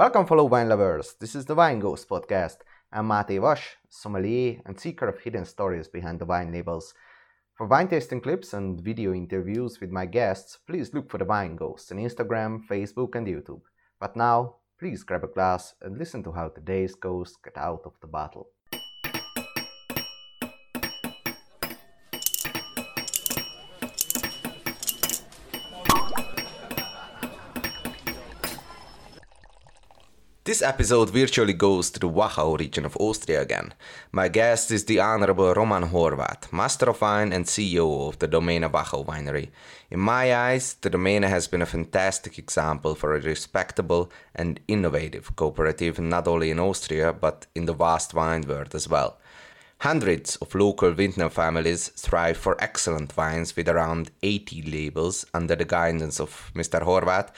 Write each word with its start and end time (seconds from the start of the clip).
Welcome, 0.00 0.24
fellow 0.24 0.44
wine 0.44 0.70
lovers. 0.70 1.14
This 1.20 1.34
is 1.34 1.44
the 1.44 1.54
Wine 1.54 1.78
Ghost 1.78 2.08
podcast. 2.08 2.60
I'm 2.90 3.06
Matej 3.08 3.38
Vash, 3.38 3.76
sommelier 3.90 4.62
and 4.64 4.80
seeker 4.80 5.06
of 5.06 5.20
hidden 5.20 5.44
stories 5.44 5.88
behind 5.88 6.18
the 6.18 6.24
wine 6.24 6.50
labels. 6.50 6.94
For 7.54 7.66
wine 7.66 7.86
tasting 7.86 8.22
clips 8.22 8.54
and 8.54 8.80
video 8.80 9.12
interviews 9.12 9.78
with 9.78 9.90
my 9.90 10.06
guests, 10.06 10.56
please 10.66 10.94
look 10.94 11.10
for 11.10 11.18
the 11.18 11.26
Wine 11.26 11.54
Ghost 11.54 11.92
on 11.92 11.98
Instagram, 11.98 12.66
Facebook, 12.66 13.14
and 13.14 13.26
YouTube. 13.26 13.60
But 14.00 14.16
now, 14.16 14.54
please 14.78 15.02
grab 15.02 15.22
a 15.22 15.26
glass 15.26 15.74
and 15.82 15.98
listen 15.98 16.22
to 16.22 16.32
how 16.32 16.48
today's 16.48 16.94
ghosts 16.94 17.36
got 17.36 17.58
out 17.58 17.82
of 17.84 17.92
the 18.00 18.06
bottle. 18.06 18.48
This 30.50 30.62
episode 30.62 31.10
virtually 31.10 31.52
goes 31.52 31.90
to 31.90 32.00
the 32.00 32.08
Wachau 32.08 32.58
region 32.58 32.84
of 32.84 32.96
Austria 32.96 33.40
again. 33.40 33.72
My 34.10 34.26
guest 34.26 34.72
is 34.72 34.84
the 34.84 34.98
Honorable 34.98 35.54
Roman 35.54 35.84
Horvath, 35.84 36.52
Master 36.52 36.90
of 36.90 37.00
Wine 37.00 37.32
and 37.32 37.44
CEO 37.44 38.08
of 38.08 38.18
the 38.18 38.26
Domaine 38.26 38.64
Wachau 38.64 39.06
Winery. 39.06 39.50
In 39.92 40.00
my 40.00 40.34
eyes, 40.34 40.74
the 40.80 40.90
Domaine 40.90 41.22
has 41.22 41.46
been 41.46 41.62
a 41.62 41.66
fantastic 41.66 42.36
example 42.36 42.96
for 42.96 43.14
a 43.14 43.20
respectable 43.20 44.10
and 44.34 44.58
innovative 44.66 45.36
cooperative 45.36 46.00
not 46.00 46.26
only 46.26 46.50
in 46.50 46.58
Austria 46.58 47.12
but 47.12 47.46
in 47.54 47.66
the 47.66 47.72
vast 47.72 48.12
wine 48.12 48.42
world 48.42 48.74
as 48.74 48.88
well. 48.88 49.20
Hundreds 49.82 50.36
of 50.36 50.54
local 50.54 50.90
vintner 50.90 51.30
families 51.30 51.88
thrive 51.90 52.36
for 52.36 52.54
excellent 52.60 53.16
wines 53.16 53.56
with 53.56 53.66
around 53.66 54.10
80 54.22 54.62
labels 54.62 55.24
under 55.32 55.54
the 55.54 55.64
guidance 55.64 56.20
of 56.20 56.50
Mr. 56.54 56.82
Horvath 56.82 57.30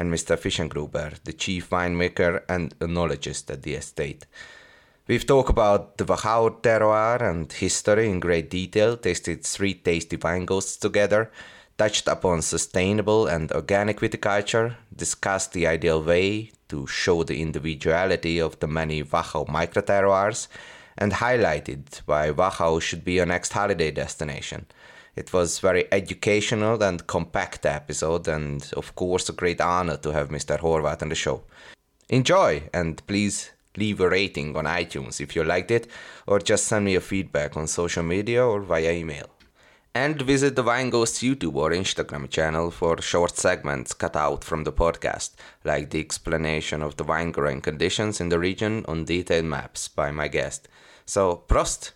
and 0.00 0.10
Mr. 0.10 0.34
Frischengruber, 0.38 1.22
the 1.24 1.32
chief 1.34 1.68
winemaker 1.68 2.42
and 2.48 2.76
enologist 2.78 3.50
at 3.50 3.62
the 3.62 3.74
estate. 3.74 4.24
We've 5.06 5.26
talked 5.26 5.50
about 5.50 5.98
the 5.98 6.06
Wachau 6.06 6.62
terroir 6.62 7.20
and 7.20 7.52
history 7.52 8.08
in 8.08 8.18
great 8.18 8.48
detail, 8.48 8.96
tasted 8.96 9.44
three 9.44 9.74
tasty 9.74 10.16
wine 10.16 10.46
ghosts 10.46 10.78
together, 10.78 11.30
touched 11.76 12.08
upon 12.08 12.40
sustainable 12.40 13.26
and 13.26 13.52
organic 13.52 14.00
viticulture, 14.00 14.76
discussed 14.96 15.52
the 15.52 15.66
ideal 15.66 16.02
way 16.02 16.50
to 16.70 16.86
show 16.86 17.22
the 17.22 17.42
individuality 17.42 18.38
of 18.38 18.58
the 18.60 18.68
many 18.68 19.04
Wachau 19.04 19.46
microterroirs, 19.48 20.48
and 20.96 21.12
highlighted 21.12 22.00
why 22.06 22.30
Wachau 22.30 22.80
should 22.80 23.04
be 23.04 23.12
your 23.12 23.26
next 23.26 23.52
holiday 23.52 23.90
destination– 23.90 24.64
it 25.16 25.32
was 25.32 25.58
very 25.58 25.86
educational 25.92 26.82
and 26.82 27.06
compact 27.06 27.66
episode, 27.66 28.28
and 28.28 28.70
of 28.76 28.94
course 28.94 29.28
a 29.28 29.32
great 29.32 29.60
honor 29.60 29.96
to 29.98 30.12
have 30.12 30.28
Mr. 30.28 30.58
Horvath 30.58 31.02
on 31.02 31.08
the 31.08 31.14
show. 31.14 31.42
Enjoy, 32.08 32.62
and 32.72 33.06
please 33.06 33.50
leave 33.76 34.00
a 34.00 34.08
rating 34.08 34.56
on 34.56 34.64
iTunes 34.64 35.20
if 35.20 35.36
you 35.36 35.44
liked 35.44 35.70
it, 35.70 35.86
or 36.26 36.38
just 36.38 36.64
send 36.66 36.84
me 36.84 36.92
your 36.92 37.00
feedback 37.00 37.56
on 37.56 37.66
social 37.66 38.02
media 38.02 38.44
or 38.44 38.60
via 38.60 38.92
email. 38.92 39.28
And 39.94 40.22
visit 40.22 40.54
the 40.54 40.62
Wine 40.62 40.90
Ghost 40.90 41.20
YouTube 41.20 41.56
or 41.56 41.70
Instagram 41.70 42.30
channel 42.30 42.70
for 42.70 43.02
short 43.02 43.36
segments 43.36 43.92
cut 43.92 44.14
out 44.14 44.44
from 44.44 44.62
the 44.62 44.72
podcast, 44.72 45.34
like 45.64 45.90
the 45.90 45.98
explanation 45.98 46.80
of 46.80 46.96
the 46.96 47.02
wine 47.02 47.32
growing 47.32 47.60
conditions 47.60 48.20
in 48.20 48.28
the 48.28 48.38
region 48.38 48.84
on 48.86 49.04
detailed 49.04 49.46
maps 49.46 49.88
by 49.88 50.12
my 50.12 50.28
guest. 50.28 50.68
So, 51.06 51.42
Prost! 51.48 51.90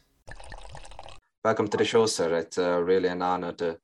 Welcome 1.44 1.68
to 1.68 1.76
the 1.76 1.84
show, 1.84 2.06
sir. 2.06 2.38
It's 2.38 2.56
uh, 2.56 2.82
really 2.82 3.10
an 3.10 3.20
honor 3.20 3.52
to 3.52 3.76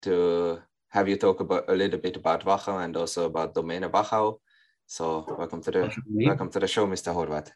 to 0.00 0.62
have 0.88 1.06
you 1.10 1.18
talk 1.18 1.40
about 1.40 1.68
a 1.68 1.74
little 1.74 2.00
bit 2.00 2.16
about 2.16 2.46
Wachau 2.46 2.82
and 2.82 2.96
also 2.96 3.26
about 3.26 3.54
Domaine 3.54 3.82
Wachau. 3.82 4.38
So 4.86 5.26
welcome 5.38 5.60
to 5.60 5.70
the 5.70 5.94
welcome 6.08 6.48
to 6.48 6.58
the 6.58 6.66
show, 6.66 6.86
Mr. 6.86 7.12
Horvath. 7.12 7.50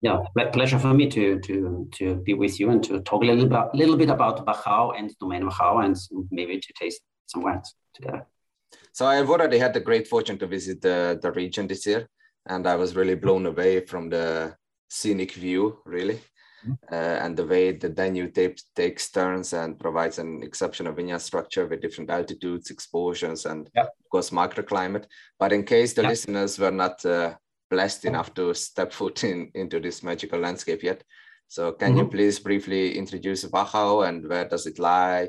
Yeah, 0.00 0.18
pleasure 0.52 0.80
for 0.80 0.92
me 0.92 1.08
to 1.10 1.38
to 1.46 1.88
to 1.92 2.16
be 2.26 2.34
with 2.34 2.58
you 2.58 2.70
and 2.70 2.82
to 2.82 3.00
talk 3.02 3.22
a 3.22 3.26
little 3.26 3.46
bit 3.46 3.72
little 3.72 3.96
bit 3.96 4.10
about 4.10 4.44
Wachau 4.44 4.98
and 4.98 5.16
Domaine 5.20 5.48
Wachau 5.48 5.84
and 5.84 5.96
maybe 6.32 6.58
to 6.58 6.72
taste 6.76 7.02
some 7.26 7.44
wines 7.44 7.76
together. 7.94 8.26
So 8.90 9.06
I've 9.06 9.30
already 9.30 9.58
had 9.58 9.74
the 9.74 9.86
great 9.88 10.08
fortune 10.08 10.38
to 10.38 10.48
visit 10.48 10.82
the, 10.82 11.20
the 11.22 11.30
region 11.30 11.68
this 11.68 11.86
year, 11.86 12.08
and 12.46 12.66
I 12.66 12.74
was 12.74 12.96
really 12.96 13.14
blown 13.14 13.46
away 13.46 13.86
from 13.86 14.10
the 14.10 14.56
scenic 14.88 15.34
view, 15.34 15.78
really 15.86 16.18
uh, 16.90 16.94
and 16.94 17.36
the 17.36 17.46
way 17.46 17.72
the 17.72 17.88
Danube 17.88 18.34
takes, 18.34 18.64
takes 18.74 19.10
turns 19.10 19.52
and 19.52 19.78
provides 19.78 20.18
an 20.18 20.42
exceptional 20.42 20.92
vineyard 20.92 21.20
structure 21.20 21.66
with 21.66 21.80
different 21.80 22.10
altitudes, 22.10 22.70
exposures, 22.70 23.46
and 23.46 23.70
of 23.76 23.88
course 24.10 24.30
microclimate. 24.30 25.06
But 25.38 25.52
in 25.52 25.64
case 25.64 25.92
the 25.92 26.02
listeners 26.02 26.58
were 26.58 26.70
not 26.70 27.04
uh, 27.04 27.34
blessed 27.70 28.04
enough 28.04 28.34
to 28.34 28.54
step 28.54 28.92
foot 28.98 29.24
in 29.24 29.50
into 29.54 29.80
this 29.80 30.02
magical 30.02 30.40
landscape 30.40 30.82
yet, 30.82 31.04
so 31.48 31.72
can 31.72 31.90
mm-hmm. 31.90 31.98
you 31.98 32.08
please 32.08 32.38
briefly 32.38 32.96
introduce 32.98 33.44
Wachau 33.44 34.08
and 34.08 34.28
where 34.28 34.48
does 34.48 34.66
it 34.66 34.78
lie? 34.78 35.28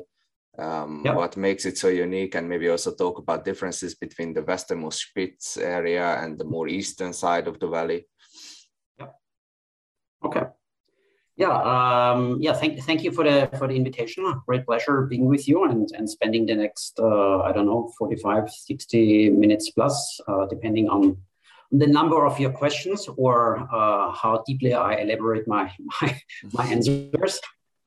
Um, 0.58 1.04
What 1.04 1.36
makes 1.36 1.66
it 1.66 1.76
so 1.76 1.88
unique, 1.88 2.34
and 2.34 2.48
maybe 2.48 2.70
also 2.70 2.94
talk 2.94 3.18
about 3.18 3.44
differences 3.44 3.94
between 3.94 4.32
the 4.32 4.42
westernmost 4.42 5.00
Spitz 5.00 5.58
area 5.58 6.16
and 6.22 6.38
the 6.38 6.44
more 6.44 6.66
eastern 6.66 7.12
side 7.12 7.46
of 7.46 7.60
the 7.60 7.68
valley. 7.68 8.06
Yeah. 8.98 9.08
Okay. 10.24 10.46
Yeah, 11.36 11.52
um, 11.52 12.38
yeah. 12.40 12.54
Thank, 12.54 12.82
thank 12.84 13.04
you 13.04 13.12
for 13.12 13.22
the 13.22 13.50
for 13.58 13.68
the 13.68 13.76
invitation. 13.76 14.24
Great 14.46 14.64
pleasure 14.64 15.02
being 15.02 15.26
with 15.26 15.46
you 15.46 15.64
and 15.64 15.90
and 15.92 16.08
spending 16.08 16.46
the 16.46 16.54
next 16.54 16.98
uh, 16.98 17.40
I 17.40 17.52
don't 17.52 17.66
know 17.66 17.92
45, 17.98 18.50
60 18.50 19.30
minutes 19.30 19.70
plus, 19.70 20.20
uh, 20.28 20.46
depending 20.46 20.88
on 20.88 21.18
the 21.72 21.86
number 21.86 22.24
of 22.24 22.40
your 22.40 22.52
questions 22.52 23.06
or 23.18 23.58
uh, 23.70 24.12
how 24.12 24.42
deeply 24.46 24.72
I 24.72 24.94
elaborate 24.94 25.46
my 25.46 25.70
my, 26.00 26.20
my 26.52 26.64
answers. 26.66 27.40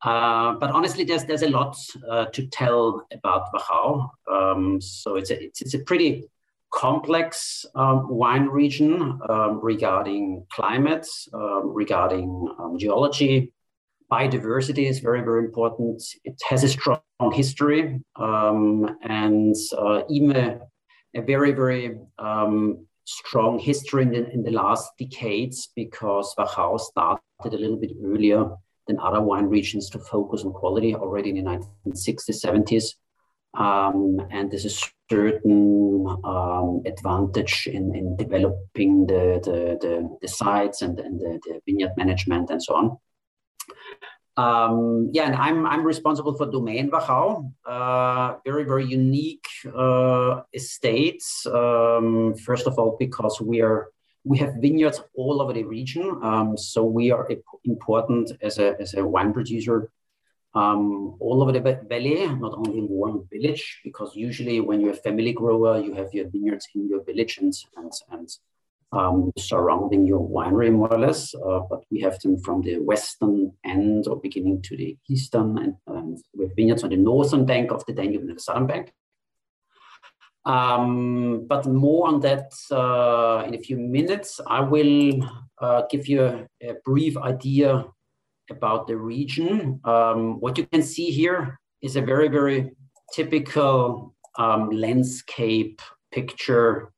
Uh, 0.03 0.53
but 0.53 0.69
honestly, 0.69 1.03
there's 1.03 1.25
there's 1.25 1.41
a 1.41 1.49
lot 1.49 1.75
uh, 2.07 2.25
to 2.25 2.45
tell 2.47 3.05
about 3.11 3.51
Wachau. 3.51 4.09
Um, 4.31 4.79
so 4.79 5.16
it's 5.16 5.31
a 5.31 5.43
it's, 5.43 5.61
it's 5.61 5.73
a 5.73 5.79
pretty 5.79 6.29
complex 6.74 7.66
um, 7.75 8.07
wine 8.09 8.47
region 8.47 9.19
um, 9.30 9.59
regarding 9.62 10.46
climate, 10.52 11.07
um, 11.34 11.74
regarding 11.74 12.47
um, 12.59 12.78
geology. 12.78 13.53
Biodiversity 14.12 14.90
is 14.90 15.00
very, 15.00 15.22
very 15.22 15.46
important. 15.46 16.02
It 16.24 16.41
has 16.50 16.63
a 16.63 16.69
strong 16.69 17.02
history 17.31 18.02
um, 18.16 18.97
and 19.03 19.56
uh, 19.78 20.02
even 20.09 20.35
a, 20.35 20.59
a, 21.16 21.22
very, 21.22 21.52
very 21.52 21.96
strong 23.06 23.59
history 23.59 24.03
in 24.03 24.12
the, 24.12 24.31
in 24.31 24.44
the 24.44 24.52
last 24.52 24.91
decades 24.97 25.69
because 25.75 26.34
Wachau 26.38 26.79
started 26.79 27.19
a 27.46 27.58
little 27.58 27.78
bit 27.78 27.91
earlier 28.03 28.50
than 28.88 29.00
other 29.00 29.22
wine 29.22 29.46
regions 29.46 29.90
to 29.91 30.00
focus 30.00 30.44
on 30.44 30.52
quality 30.52 30.96
already 30.96 31.29
in 31.29 31.35
the 31.44 31.59
1960s, 31.88 32.44
70s. 32.44 32.96
Um, 33.53 34.21
and 34.29 34.51
there's 34.51 34.65
a 34.65 34.89
certain 35.09 36.05
um, 36.23 36.81
advantage 36.85 37.67
in, 37.71 37.95
in 37.95 38.15
developing 38.15 39.07
the, 39.07 39.41
the, 39.43 39.77
the, 39.81 40.17
the 40.21 40.27
sites 40.27 40.81
and, 40.81 40.99
and 40.99 41.19
the, 41.19 41.39
the, 41.45 41.59
vineyard 41.65 41.91
management 41.97 42.49
and 42.51 42.61
so 42.61 42.75
on. 42.75 42.97
Um, 44.37 45.09
yeah, 45.11 45.25
and 45.25 45.35
I'm, 45.35 45.65
I'm 45.65 45.83
responsible 45.83 46.37
for 46.37 46.45
Domaine 46.45 46.89
Wachau, 46.91 47.51
uh, 47.65 48.35
very, 48.45 48.63
very 48.63 48.85
unique 48.85 49.45
uh, 49.75 50.41
estates. 50.53 51.45
Um, 51.45 52.35
first 52.35 52.66
of 52.66 52.77
all, 52.79 52.95
because 52.99 53.41
we 53.41 53.61
are 53.61 53.89
we 54.25 54.37
have 54.37 54.55
vineyards 54.59 55.01
all 55.16 55.41
over 55.41 55.53
the 55.53 55.63
region, 55.63 56.19
um, 56.21 56.57
so 56.57 56.83
we 56.83 57.09
are 57.09 57.27
important 57.63 58.31
as 58.41 58.59
a, 58.59 58.75
as 58.79 58.93
a 58.93 59.05
wine 59.05 59.33
producer 59.33 59.89
um, 60.55 61.15
all 61.19 61.41
over 61.41 61.51
the 61.51 61.59
valley, 61.59 62.27
not 62.27 62.53
only 62.57 62.79
in 62.79 62.87
one 62.87 63.23
village, 63.31 63.81
because 63.83 64.15
usually 64.15 64.59
when 64.61 64.81
you're 64.81 64.91
a 64.91 64.95
family 64.95 65.33
grower, 65.33 65.79
you 65.79 65.93
have 65.93 66.13
your 66.13 66.27
vineyards 66.29 66.67
in 66.73 66.89
your 66.89 67.03
village 67.03 67.37
and, 67.37 67.53
and, 67.77 67.91
and 68.11 68.29
um, 68.91 69.31
surrounding 69.37 70.07
your 70.07 70.28
winery 70.28 70.72
more 70.72 70.91
or 70.91 70.99
less. 70.99 71.35
Uh, 71.35 71.59
but 71.69 71.84
we 71.91 72.01
have 72.01 72.19
them 72.19 72.40
from 72.40 72.61
the 72.61 72.79
western 72.79 73.51
end 73.63 74.07
or 74.07 74.19
beginning 74.19 74.61
to 74.63 74.75
the 74.75 74.97
eastern, 75.07 75.57
and, 75.59 75.75
and 75.87 76.17
with 76.34 76.55
vineyards 76.55 76.84
on 76.84 76.90
the 76.90 76.97
northern 76.97 77.45
bank 77.45 77.72
of 77.72 77.85
the 77.85 77.93
Danube 77.93 78.22
and 78.22 78.35
the 78.35 78.40
southern 78.40 78.66
bank. 78.66 78.93
Um, 80.45 81.45
but 81.47 81.67
more 81.67 82.07
on 82.07 82.22
that 82.22 82.53
uh, 82.72 83.43
in 83.45 83.53
a 83.53 83.59
few 83.59 83.78
minutes. 83.78 84.40
I 84.47 84.61
will 84.61 85.29
uh, 85.61 85.84
give 85.91 86.07
you 86.07 86.23
a, 86.23 86.47
a 86.63 86.73
brief 86.84 87.17
idea 87.17 87.85
about 88.49 88.87
the 88.87 88.97
region. 88.97 89.79
Um, 89.84 90.40
what 90.40 90.57
you 90.57 90.66
can 90.66 90.81
see 90.81 91.11
here 91.11 91.59
is 91.81 91.96
a 91.96 92.01
very, 92.01 92.28
very 92.28 92.72
typical 93.13 94.16
um, 94.37 94.69
landscape 94.69 95.81
picture 96.11 96.91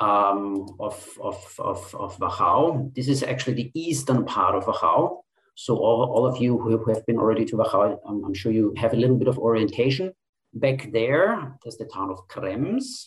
um, 0.00 0.76
of, 0.78 1.08
of, 1.20 1.54
of, 1.58 1.94
of 1.94 2.18
Wachau. 2.18 2.94
This 2.94 3.08
is 3.08 3.22
actually 3.22 3.54
the 3.54 3.70
eastern 3.74 4.24
part 4.24 4.54
of 4.54 4.64
Wachau. 4.64 5.20
So 5.54 5.76
all, 5.76 6.04
all 6.12 6.26
of 6.26 6.40
you 6.40 6.58
who 6.58 6.70
have 6.92 7.04
been 7.06 7.18
already 7.18 7.44
to 7.46 7.56
Wachau, 7.56 7.98
I'm, 8.06 8.24
I'm 8.24 8.34
sure 8.34 8.52
you 8.52 8.74
have 8.76 8.92
a 8.92 8.96
little 8.96 9.16
bit 9.16 9.28
of 9.28 9.38
orientation. 9.38 10.12
Back 10.54 10.90
there, 10.92 11.58
there's 11.62 11.76
the 11.76 11.84
town 11.84 12.10
of 12.10 12.28
Krems. 12.28 13.06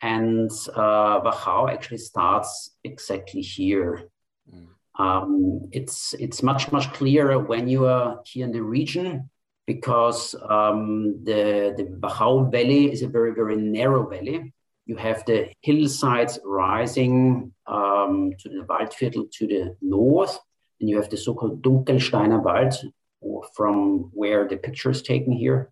And 0.00 0.50
uh, 0.74 1.20
Wachau 1.20 1.72
actually 1.72 1.98
starts 1.98 2.76
exactly 2.84 3.40
here. 3.40 4.08
Mm. 4.52 4.68
Um, 4.98 5.68
it's, 5.72 6.14
it's 6.14 6.42
much, 6.42 6.72
much 6.72 6.92
clearer 6.92 7.38
when 7.38 7.68
you 7.68 7.86
are 7.86 8.20
here 8.24 8.44
in 8.44 8.52
the 8.52 8.62
region 8.62 9.30
because 9.66 10.34
um, 10.48 11.22
the, 11.24 11.74
the 11.76 11.84
Wachau 11.84 12.50
Valley 12.50 12.90
is 12.90 13.02
a 13.02 13.08
very, 13.08 13.32
very 13.32 13.56
narrow 13.56 14.08
valley. 14.08 14.52
You 14.86 14.96
have 14.96 15.24
the 15.26 15.50
hillsides 15.60 16.38
rising 16.44 17.52
um, 17.66 18.32
to 18.40 18.48
the 18.48 18.64
Waldviertel 18.64 19.30
to 19.32 19.46
the 19.46 19.76
north, 19.82 20.38
and 20.80 20.88
you 20.88 20.96
have 20.96 21.10
the 21.10 21.18
so-called 21.18 21.62
Dunkelsteiner 21.62 22.42
Wald, 22.42 23.44
from 23.54 24.10
where 24.14 24.48
the 24.48 24.56
picture 24.56 24.90
is 24.90 25.02
taken 25.02 25.32
here 25.32 25.70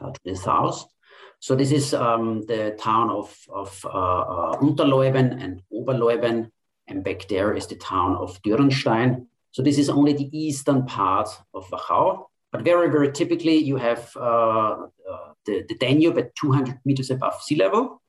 uh, 0.00 0.12
to 0.12 0.20
the 0.24 0.36
south. 0.36 0.86
So 1.40 1.56
this 1.56 1.72
is 1.72 1.94
um, 1.94 2.42
the 2.46 2.76
town 2.78 3.10
of, 3.10 3.36
of 3.48 3.84
uh, 3.84 3.88
uh, 3.88 4.56
Unterloiben 4.60 5.42
and 5.42 5.62
Oberloiben, 5.72 6.50
and 6.88 7.04
back 7.04 7.28
there 7.28 7.54
is 7.54 7.66
the 7.66 7.76
town 7.76 8.16
of 8.16 8.40
Dürnstein. 8.42 9.26
So 9.52 9.62
this 9.62 9.78
is 9.78 9.88
only 9.88 10.12
the 10.12 10.28
eastern 10.36 10.86
part 10.86 11.28
of 11.54 11.68
Wachau, 11.70 12.26
but 12.52 12.62
very, 12.62 12.90
very 12.90 13.12
typically 13.12 13.56
you 13.56 13.76
have 13.76 14.10
uh, 14.16 14.86
uh, 15.10 15.32
the, 15.46 15.64
the 15.68 15.76
Danube 15.78 16.18
at 16.18 16.34
200 16.36 16.80
meters 16.84 17.10
above 17.10 17.40
sea 17.42 17.56
level. 17.56 18.02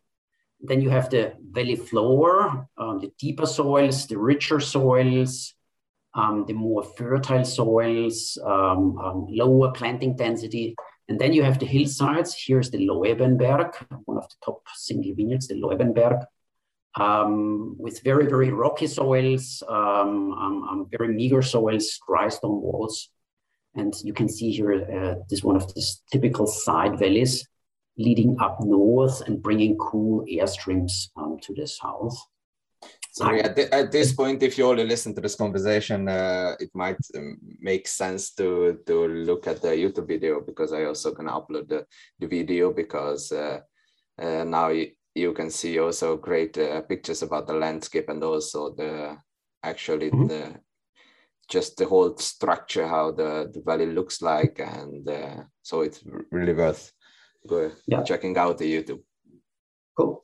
Then 0.62 0.82
you 0.82 0.90
have 0.90 1.10
the 1.10 1.34
valley 1.52 1.78
floor, 1.78 2.68
um, 2.78 3.00
the 3.00 3.12
deeper 3.18 3.46
soils, 3.46 4.08
the 4.08 4.18
richer 4.18 4.60
soils, 4.60 5.54
um, 6.14 6.46
the 6.48 6.54
more 6.54 6.84
fertile 6.84 7.46
soils, 7.46 8.38
um, 8.44 8.98
um, 8.98 9.28
lower 9.30 9.72
planting 9.72 10.16
density. 10.16 10.76
And 11.08 11.20
then 11.20 11.34
you 11.34 11.44
have 11.44 11.60
the 11.60 11.66
hillsides. 11.66 12.36
Here's 12.38 12.70
the 12.70 12.86
Loibenberg, 12.88 13.74
one 14.06 14.18
of 14.18 14.28
the 14.30 14.36
top 14.44 14.62
single 14.76 15.16
vineyards, 15.16 15.48
the 15.48 15.56
Loibenberg, 15.56 16.26
um, 16.96 17.76
with 17.78 18.02
very, 18.04 18.28
very 18.28 18.52
rocky 18.52 18.88
soils, 18.88 19.64
um, 19.68 20.34
um, 20.34 20.88
very 20.90 21.14
meager 21.14 21.42
soils, 21.42 22.00
dry 22.08 22.30
stone 22.30 22.62
walls. 22.62 23.10
And 23.76 23.94
you 24.04 24.14
can 24.14 24.28
see 24.28 24.52
here, 24.52 24.74
uh, 24.74 25.24
this 25.30 25.44
one 25.44 25.56
of 25.56 25.74
these 25.74 26.02
typical 26.12 26.48
side 26.48 26.98
valleys 26.98 27.48
leading 27.98 28.38
up 28.40 28.58
north 28.62 29.22
and 29.28 29.42
bringing 29.42 29.78
cool 29.78 30.26
air 30.28 30.48
streams 30.48 31.12
to 31.42 31.54
the 31.54 31.68
south. 31.68 32.18
Sorry, 33.12 33.42
at, 33.42 33.56
th- 33.56 33.70
at, 33.72 33.92
this 33.92 34.14
point, 34.14 34.42
if 34.44 34.58
you 34.58 34.66
only 34.66 34.86
listen 34.86 35.14
to 35.16 35.22
this 35.22 35.36
conversation, 35.36 36.08
uh, 36.08 36.56
it 36.60 36.70
might 36.74 36.98
um, 37.18 37.38
make 37.60 37.88
sense 37.88 38.34
to 38.36 38.80
to 38.86 39.08
look 39.08 39.48
at 39.48 39.62
the 39.62 39.70
YouTube 39.70 40.08
video 40.08 40.42
because 40.42 40.72
I 40.72 40.86
also 40.86 41.12
gonna 41.12 41.34
upload 41.34 41.68
the, 41.68 41.86
the 42.20 42.28
video 42.28 42.72
because 42.72 43.32
uh, 43.32 43.60
uh, 44.22 44.44
now 44.46 44.70
you, 44.70 44.92
you 45.20 45.34
can 45.34 45.50
see 45.50 45.80
also 45.80 46.18
great 46.18 46.58
uh, 46.58 46.82
pictures 46.82 47.22
about 47.22 47.48
the 47.48 47.54
landscape 47.54 48.10
and 48.10 48.24
also 48.24 48.74
the 48.76 49.18
actually 49.64 50.10
mm-hmm. 50.10 50.28
the 50.28 50.56
just 51.50 51.78
the 51.78 51.86
whole 51.86 52.16
structure 52.18 52.88
how 52.88 53.12
the, 53.12 53.50
the 53.54 53.62
valley 53.66 53.88
looks 53.88 54.22
like 54.22 54.60
and 54.60 55.10
uh, 55.10 55.44
so 55.64 55.82
it's 55.82 56.04
really 56.32 56.54
worth 56.54 56.94
yeah. 57.88 58.04
checking 58.04 58.38
out 58.38 58.58
the 58.58 58.72
YouTube. 58.72 59.02
Cool. 59.98 60.24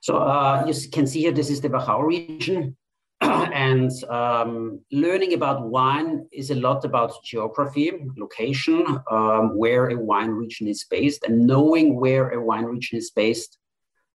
So 0.00 0.18
uh, 0.18 0.64
you 0.66 0.74
can 0.90 1.06
see 1.06 1.20
here, 1.20 1.32
this 1.32 1.50
is 1.50 1.60
the 1.60 1.68
Wachau 1.68 2.02
region. 2.04 2.76
and 3.20 3.92
um, 4.10 4.80
learning 4.90 5.34
about 5.34 5.68
wine 5.68 6.26
is 6.32 6.50
a 6.50 6.56
lot 6.56 6.84
about 6.84 7.22
geography, 7.22 7.92
location, 8.16 8.84
um, 9.10 9.56
where 9.56 9.90
a 9.90 9.96
wine 9.96 10.30
region 10.30 10.66
is 10.66 10.84
based, 10.90 11.22
and 11.24 11.46
knowing 11.46 12.00
where 12.00 12.30
a 12.30 12.42
wine 12.42 12.64
region 12.64 12.98
is 12.98 13.10
based 13.10 13.58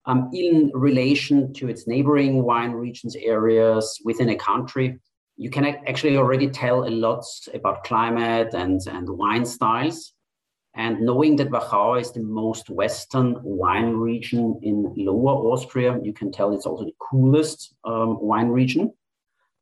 um, 0.06 0.30
in 0.32 0.70
relation 0.74 1.52
to 1.54 1.68
its 1.68 1.86
neighboring 1.86 2.42
wine 2.42 2.72
regions, 2.72 3.16
areas 3.16 4.00
within 4.04 4.30
a 4.30 4.36
country. 4.36 4.98
You 5.36 5.50
can 5.50 5.64
actually 5.64 6.16
already 6.16 6.48
tell 6.48 6.84
a 6.86 6.90
lot 6.90 7.24
about 7.54 7.84
climate 7.84 8.54
and, 8.54 8.80
and 8.86 9.08
wine 9.08 9.44
styles. 9.44 10.12
And 10.74 11.02
knowing 11.02 11.36
that 11.36 11.50
Wachau 11.50 12.00
is 12.00 12.12
the 12.12 12.22
most 12.22 12.70
western 12.70 13.36
wine 13.42 13.92
region 13.94 14.58
in 14.62 14.92
Lower 14.96 15.52
Austria, 15.52 15.98
you 16.02 16.14
can 16.14 16.32
tell 16.32 16.54
it's 16.54 16.66
also 16.66 16.84
the 16.84 16.94
coolest 16.98 17.74
um, 17.84 18.18
wine 18.20 18.48
region. 18.48 18.92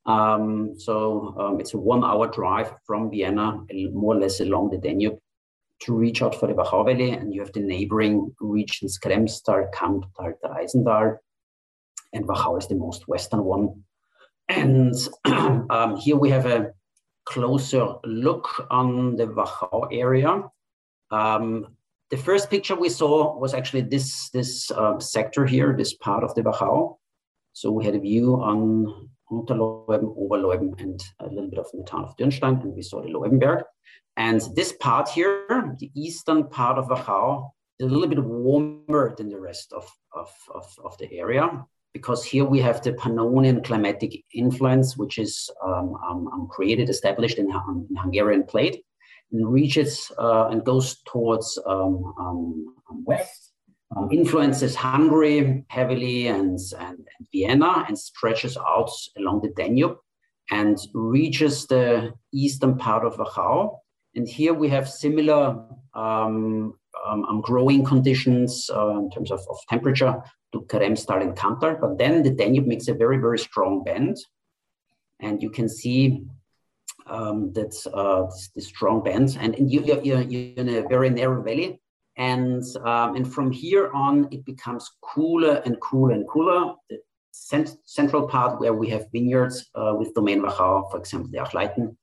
Um, 0.07 0.75
so 0.79 1.35
um, 1.39 1.61
it's 1.61 1.75
a 1.75 1.79
one 1.79 2.05
hour 2.05 2.29
drive 2.29 2.73
from 2.87 3.11
Vienna, 3.11 3.61
more 3.93 4.15
or 4.15 4.21
less 4.21 4.41
along 4.41 4.71
the 4.71 4.79
Danube, 4.79 5.19
to 5.81 5.95
reach 5.95 6.23
out 6.23 6.35
for 6.35 6.47
the 6.47 6.55
Wachau. 6.55 6.89
And 6.91 7.33
you 7.33 7.41
have 7.41 7.53
the 7.53 7.61
neighboring 7.61 8.35
regions, 8.41 8.99
Kremstal, 8.99 9.71
Kamptal, 9.73 10.35
Traisental, 10.45 11.17
and 12.13 12.27
Wachau 12.27 12.59
is 12.59 12.69
the 12.69 12.75
most 12.75 13.09
western 13.09 13.45
one. 13.45 13.85
And 14.49 14.95
um, 15.25 15.97
here 15.97 16.17
we 16.17 16.31
have 16.31 16.47
a 16.47 16.73
closer 17.25 17.95
look 18.05 18.67
on 18.71 19.17
the 19.17 19.27
Wachau 19.27 19.89
area. 19.93 20.43
Um, 21.11 21.69
the 22.11 22.17
first 22.17 22.51
picture 22.51 22.75
we 22.75 22.89
saw 22.89 23.39
was 23.39 23.55
actually 23.55 23.83
this, 23.83 24.31
this 24.31 24.71
um, 24.73 25.01
sector 25.01 25.47
here, 25.47 25.75
this 25.77 25.95
part 25.95 26.25
of 26.25 26.35
the 26.35 26.43
Wachau. 26.43 26.97
So 27.53 27.71
we 27.71 27.85
had 27.85 27.95
a 27.95 28.01
view 28.01 28.35
on 28.35 29.10
Unterloiben, 29.31 30.15
Oberloiben, 30.17 30.81
and 30.81 31.01
a 31.21 31.27
little 31.27 31.49
bit 31.49 31.59
of 31.59 31.67
the 31.73 31.85
town 31.85 32.05
of 32.05 32.17
Dürnstein, 32.17 32.63
and 32.63 32.75
we 32.75 32.83
saw 32.83 33.01
the 33.03 33.09
Loibenberg. 33.09 33.63
And 34.17 34.41
this 34.55 34.73
part 34.73 35.09
here, 35.09 35.77
the 35.79 35.91
eastern 35.95 36.49
part 36.49 36.79
of 36.79 36.89
Wachau, 36.89 37.51
is 37.79 37.87
a 37.87 37.95
little 37.95 38.09
bit 38.09 38.23
warmer 38.23 39.15
than 39.17 39.29
the 39.29 39.41
rest 39.41 39.73
of, 39.73 39.91
of, 40.13 40.31
of, 40.55 40.67
of 40.85 40.99
the 40.99 41.11
area, 41.13 41.65
because 41.95 42.25
here 42.25 42.45
we 42.45 42.61
have 42.61 42.83
the 42.83 42.93
Pannonian 42.93 43.65
climatic 43.65 44.25
influence, 44.35 44.97
which 44.97 45.19
is 45.19 45.51
um, 45.65 45.97
um, 46.07 46.29
um 46.33 46.49
created, 46.51 46.89
established 46.89 47.39
in, 47.39 47.47
in 47.47 47.97
Hungarian 47.97 48.45
plate 48.45 48.85
and 49.33 49.49
reaches 49.49 50.11
uh, 50.19 50.49
and 50.49 50.65
goes 50.65 51.01
towards 51.07 51.59
um, 51.67 52.15
um, 52.19 52.75
west, 53.05 53.50
um, 53.97 54.09
influences 54.13 54.75
Hungary 54.75 55.65
heavily 55.69 56.29
and, 56.29 56.59
and, 56.79 56.99
and, 56.99 57.27
Vienna 57.33 57.85
and 57.87 57.99
stretches 57.99 58.57
out 58.57 58.91
along 59.17 59.41
the 59.43 59.51
Danube 59.51 59.97
and 60.51 60.79
reaches 60.95 61.67
the 61.67 62.13
eastern 62.33 62.77
part 62.77 63.05
of 63.05 63.17
Wachau. 63.17 63.79
And 64.15 64.29
here 64.29 64.55
we 64.55 64.69
have 64.69 64.89
similar 64.89 65.65
um, 65.95 66.75
um, 67.07 67.25
um, 67.25 67.41
growing 67.41 67.85
conditions 67.85 68.69
uh, 68.75 68.99
in 68.99 69.11
terms 69.11 69.31
of, 69.31 69.41
of 69.49 69.59
temperature 69.69 70.23
to 70.53 70.61
Kremstal 70.63 71.23
and 71.23 71.37
Kamptal, 71.37 71.81
but 71.81 71.99
then 71.99 72.23
the 72.23 72.31
Danube 72.31 72.67
makes 72.67 72.89
a 72.89 72.95
very, 72.95 73.19
very 73.19 73.39
strong 73.39 73.85
bend. 73.85 74.17
And 75.21 75.43
you 75.43 75.51
can 75.51 75.69
see 75.69 76.25
um, 77.07 77.53
that's 77.53 77.87
uh, 77.87 78.27
the 78.55 78.61
strong 78.61 79.03
bend. 79.03 79.37
and, 79.41 79.55
and 79.55 79.71
you, 79.71 79.85
you're 80.03 80.21
in 80.21 80.69
a 80.69 80.89
very 80.89 81.11
narrow 81.11 81.43
valley, 81.43 81.80
and 82.21 82.63
um, 82.85 83.17
and 83.17 83.27
from 83.35 83.51
here 83.51 83.91
on 83.93 84.29
it 84.31 84.45
becomes 84.45 84.91
cooler 85.01 85.63
and 85.65 85.81
cooler 85.81 86.13
and 86.13 86.29
cooler. 86.29 86.75
The 86.91 86.99
cent 87.33 87.77
central 87.87 88.29
part 88.29 88.61
where 88.61 88.75
we 88.75 88.89
have 88.91 89.07
vineyards 89.11 89.71
uh, 89.75 89.95
with 89.99 90.13
Domaine 90.15 90.43
Wachau, 90.43 90.91
for 90.91 90.99
example, 90.99 91.31
the 91.33 91.39
Achleiten, 91.39 91.97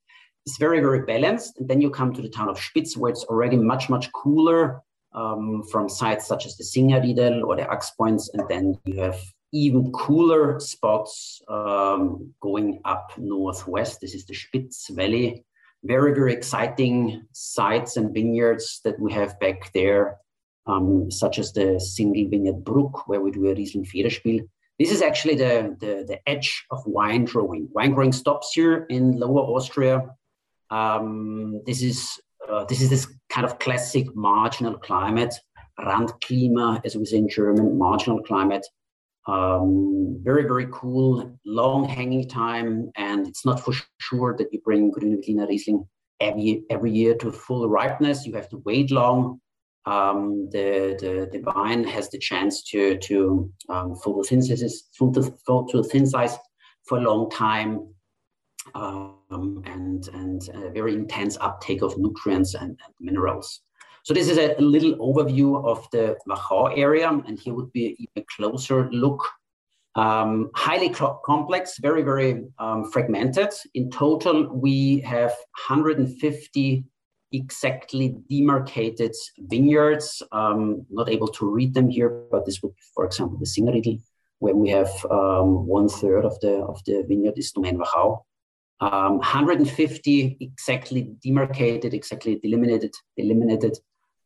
is 0.47 0.57
very 0.57 0.79
very 0.79 1.01
balanced, 1.05 1.59
and 1.59 1.69
then 1.69 1.81
you 1.81 1.91
come 1.91 2.13
to 2.13 2.21
the 2.21 2.29
town 2.29 2.49
of 2.49 2.57
Spitz, 2.57 2.97
where 2.97 3.11
it's 3.11 3.25
already 3.25 3.57
much 3.57 3.89
much 3.89 4.11
cooler 4.11 4.81
um, 5.13 5.63
from 5.71 5.87
sites 5.87 6.25
such 6.25 6.47
as 6.47 6.57
the 6.57 6.63
Singerriedel 6.63 7.43
or 7.43 7.55
the 7.55 7.63
Axpoints, 7.75 8.29
and 8.33 8.43
then 8.49 8.75
you 8.85 8.99
have 8.99 9.19
even 9.53 9.91
cooler 9.91 10.59
spots 10.59 11.41
um, 11.47 12.33
going 12.41 12.81
up 12.85 13.11
northwest. 13.17 14.01
This 14.01 14.15
is 14.15 14.25
the 14.25 14.33
Spitz 14.33 14.89
Valley. 14.89 15.45
Very, 15.83 16.13
very 16.13 16.33
exciting 16.33 17.25
sites 17.33 17.97
and 17.97 18.13
vineyards 18.13 18.81
that 18.83 18.99
we 18.99 19.11
have 19.13 19.39
back 19.39 19.71
there, 19.73 20.17
um, 20.65 21.09
such 21.11 21.39
as 21.39 21.53
the 21.53 21.79
single 21.79 22.29
vineyard 22.29 22.63
Bruck, 22.63 23.07
where 23.07 23.21
we 23.21 23.31
do 23.31 23.47
a 23.47 23.53
Riesling 23.53 23.85
Federspiel. 23.85 24.47
This 24.79 24.91
is 24.91 25.01
actually 25.01 25.35
the, 25.35 25.75
the, 25.79 26.05
the, 26.07 26.19
edge 26.29 26.65
of 26.69 26.85
wine 26.85 27.25
growing. 27.25 27.67
Wine 27.71 27.93
growing 27.93 28.11
stops 28.11 28.51
here 28.53 28.85
in 28.89 29.17
Lower 29.17 29.41
Austria. 29.41 30.03
Um, 30.69 31.61
this 31.65 31.81
is 31.81 32.19
uh, 32.47 32.65
this 32.65 32.81
is 32.81 32.89
this 32.89 33.07
kind 33.29 33.45
of 33.45 33.59
classic 33.59 34.15
marginal 34.15 34.77
climate, 34.77 35.33
Randklima, 35.79 36.81
as 36.85 36.95
we 36.95 37.05
say 37.05 37.17
in 37.17 37.27
German, 37.27 37.77
marginal 37.77 38.21
climate 38.21 38.65
um, 39.27 40.19
very, 40.23 40.43
very 40.43 40.67
cool, 40.71 41.37
long 41.45 41.87
hanging 41.87 42.27
time. 42.27 42.91
And 42.95 43.27
it's 43.27 43.45
not 43.45 43.59
for 43.59 43.73
sure 43.99 44.35
that 44.37 44.47
you 44.51 44.61
bring 44.61 44.91
Grüner 44.91 45.17
Veltliner 45.17 45.47
Riesling 45.47 45.85
every, 46.19 46.63
every 46.69 46.91
year 46.91 47.15
to 47.15 47.31
full 47.31 47.67
ripeness. 47.67 48.25
You 48.25 48.33
have 48.35 48.49
to 48.49 48.61
wait 48.65 48.89
long. 48.89 49.41
Um, 49.85 50.49
the, 50.51 50.97
the, 50.99 51.29
the 51.31 51.39
vine 51.39 51.83
has 51.85 52.09
the 52.09 52.19
chance 52.19 52.63
to, 52.71 52.97
to 52.97 53.51
um, 53.69 53.95
photosynthesis, 54.03 54.73
photosynthesize 54.99 56.37
for 56.87 56.97
a 56.97 57.01
long 57.01 57.29
time. 57.29 57.93
Um, 58.75 59.61
and, 59.65 60.07
and 60.09 60.41
very 60.73 60.93
intense 60.93 61.37
uptake 61.39 61.81
of 61.81 61.97
nutrients 61.97 62.53
and, 62.53 62.71
and 62.71 62.93
minerals. 62.99 63.61
So 64.07 64.13
this 64.13 64.29
is 64.29 64.37
a, 64.37 64.55
little 64.61 64.95
overview 64.99 65.65
of 65.65 65.85
the 65.91 66.15
Wachau 66.29 66.71
area, 66.77 67.09
and 67.09 67.37
here 67.37 67.53
would 67.53 67.73
be 67.73 68.07
a 68.15 68.23
closer 68.37 68.89
look. 68.89 69.21
Um, 69.95 70.49
highly 70.55 70.95
complex, 71.25 71.77
very, 71.79 72.03
very 72.03 72.45
um, 72.57 72.89
fragmented. 72.89 73.49
In 73.73 73.91
total, 73.91 74.47
we 74.47 75.01
have 75.01 75.31
150 75.67 76.85
exactly 77.33 78.15
demarcated 78.29 79.13
vineyards. 79.39 80.23
Um, 80.31 80.85
not 80.89 81.09
able 81.09 81.27
to 81.27 81.45
read 81.45 81.73
them 81.73 81.89
here, 81.89 82.23
but 82.31 82.45
this 82.45 82.63
would, 82.63 82.75
be, 82.75 82.81
for 82.95 83.03
example, 83.03 83.37
the 83.37 83.45
Singerriedel, 83.45 84.01
where 84.39 84.55
we 84.55 84.69
have 84.69 84.91
um, 85.11 85.67
one 85.67 85.89
third 85.89 86.23
of 86.23 86.39
the 86.39 86.59
of 86.63 86.81
the 86.85 87.03
vineyard 87.05 87.33
is 87.35 87.51
Domaine 87.51 87.77
Wachau. 87.77 88.21
Um, 88.79 89.17
150 89.17 90.37
exactly 90.39 91.09
demarcated, 91.21 91.93
exactly 91.93 92.35
delimited, 92.35 92.93
delimited, 93.17 93.75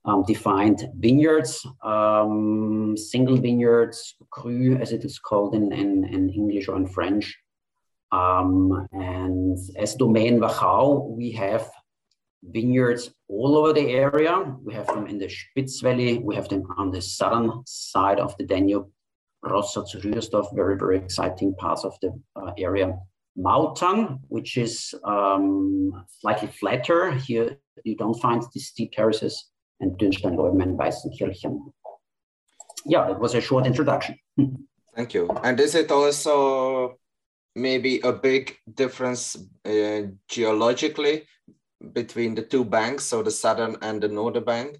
um, 0.05 0.23
defined 0.23 0.89
vineyards, 0.97 1.65
um, 1.83 2.95
single 2.97 3.37
vineyards, 3.37 4.15
cru 4.31 4.75
as 4.77 4.91
it 4.91 5.05
is 5.05 5.19
called 5.19 5.53
in, 5.55 5.71
in, 5.71 6.05
in 6.05 6.29
English 6.29 6.67
or 6.67 6.75
in 6.75 6.87
French. 6.87 7.37
Um, 8.11 8.87
and 8.91 9.57
as 9.77 9.95
Domaine 9.95 10.39
Wachau, 10.39 11.09
we 11.09 11.31
have 11.31 11.69
vineyards 12.43 13.13
all 13.29 13.57
over 13.57 13.73
the 13.73 13.89
area. 13.91 14.55
We 14.63 14.73
have 14.73 14.87
them 14.87 15.07
in 15.07 15.17
the 15.17 15.29
Spitz 15.29 15.81
Valley. 15.81 16.17
We 16.17 16.35
have 16.35 16.49
them 16.49 16.63
on 16.77 16.91
the 16.91 17.01
southern 17.01 17.61
side 17.65 18.19
of 18.19 18.35
the 18.37 18.45
Danube. 18.45 18.89
Rossatz, 19.45 19.95
Rührsdorf, 19.95 20.53
very, 20.55 20.77
very 20.77 20.97
exciting 20.97 21.55
parts 21.55 21.83
of 21.83 21.97
the 22.01 22.11
uh, 22.35 22.51
area. 22.57 22.93
Mautern, 23.37 24.19
which 24.27 24.57
is 24.57 24.93
um, 25.03 26.05
slightly 26.19 26.47
flatter. 26.47 27.11
Here 27.11 27.57
you 27.83 27.95
don't 27.95 28.19
find 28.19 28.43
these 28.53 28.67
steep 28.67 28.91
terraces. 28.91 29.50
And 29.81 29.97
Dürnstein, 29.97 30.35
Loiben, 30.35 30.77
Weißenkirchen. 30.77 31.73
Yeah, 32.85 33.07
that 33.07 33.19
was 33.19 33.35
a 33.35 33.41
short 33.41 33.65
introduction. 33.65 34.15
Thank 34.95 35.13
you. 35.13 35.27
And 35.43 35.59
is 35.59 35.75
it 35.75 35.91
also 35.91 36.99
maybe 37.55 37.99
a 38.01 38.13
big 38.13 38.57
difference 38.73 39.35
uh, 39.65 40.03
geologically 40.27 41.23
between 41.93 42.35
the 42.35 42.43
two 42.43 42.63
banks, 42.63 43.05
so 43.05 43.23
the 43.23 43.31
southern 43.31 43.75
and 43.81 44.01
the 44.01 44.07
northern 44.07 44.43
bank? 44.43 44.77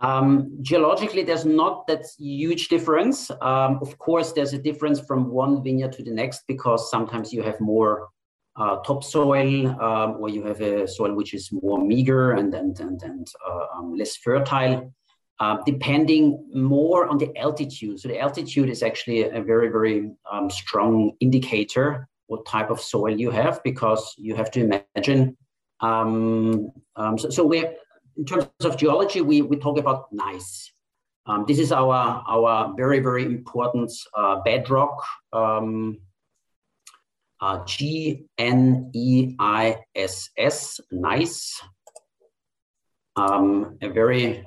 Um, 0.00 0.58
geologically, 0.60 1.22
there's 1.22 1.46
not 1.46 1.86
that 1.86 2.04
huge 2.18 2.68
difference. 2.68 3.30
Um, 3.30 3.78
of 3.80 3.96
course, 3.98 4.32
there's 4.32 4.52
a 4.52 4.58
difference 4.58 5.00
from 5.00 5.30
one 5.30 5.62
vineyard 5.62 5.92
to 5.92 6.02
the 6.02 6.10
next 6.10 6.42
because 6.46 6.90
sometimes 6.90 7.32
you 7.32 7.42
have 7.42 7.60
more 7.60 8.08
uh, 8.58 8.76
topsoil 8.76 9.68
um, 9.80 10.16
or 10.18 10.28
you 10.28 10.42
have 10.44 10.60
a 10.60 10.88
soil 10.88 11.14
which 11.14 11.34
is 11.34 11.50
more 11.52 11.78
meager 11.78 12.32
and, 12.32 12.54
and, 12.54 12.78
and, 12.80 13.02
and 13.02 13.28
uh, 13.46 13.66
um, 13.76 13.94
less 13.94 14.16
fertile, 14.16 14.92
uh, 15.40 15.58
depending 15.66 16.48
more 16.54 17.06
on 17.06 17.18
the 17.18 17.36
altitude. 17.36 18.00
So 18.00 18.08
the 18.08 18.18
altitude 18.18 18.70
is 18.70 18.82
actually 18.82 19.24
a 19.24 19.42
very, 19.42 19.68
very 19.68 20.10
um, 20.30 20.50
strong 20.50 21.12
indicator 21.20 22.08
what 22.28 22.44
type 22.44 22.70
of 22.70 22.80
soil 22.80 23.10
you 23.10 23.30
have 23.30 23.62
because 23.62 24.14
you 24.18 24.34
have 24.34 24.50
to 24.50 24.60
imagine. 24.60 25.36
Um, 25.80 26.72
um, 26.96 27.18
so, 27.18 27.30
so 27.30 27.44
we 27.44 27.64
in 28.16 28.24
terms 28.24 28.48
of 28.64 28.76
geology, 28.76 29.20
we, 29.20 29.42
we 29.42 29.56
talk 29.56 29.78
about. 29.78 30.08
Um, 31.26 31.44
this 31.46 31.58
is 31.58 31.72
our, 31.72 32.22
our 32.28 32.74
very, 32.76 33.00
very 33.00 33.24
important 33.24 33.92
uh, 37.40 37.56
bedrock, 37.56 37.60
um, 37.60 37.60
uh, 37.60 37.64
G-N-E-I-S-S, 37.64 38.80
nice. 40.90 41.62
Um, 43.16 43.78
a 43.80 43.88
very, 43.88 44.46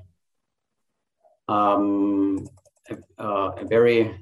um, 1.48 2.48
a, 2.89 2.98
uh, 3.24 3.51
a, 3.58 3.65
very 3.65 4.15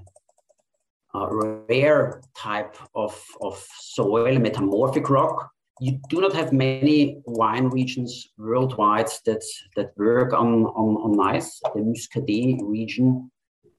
uh, 1.13 1.27
rare 1.69 2.21
type 2.33 2.77
of, 2.95 3.21
of 3.41 3.61
soil, 3.77 4.39
metamorphic 4.39 5.09
rock, 5.09 5.51
you 5.79 5.99
do 6.09 6.21
not 6.21 6.33
have 6.33 6.53
many 6.53 7.21
wine 7.25 7.67
regions 7.67 8.29
worldwide 8.37 9.09
that 9.25 9.43
that 9.75 9.91
work 9.97 10.33
on 10.33 10.65
on, 10.65 10.95
on 10.97 11.11
gneiss. 11.15 11.59
The 11.75 11.81
Muscadet 11.81 12.59
region 12.63 13.29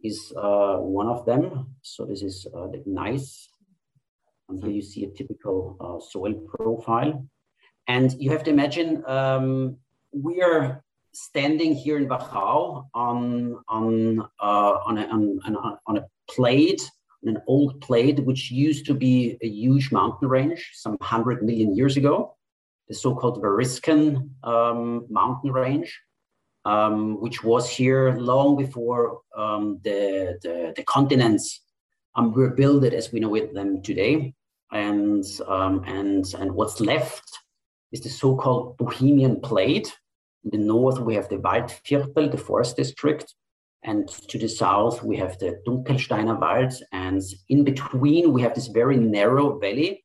is 0.02 0.32
uh, 0.36 0.76
one 0.76 1.08
of 1.08 1.24
them. 1.26 1.74
So 1.82 2.04
this 2.04 2.22
is 2.22 2.46
uh, 2.54 2.68
the 2.68 2.82
gneiss. 2.86 3.48
And 4.48 4.62
here 4.62 4.72
you 4.72 4.82
see 4.82 5.04
a 5.04 5.10
typical 5.10 5.76
uh, 5.80 6.00
soil 6.04 6.34
profile. 6.34 7.26
And 7.86 8.14
you 8.18 8.30
have 8.30 8.44
to 8.44 8.50
imagine 8.50 9.02
um, 9.06 9.76
we 10.12 10.42
are 10.42 10.82
standing 11.12 11.74
here 11.74 11.98
in 11.98 12.06
Wachau 12.08 12.86
on 12.94 13.58
on 13.68 14.20
uh, 14.40 14.74
on, 14.86 14.98
a, 14.98 15.04
on, 15.06 15.40
on 15.86 15.96
a 15.98 16.04
plate 16.30 16.90
an 17.24 17.40
old 17.46 17.80
plate 17.80 18.20
which 18.20 18.50
used 18.50 18.86
to 18.86 18.94
be 18.94 19.36
a 19.42 19.48
huge 19.48 19.90
mountain 19.90 20.28
range 20.28 20.70
some 20.74 20.96
100 20.98 21.42
million 21.42 21.74
years 21.74 21.96
ago, 21.96 22.36
the 22.88 22.94
so-called 22.94 23.42
Variscan 23.42 24.30
um, 24.44 25.06
mountain 25.10 25.52
range, 25.52 26.00
um, 26.64 27.20
which 27.20 27.42
was 27.42 27.68
here 27.68 28.16
long 28.18 28.56
before 28.56 29.20
um, 29.36 29.80
the, 29.82 30.38
the, 30.42 30.72
the, 30.76 30.82
continents 30.84 31.62
um, 32.14 32.32
were 32.32 32.50
built 32.50 32.84
as 32.84 33.12
we 33.12 33.20
know 33.20 33.34
it 33.34 33.54
them 33.54 33.82
today. 33.82 34.34
And, 34.72 35.24
um, 35.46 35.84
and, 35.86 36.24
and 36.38 36.52
what's 36.52 36.80
left 36.80 37.38
is 37.92 38.02
the 38.02 38.10
so-called 38.10 38.76
Bohemian 38.76 39.40
plate. 39.40 39.96
In 40.44 40.50
the 40.50 40.64
north, 40.66 40.98
we 40.98 41.14
have 41.14 41.28
the 41.28 41.36
Waldviertel, 41.36 42.30
the 42.30 42.38
forest 42.38 42.76
district, 42.76 43.34
and 43.82 44.08
to 44.28 44.38
the 44.38 44.48
south, 44.48 45.02
we 45.02 45.16
have 45.16 45.38
the 45.38 45.60
Dunkelsteiner 45.66 46.38
Wald. 46.38 46.74
And 46.92 47.22
in 47.48 47.64
between, 47.64 48.32
we 48.32 48.42
have 48.42 48.54
this 48.54 48.66
very 48.66 48.96
narrow 48.96 49.58
valley, 49.58 50.04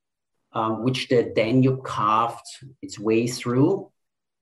um, 0.53 0.83
which 0.83 1.07
the 1.09 1.31
Danube 1.35 1.83
carved 1.83 2.45
its 2.81 2.99
way 2.99 3.27
through. 3.27 3.89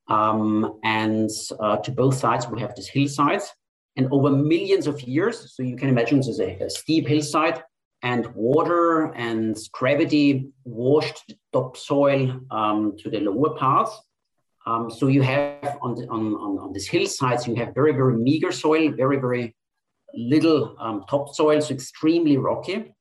Um, 0.08 0.80
and 0.84 1.30
uh, 1.60 1.78
to 1.78 1.92
both 1.92 2.16
sides, 2.16 2.48
we 2.48 2.60
have 2.60 2.76
these 2.76 2.90
hillsides. 2.90 3.52
And 3.96 4.08
over 4.12 4.30
millions 4.30 4.88
of 4.88 5.02
years, 5.02 5.54
so 5.56 5.64
you 5.64 5.76
can 5.76 5.90
imagine 5.90 6.18
this 6.18 6.28
is 6.28 6.40
a, 6.40 6.56
a 6.60 6.70
steep 6.70 7.08
hillside, 7.08 7.64
and 8.04 8.28
water 8.36 9.14
and 9.14 9.58
gravity 9.72 10.50
washed 10.64 11.34
topsoil 11.54 12.40
um, 12.50 12.96
to 12.98 13.10
the 13.10 13.20
lower 13.20 13.56
parts. 13.58 13.92
Um, 14.66 14.90
so 14.92 15.08
you 15.08 15.22
have 15.22 15.78
on, 15.82 15.96
the, 15.96 16.08
on, 16.08 16.36
on, 16.36 16.60
on 16.60 16.74
these 16.74 16.88
hillsides, 16.88 17.48
you 17.48 17.56
have 17.56 17.74
very, 17.74 17.94
very 17.94 18.18
meager 18.18 18.52
soil, 18.52 18.92
very, 18.92 19.18
very 19.18 19.56
little 20.14 20.76
um, 20.80 21.04
topsoil, 21.10 21.62
so 21.62 21.74
extremely 21.74 22.38
rocky. 22.38 22.94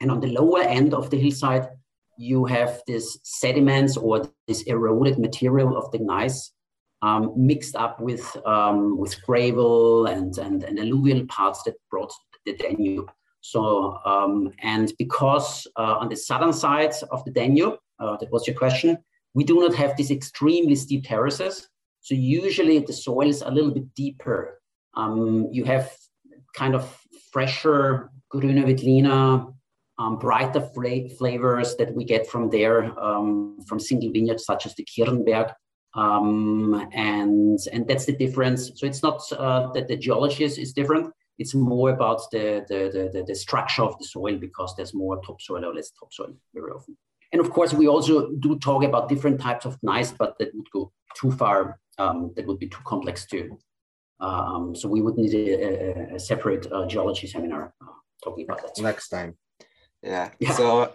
And 0.00 0.10
on 0.10 0.20
the 0.20 0.28
lower 0.28 0.62
end 0.62 0.94
of 0.94 1.10
the 1.10 1.18
hillside, 1.18 1.68
you 2.16 2.44
have 2.44 2.82
this 2.86 3.18
sediments 3.22 3.96
or 3.96 4.30
this 4.46 4.62
eroded 4.62 5.18
material 5.18 5.76
of 5.76 5.90
the 5.90 5.98
gneiss 5.98 6.52
um, 7.02 7.32
mixed 7.36 7.76
up 7.76 7.98
with, 8.00 8.36
um, 8.46 8.98
with 8.98 9.20
gravel 9.22 10.06
and, 10.06 10.36
and, 10.38 10.62
and 10.64 10.78
alluvial 10.78 11.24
parts 11.26 11.62
that 11.64 11.74
brought 11.90 12.12
the 12.44 12.54
Danube. 12.54 13.10
So, 13.40 13.98
um, 14.04 14.52
and 14.62 14.92
because 14.98 15.66
uh, 15.76 15.96
on 15.98 16.08
the 16.08 16.16
southern 16.16 16.52
side 16.52 16.92
of 17.10 17.24
the 17.24 17.30
Danube, 17.30 17.78
uh, 17.98 18.16
that 18.18 18.30
was 18.30 18.46
your 18.46 18.56
question, 18.56 18.98
we 19.34 19.44
do 19.44 19.60
not 19.60 19.74
have 19.74 19.96
these 19.96 20.10
extremely 20.10 20.74
steep 20.74 21.04
terraces. 21.04 21.68
So 22.00 22.14
usually 22.14 22.78
the 22.78 22.92
soil 22.92 23.28
is 23.28 23.42
a 23.42 23.50
little 23.50 23.70
bit 23.70 23.94
deeper. 23.94 24.60
Um, 24.94 25.48
you 25.52 25.64
have 25.64 25.92
kind 26.56 26.74
of 26.74 26.98
fresher 27.32 28.10
Grüner 28.32 28.64
Veltliner, 28.64 29.52
um, 29.98 30.18
brighter 30.18 30.60
fla 30.60 31.08
flavors 31.18 31.76
that 31.76 31.94
we 31.94 32.04
get 32.04 32.26
from 32.26 32.48
there, 32.50 32.98
um, 32.98 33.58
from 33.66 33.78
single 33.78 34.10
vineyards 34.10 34.44
such 34.44 34.66
as 34.66 34.74
the 34.74 34.84
Kirnberg. 34.84 35.52
Um, 35.94 36.88
and, 36.92 37.58
and 37.72 37.86
that's 37.86 38.06
the 38.06 38.12
difference. 38.12 38.70
So 38.76 38.86
it's 38.86 39.02
not 39.02 39.20
uh, 39.32 39.72
that 39.72 39.88
the 39.88 39.96
geology 39.96 40.44
is, 40.44 40.56
is 40.56 40.72
different. 40.72 41.12
It's 41.40 41.54
more 41.54 41.90
about 41.90 42.20
the, 42.30 42.64
the, 42.68 43.10
the, 43.12 43.24
the 43.24 43.34
structure 43.34 43.82
of 43.82 43.98
the 43.98 44.04
soil 44.04 44.36
because 44.36 44.74
there's 44.76 44.94
more 44.94 45.20
topsoil 45.22 45.64
or 45.64 45.74
less 45.74 45.90
topsoil 45.98 46.34
very 46.54 46.70
often. 46.70 46.96
And 47.32 47.40
of 47.40 47.50
course, 47.50 47.72
we 47.72 47.88
also 47.88 48.30
do 48.40 48.58
talk 48.58 48.84
about 48.84 49.08
different 49.08 49.40
types 49.40 49.64
of 49.64 49.78
gneiss, 49.82 50.12
but 50.12 50.36
that 50.38 50.54
would 50.54 50.70
go 50.70 50.92
too 51.16 51.32
far. 51.32 51.80
Um, 51.98 52.32
that 52.36 52.46
would 52.46 52.58
be 52.58 52.68
too 52.68 52.82
complex 52.84 53.24
too. 53.26 53.58
Um, 54.20 54.74
so 54.74 54.88
we 54.88 55.00
would 55.00 55.16
need 55.16 55.34
a, 55.34 56.12
a, 56.12 56.14
a 56.16 56.18
separate 56.18 56.70
uh, 56.70 56.86
geology 56.86 57.26
seminar 57.26 57.72
uh, 57.80 57.86
talking 58.22 58.44
about 58.44 58.62
that. 58.62 58.82
Next 58.82 59.08
time. 59.08 59.36
Yeah. 60.02 60.30
yeah. 60.38 60.52
So, 60.52 60.92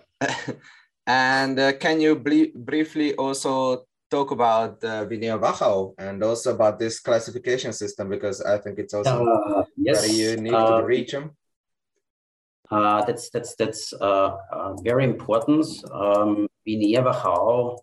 and 1.08 1.60
uh, 1.60 1.74
can 1.74 2.02
you 2.02 2.16
briefly 2.16 3.16
also 3.16 3.86
talk 4.16 4.32
about 4.32 4.74
uh, 4.84 5.06
Vinea 5.10 5.38
Wachau 5.46 5.94
and 5.98 6.24
also 6.24 6.54
about 6.58 6.76
this 6.80 6.96
classification 7.08 7.72
system 7.74 8.06
because 8.16 8.38
I 8.42 8.58
think 8.64 8.80
it's 8.80 8.94
also 8.94 9.18
uh, 9.26 9.64
yes. 9.78 10.02
very 10.02 10.14
unique 10.38 10.60
to 10.62 10.66
the 10.74 10.82
uh, 10.84 10.96
region. 10.98 11.24
Uh, 12.72 13.00
that's 13.08 13.30
that's 13.34 13.52
that's 13.62 13.84
uh, 13.94 14.32
uh, 14.56 14.72
very 14.90 15.04
important. 15.14 15.66
Um, 16.02 16.48
Vinea 16.68 17.02
Wachau 17.08 17.78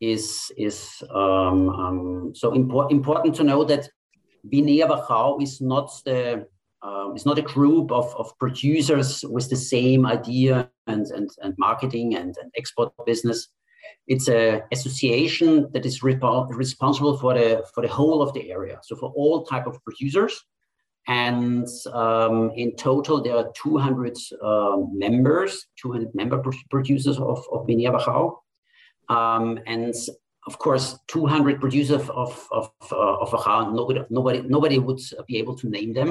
is 0.00 0.24
is 0.56 0.78
um, 1.22 1.60
um, 1.82 2.32
so 2.40 2.46
import, 2.60 2.90
important 2.90 3.34
to 3.36 3.44
know 3.44 3.60
that 3.64 3.84
Vinea 4.52 4.86
Wachau 4.92 5.42
is 5.42 5.60
not 5.60 5.88
the 6.04 6.46
um, 6.82 7.14
is 7.16 7.26
not 7.26 7.38
a 7.38 7.46
group 7.54 7.90
of, 7.90 8.06
of 8.16 8.26
producers 8.38 9.24
with 9.34 9.50
the 9.50 9.56
same 9.74 10.06
idea 10.06 10.70
and, 10.86 11.06
and, 11.16 11.28
and 11.42 11.54
marketing 11.58 12.14
and, 12.14 12.36
and 12.40 12.52
export 12.56 12.92
business. 13.04 13.48
It's 14.06 14.28
a 14.28 14.62
association 14.72 15.68
that 15.72 15.84
is 15.84 16.02
rep- 16.02 16.22
responsible 16.50 17.18
for 17.18 17.34
the 17.34 17.64
for 17.74 17.82
the 17.82 17.88
whole 17.88 18.22
of 18.22 18.32
the 18.34 18.50
area. 18.50 18.78
So 18.82 18.96
for 18.96 19.12
all 19.16 19.44
type 19.44 19.66
of 19.66 19.82
producers, 19.84 20.44
and 21.06 21.66
um, 21.92 22.50
in 22.56 22.76
total 22.76 23.22
there 23.22 23.36
are 23.36 23.50
200 23.54 24.16
uh, 24.42 24.76
members, 24.92 25.66
200 25.80 26.14
member 26.14 26.42
producers 26.70 27.18
of 27.18 27.44
of 27.52 27.66
Wachau. 27.66 28.36
Um, 29.08 29.58
and 29.66 29.94
of 30.48 30.58
course, 30.58 30.98
200 31.08 31.60
producers 31.60 32.08
of 32.08 32.48
of 32.50 32.64
uh, 32.90 33.24
of 33.24 33.30
nobody 33.78 34.00
nobody 34.08 34.40
nobody 34.56 34.78
would 34.78 35.00
be 35.26 35.36
able 35.36 35.54
to 35.56 35.68
name 35.68 35.92
them. 35.92 36.10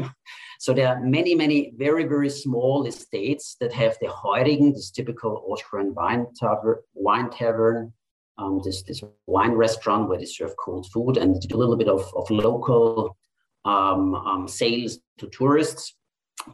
So 0.59 0.73
there 0.73 0.87
are 0.89 0.99
many 1.01 1.33
many 1.43 1.59
very 1.85 2.03
very 2.13 2.29
small 2.29 2.85
estates 2.85 3.55
that 3.59 3.73
have 3.73 3.97
the 3.99 4.09
Heurigen, 4.19 4.73
this 4.73 4.91
typical 4.91 5.31
Austrian 5.51 5.95
wine 5.95 6.27
tavern, 6.39 6.77
wine 6.93 7.29
tavern, 7.31 7.93
um, 8.37 8.61
this 8.63 8.83
this 8.83 9.01
wine 9.25 9.55
restaurant 9.65 10.07
where 10.07 10.19
they 10.19 10.29
serve 10.37 10.53
cold 10.63 10.85
food 10.93 11.17
and 11.17 11.31
a 11.51 11.57
little 11.57 11.77
bit 11.81 11.89
of 11.89 12.03
of 12.15 12.29
local 12.29 13.17
um, 13.65 14.13
um, 14.29 14.47
sales 14.47 14.99
to 15.17 15.27
tourists, 15.29 15.95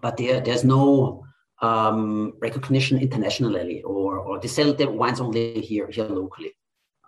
but 0.01 0.15
there 0.15 0.39
there's 0.39 0.63
no 0.63 1.23
um, 1.61 2.33
recognition 2.41 2.97
internationally, 2.99 3.81
or, 3.83 4.19
or 4.19 4.39
they 4.39 4.47
sell 4.47 4.73
their 4.73 4.89
wines 4.89 5.21
only 5.21 5.61
here, 5.61 5.89
here 5.89 6.05
locally. 6.05 6.51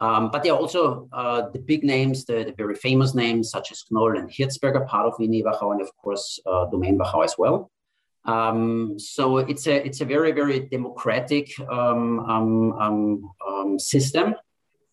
Um, 0.01 0.29
but 0.29 0.43
there 0.43 0.53
are 0.53 0.59
also 0.59 1.07
uh, 1.13 1.49
the 1.51 1.59
big 1.59 1.83
names, 1.83 2.25
the, 2.25 2.43
the, 2.43 2.53
very 2.57 2.75
famous 2.75 3.15
names 3.15 3.49
such 3.49 3.71
as 3.71 3.85
Knoll 3.89 4.17
and 4.17 4.29
Hirtzberger, 4.29 4.85
part 4.87 5.05
of 5.05 5.13
Vinea 5.13 5.43
Wachau, 5.43 5.71
and 5.71 5.81
of 5.81 5.89
course 5.95 6.37
uh, 6.45 6.65
Domaine 6.65 6.99
Wachau 6.99 7.23
as 7.23 7.35
well. 7.37 7.71
Um, 8.25 8.99
so 8.99 9.37
it's 9.37 9.67
a 9.67 9.85
it's 9.85 10.01
a 10.01 10.05
very 10.05 10.31
very 10.31 10.61
democratic 10.61 11.47
um, 11.69 12.19
um, 12.21 12.73
um, 12.73 13.31
um 13.47 13.79
system, 13.79 14.35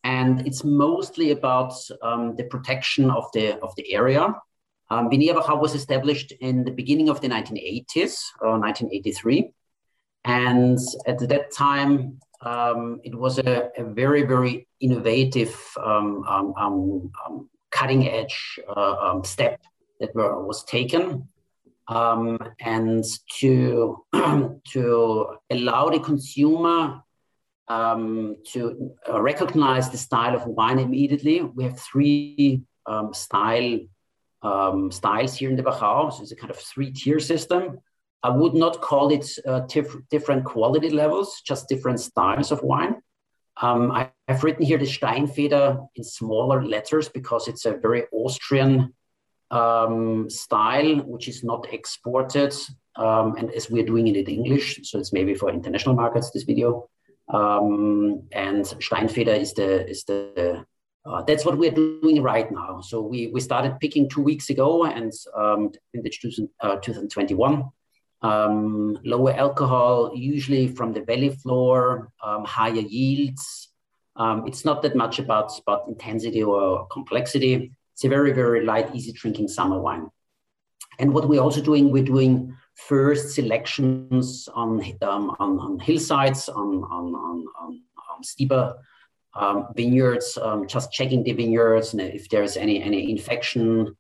and 0.05 0.47
it's 0.47 0.63
mostly 0.63 1.33
about 1.33 1.75
the 1.89 2.47
protection 2.49 3.11
of 3.11 3.25
the 3.33 3.59
of 3.61 3.75
the 3.77 3.95
area. 3.95 4.35
Um, 4.93 5.09
Vinea 5.09 5.35
Wachau 5.35 5.59
was 5.59 5.75
established 5.75 6.33
in 6.41 6.65
the 6.65 6.71
beginning 6.71 7.09
of 7.09 7.23
the 7.23 7.29
1980s, 7.29 8.21
or 8.43 8.59
1983. 8.59 9.51
And 10.25 10.79
at 11.07 11.19
that 11.31 11.51
time, 11.51 12.21
um, 12.43 13.01
it 13.05 13.15
was 13.15 13.39
a, 13.39 13.71
a, 13.77 13.85
very, 13.85 14.23
very 14.23 14.67
innovative, 14.81 15.55
um, 15.83 16.25
um, 16.29 16.55
um, 16.57 17.13
um 17.25 17.49
cutting 17.71 18.09
edge 18.09 18.59
uh, 18.69 19.23
step 19.23 19.61
that 20.01 20.15
were, 20.15 20.45
was 20.45 20.65
taken. 20.65 21.29
and 22.61 23.05
to, 23.41 24.05
to 24.73 25.37
allow 25.51 25.89
the 25.91 26.01
consumer 26.01 27.03
to 27.69 28.95
uh, 29.09 29.21
recognize 29.21 29.89
the 29.91 29.97
style 29.97 30.35
of 30.35 30.47
wine 30.47 30.79
immediately, 30.79 31.43
we 31.43 31.65
have 31.65 31.79
three 31.79 32.63
style 33.13 33.79
um, 34.43 34.91
styles 34.91 35.37
here 35.37 35.51
in 35.51 35.57
the 35.57 35.63
Wachau. 35.63 36.13
So 36.13 36.23
it's 36.23 36.33
a 36.33 36.37
kind 36.37 36.51
of 36.51 36.59
three-tier 36.59 37.21
system. 37.21 37.79
I 38.23 38.31
would 38.31 38.55
not 38.55 38.81
call 38.81 39.11
it 39.11 39.29
uh, 39.47 39.61
different 40.11 40.45
quality 40.45 40.91
levels, 40.91 41.43
just 41.45 41.69
different 41.69 42.01
styles 42.01 42.53
of 42.53 42.63
wine. 42.63 43.03
Um, 43.61 43.91
I 43.91 44.11
have 44.29 44.45
written 44.45 44.65
here 44.65 44.79
the 44.79 44.87
Steinfeder 44.87 45.87
in 45.97 46.05
smaller 46.05 46.65
letters 46.65 47.09
because 47.09 47.49
it's 47.49 47.67
a 47.67 47.77
very 47.77 48.05
Austrian 48.13 48.95
um, 49.51 50.31
style, 50.31 50.97
which 51.01 51.29
is 51.29 51.45
not 51.45 51.73
exported. 51.73 52.55
Um, 52.97 53.37
and 53.37 53.51
as 53.53 53.71
we're 53.71 53.85
doing 53.85 54.07
it 54.07 54.17
in 54.17 54.27
English, 54.27 54.81
so 54.85 54.99
it's 54.99 55.13
maybe 55.13 55.35
for 55.35 55.51
international 55.51 55.95
markets, 55.95 56.31
this 56.31 56.45
video. 56.45 56.89
Um, 57.29 58.23
and 58.33 58.65
Steinfeder 58.65 59.39
is 59.39 59.53
the, 59.55 59.89
is 59.89 60.05
the 60.05 60.65
uh, 61.05 61.23
that's 61.23 61.45
what 61.45 61.59
we're 61.59 61.73
doing 61.73 62.23
right 62.23 62.51
now. 62.53 62.81
So 62.81 63.01
we, 63.01 63.27
we 63.29 63.41
started 63.41 63.81
picking 63.81 64.09
two 64.09 64.23
weeks 64.23 64.51
ago 64.51 64.85
and 64.85 65.13
um, 65.37 65.73
in 65.95 66.03
the 66.03 66.11
2000, 66.11 66.49
uh, 66.61 66.77
2021. 66.77 67.65
Um, 68.23 68.99
lower 69.03 69.33
alcohol, 69.33 70.13
usually 70.15 70.69
from 70.69 70.93
the 70.93 71.03
valley 71.03 71.31
floor, 71.31 72.13
um, 72.23 72.45
higher 72.45 72.73
yields. 72.73 73.69
Um, 74.15 74.47
it's 74.47 74.65
not 74.65 74.83
that 74.83 74.95
much 74.95 75.19
about, 75.19 75.59
about 75.59 75.89
intensity 75.89 76.43
or 76.43 76.87
complexity. 76.87 77.73
It's 77.95 78.05
a 78.05 78.09
very, 78.09 78.33
very 78.33 78.65
light, 78.65 78.95
easy 78.95 79.13
drinking 79.13 79.49
summer 79.49 79.81
wine. 79.81 80.09
And 81.01 81.13
what 81.13 81.29
we're 81.29 81.41
also 81.41 81.61
doing, 81.61 81.91
we're 81.91 82.05
doing 82.05 82.55
first 82.75 83.35
selections 83.35 84.49
on, 84.55 84.81
um, 85.03 85.35
on, 85.41 85.59
on, 85.59 85.79
hillsides, 85.81 86.49
on, 86.49 86.85
on, 86.85 87.15
on, 87.15 87.47
on 87.61 87.83
steeper 88.23 88.77
um, 89.35 89.69
vineyards, 89.75 90.39
um, 90.41 90.67
just 90.69 90.93
checking 90.93 91.23
the 91.25 91.33
vineyards 91.33 91.93
and 91.93 92.03
if 92.03 92.29
there's 92.29 92.57
any, 92.57 92.83
any 92.83 93.11
infection, 93.11 93.97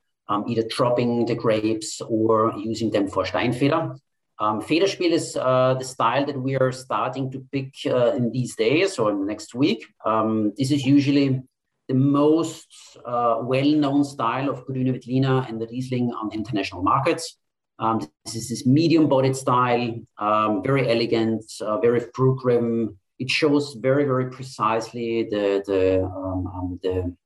either 0.48 0.62
dropping 0.68 1.26
the 1.26 1.34
grapes 1.34 2.00
or 2.00 2.54
using 2.56 2.90
them 2.90 3.08
for 3.08 3.24
Steinfeder. 3.24 3.98
Um, 4.38 4.60
Federspiel 4.60 5.10
is 5.10 5.36
uh, 5.36 5.74
the 5.78 5.84
style 5.84 6.26
that 6.26 6.40
we 6.40 6.56
are 6.56 6.72
starting 6.72 7.30
to 7.32 7.44
pick 7.52 7.74
uh, 7.86 8.12
in 8.12 8.32
these 8.32 8.56
days 8.56 8.98
or 8.98 9.12
next 9.12 9.54
week. 9.54 9.84
Um, 10.04 10.52
this 10.56 10.70
is 10.70 10.84
usually 10.84 11.42
the 11.88 11.94
most 11.94 12.66
uh, 13.04 13.36
well-known 13.42 14.04
style 14.04 14.48
of 14.48 14.66
Grüner 14.66 14.94
Veltliner 14.94 15.48
and 15.48 15.60
the 15.60 15.66
Riesling 15.66 16.10
on 16.12 16.32
international 16.32 16.82
markets. 16.82 17.38
Um, 17.78 18.00
this 18.24 18.34
is 18.34 18.48
this 18.48 18.66
medium-bodied 18.66 19.36
style, 19.36 19.94
um, 20.18 20.62
very 20.62 20.88
elegant, 20.88 21.44
uh, 21.60 21.78
very 21.78 22.00
fruit-driven, 22.14 22.96
it 23.22 23.30
shows 23.30 23.74
very, 23.74 24.04
very 24.04 24.30
precisely 24.30 25.28
the, 25.30 25.62
the, 25.66 26.02
um, 26.02 26.46
um, 26.46 26.80
the 26.82 27.16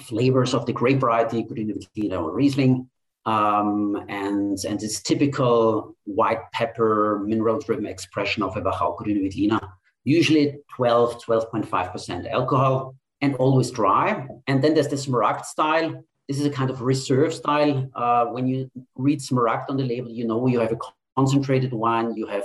flavors 0.00 0.52
of 0.52 0.66
the 0.66 0.72
grape 0.72 1.00
variety, 1.00 1.42
Grüner 1.44 1.76
Veltliner 1.78 2.22
or 2.22 2.34
Riesling. 2.34 2.89
Um, 3.26 4.06
and, 4.08 4.58
and 4.66 4.80
this 4.80 5.02
typical 5.02 5.94
white 6.04 6.50
pepper 6.52 7.22
mineral-driven 7.26 7.86
expression 7.86 8.42
of 8.42 8.56
a 8.56 8.62
Wachau 8.62 8.96
Grüner 8.98 9.22
Veltliner, 9.22 9.68
usually 10.04 10.58
12, 10.74 11.24
12.5% 11.24 12.30
alcohol 12.30 12.94
and 13.20 13.34
always 13.36 13.70
dry. 13.70 14.26
And 14.46 14.62
then 14.62 14.74
there's 14.74 14.88
the 14.88 14.96
Smaragd 14.96 15.44
style. 15.44 16.02
This 16.28 16.38
is 16.38 16.46
a 16.46 16.50
kind 16.50 16.70
of 16.70 16.82
reserve 16.82 17.34
style. 17.34 17.90
Uh, 17.94 18.26
when 18.26 18.46
you 18.46 18.70
read 18.96 19.20
Smaragd 19.20 19.66
on 19.68 19.76
the 19.76 19.84
label, 19.84 20.10
you 20.10 20.26
know 20.26 20.46
you 20.46 20.60
have 20.60 20.72
a 20.72 20.78
concentrated 21.16 21.72
wine, 21.72 22.14
you 22.14 22.26
have 22.26 22.44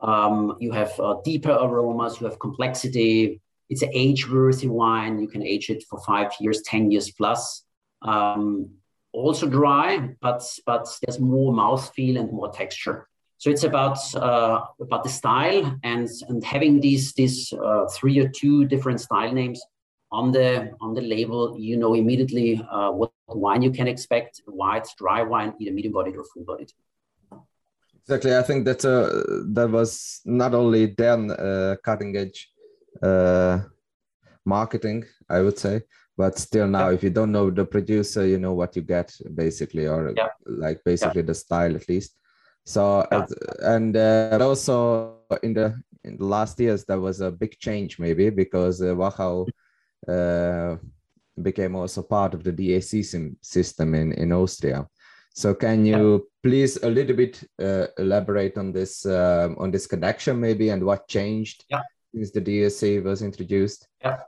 um, 0.00 0.56
you 0.60 0.70
have 0.72 0.92
uh, 1.00 1.16
deeper 1.24 1.50
aromas, 1.50 2.20
you 2.20 2.26
have 2.26 2.38
complexity. 2.38 3.40
It's 3.70 3.82
an 3.82 3.90
age-worthy 3.94 4.68
wine. 4.68 5.18
You 5.18 5.28
can 5.28 5.42
age 5.42 5.70
it 5.70 5.82
for 5.88 5.98
five 6.00 6.30
years, 6.38 6.60
10 6.62 6.90
years 6.90 7.10
plus. 7.10 7.64
Um, 8.02 8.70
also 9.14 9.46
dry, 9.48 10.10
but, 10.20 10.42
but 10.66 10.86
there's 11.02 11.20
more 11.20 11.52
mouthfeel 11.52 12.18
and 12.18 12.32
more 12.32 12.50
texture. 12.52 13.08
So 13.38 13.50
it's 13.50 13.64
about 13.64 13.98
uh, 14.14 14.64
about 14.80 15.02
the 15.02 15.10
style 15.10 15.78
and 15.82 16.08
and 16.28 16.42
having 16.42 16.80
these 16.80 17.12
these 17.12 17.52
uh, 17.52 17.86
three 17.96 18.18
or 18.18 18.28
two 18.28 18.64
different 18.64 19.00
style 19.00 19.32
names 19.32 19.60
on 20.10 20.32
the 20.32 20.70
on 20.80 20.94
the 20.94 21.02
label, 21.02 21.56
you 21.58 21.76
know 21.76 21.94
immediately 21.94 22.64
uh, 22.70 22.90
what 22.90 23.12
wine 23.28 23.62
you 23.62 23.70
can 23.70 23.86
expect: 23.86 24.40
white, 24.46 24.86
dry 24.96 25.22
wine, 25.22 25.52
either 25.58 25.72
medium 25.72 25.92
bodied 25.92 26.16
or 26.16 26.24
full 26.24 26.44
bodied. 26.44 26.72
Exactly. 28.02 28.36
I 28.36 28.42
think 28.42 28.64
that 28.66 28.84
uh, 28.84 29.06
that 29.54 29.70
was 29.70 30.20
not 30.24 30.54
only 30.54 30.86
then 30.86 31.30
uh, 31.30 31.76
cutting 31.84 32.16
edge 32.16 32.50
uh, 33.02 33.60
marketing, 34.44 35.04
I 35.28 35.40
would 35.40 35.58
say, 35.58 35.82
but 36.16 36.38
still 36.38 36.68
now, 36.68 36.88
yeah. 36.88 36.94
if 36.94 37.02
you 37.02 37.10
don't 37.10 37.32
know 37.32 37.50
the 37.50 37.64
producer, 37.64 38.26
you 38.26 38.38
know 38.38 38.52
what 38.52 38.76
you 38.76 38.82
get 38.82 39.12
basically, 39.34 39.86
or 39.86 40.12
yeah. 40.16 40.28
like 40.46 40.80
basically 40.84 41.22
yeah. 41.22 41.26
the 41.26 41.34
style 41.34 41.74
at 41.74 41.88
least. 41.88 42.16
So 42.64 43.06
and 43.62 43.96
uh, 43.96 44.38
also 44.40 45.18
in 45.42 45.54
the 45.54 45.80
in 46.04 46.16
the 46.16 46.24
last 46.24 46.58
years 46.60 46.84
there 46.84 47.00
was 47.00 47.20
a 47.20 47.30
big 47.30 47.58
change 47.58 47.98
maybe 47.98 48.30
because 48.30 48.80
uh, 48.80 48.94
Wachau 48.94 49.48
uh, 50.08 50.76
became 51.42 51.74
also 51.74 52.02
part 52.02 52.34
of 52.34 52.44
the 52.44 52.52
DAC 52.52 53.36
system 53.42 53.94
in 53.94 54.12
in 54.12 54.32
Austria. 54.32 54.86
So 55.34 55.52
can 55.52 55.84
you 55.84 56.28
please 56.44 56.76
a 56.84 56.88
little 56.88 57.16
bit 57.16 57.42
uh, 57.60 57.88
elaborate 57.98 58.56
on 58.56 58.72
this 58.72 59.04
uh, 59.04 59.48
on 59.58 59.72
this 59.72 59.86
connection 59.86 60.40
maybe 60.40 60.68
and 60.68 60.84
what 60.84 61.08
changed 61.08 61.64
since 62.14 62.30
the 62.30 62.40
DAC 62.40 63.02
was 63.02 63.20
introduced? 63.20 63.88
Yeah. 64.00 64.20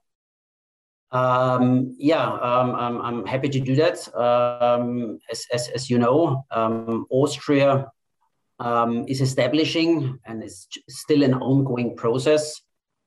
Um, 1.17 1.95
yeah, 1.99 2.27
um, 2.49 2.75
I'm, 2.75 2.97
I'm, 3.07 3.27
happy 3.27 3.49
to 3.49 3.61
do 3.61 3.75
that. 3.77 3.97
Um, 4.15 5.19
as, 5.31 5.47
as, 5.53 5.69
as, 5.69 5.91
you 5.91 5.99
know, 5.99 6.45
um, 6.51 7.07
Austria 7.11 7.91
um, 8.59 9.07
is 9.09 9.21
establishing 9.21 10.19
and 10.27 10.43
it's 10.43 10.69
still 10.89 11.23
an 11.23 11.35
ongoing 11.35 11.97
process 11.97 12.61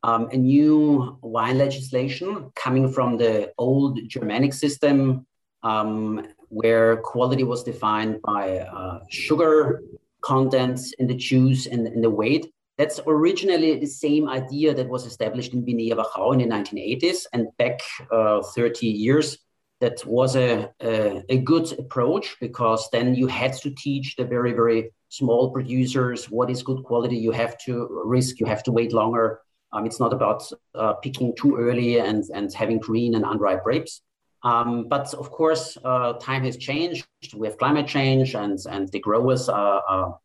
um, 0.04 0.30
a 0.32 0.38
new 0.38 1.18
wine 1.22 1.58
legislation 1.58 2.52
coming 2.56 2.92
from 2.92 3.18
the 3.18 3.52
old 3.58 4.00
Germanic 4.08 4.54
system, 4.54 5.26
where 6.50 6.98
quality 6.98 7.44
was 7.44 7.64
defined 7.64 8.22
by 8.22 8.60
uh, 8.60 9.00
sugar 9.10 9.84
contents 10.22 10.94
in 10.94 11.08
the 11.08 11.14
juice 11.14 11.68
and 11.68 11.88
in 11.88 12.02
the 12.02 12.10
weight. 12.10 12.52
That's 12.80 13.00
originally 13.06 13.78
the 13.78 13.86
same 13.86 14.28
idea 14.28 14.74
that 14.74 14.90
was 14.90 15.06
established 15.06 15.54
in 15.54 15.64
Vinea 15.64 15.96
Wachau 15.96 16.34
in 16.34 16.40
the 16.40 16.56
1980s 16.56 17.28
and 17.34 17.50
back 17.58 17.80
uh, 18.12 18.42
30 18.42 18.88
years. 18.88 19.38
That 19.82 20.04
was 20.06 20.36
a, 20.36 20.72
a, 20.82 21.24
a 21.30 21.38
good 21.38 21.72
approach 21.78 22.36
because 22.42 22.90
then 22.92 23.14
you 23.14 23.28
had 23.28 23.54
to 23.64 23.70
teach 23.70 24.16
the 24.16 24.26
very, 24.26 24.54
very 24.54 24.92
small 25.10 25.52
producers 25.52 26.30
what 26.32 26.50
is 26.50 26.64
good 26.64 26.84
quality. 26.84 27.18
You 27.18 27.32
have 27.32 27.58
to 27.66 28.02
risk, 28.04 28.40
you 28.40 28.48
have 28.48 28.64
to 28.64 28.72
wait 28.72 28.92
longer 28.92 29.42
um, 29.72 29.86
it's 29.86 30.00
not 30.00 30.14
about 30.14 30.44
uh, 30.76 30.94
picking 30.94 31.36
too 31.36 31.58
early 31.58 32.00
and, 32.00 32.24
and 32.34 32.52
having 32.54 32.80
green 32.80 33.16
and 33.16 33.24
unripe 33.26 33.64
grapes. 33.64 34.02
Um, 34.44 34.88
but 34.88 35.14
of 35.14 35.32
course, 35.32 35.78
uh, 35.84 36.14
time 36.14 36.44
has 36.44 36.58
changed. 36.58 37.06
We 37.36 37.48
have 37.48 37.58
climate 37.58 37.88
change, 37.88 38.36
and, 38.36 38.58
and 38.70 38.88
the 38.90 39.00
growers 39.00 39.50
are, 39.50 39.84
are, 39.88 40.20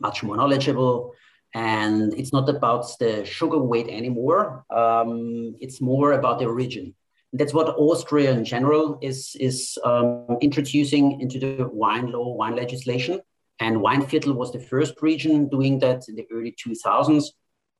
much 0.00 0.24
more 0.24 0.36
knowledgeable. 0.36 1.14
And 1.54 2.12
it's 2.14 2.32
not 2.32 2.48
about 2.48 2.86
the 2.98 3.24
sugar 3.24 3.58
weight 3.58 3.88
anymore. 3.88 4.64
Um, 4.70 5.54
it's 5.60 5.80
more 5.80 6.12
about 6.12 6.40
the 6.40 6.46
origin. 6.46 6.94
That's 7.32 7.54
what 7.54 7.68
Austria 7.76 8.32
in 8.32 8.44
general 8.44 8.98
is, 9.00 9.36
is 9.38 9.78
um, 9.84 10.36
introducing 10.40 11.20
into 11.20 11.38
the 11.38 11.68
wine 11.68 12.10
law, 12.10 12.34
wine 12.34 12.56
legislation. 12.56 13.20
And 13.60 13.76
Weinviertel 13.76 14.34
was 14.34 14.52
the 14.52 14.60
first 14.60 15.00
region 15.00 15.48
doing 15.48 15.78
that 15.78 16.08
in 16.08 16.16
the 16.16 16.26
early 16.32 16.54
2000s. 16.64 17.26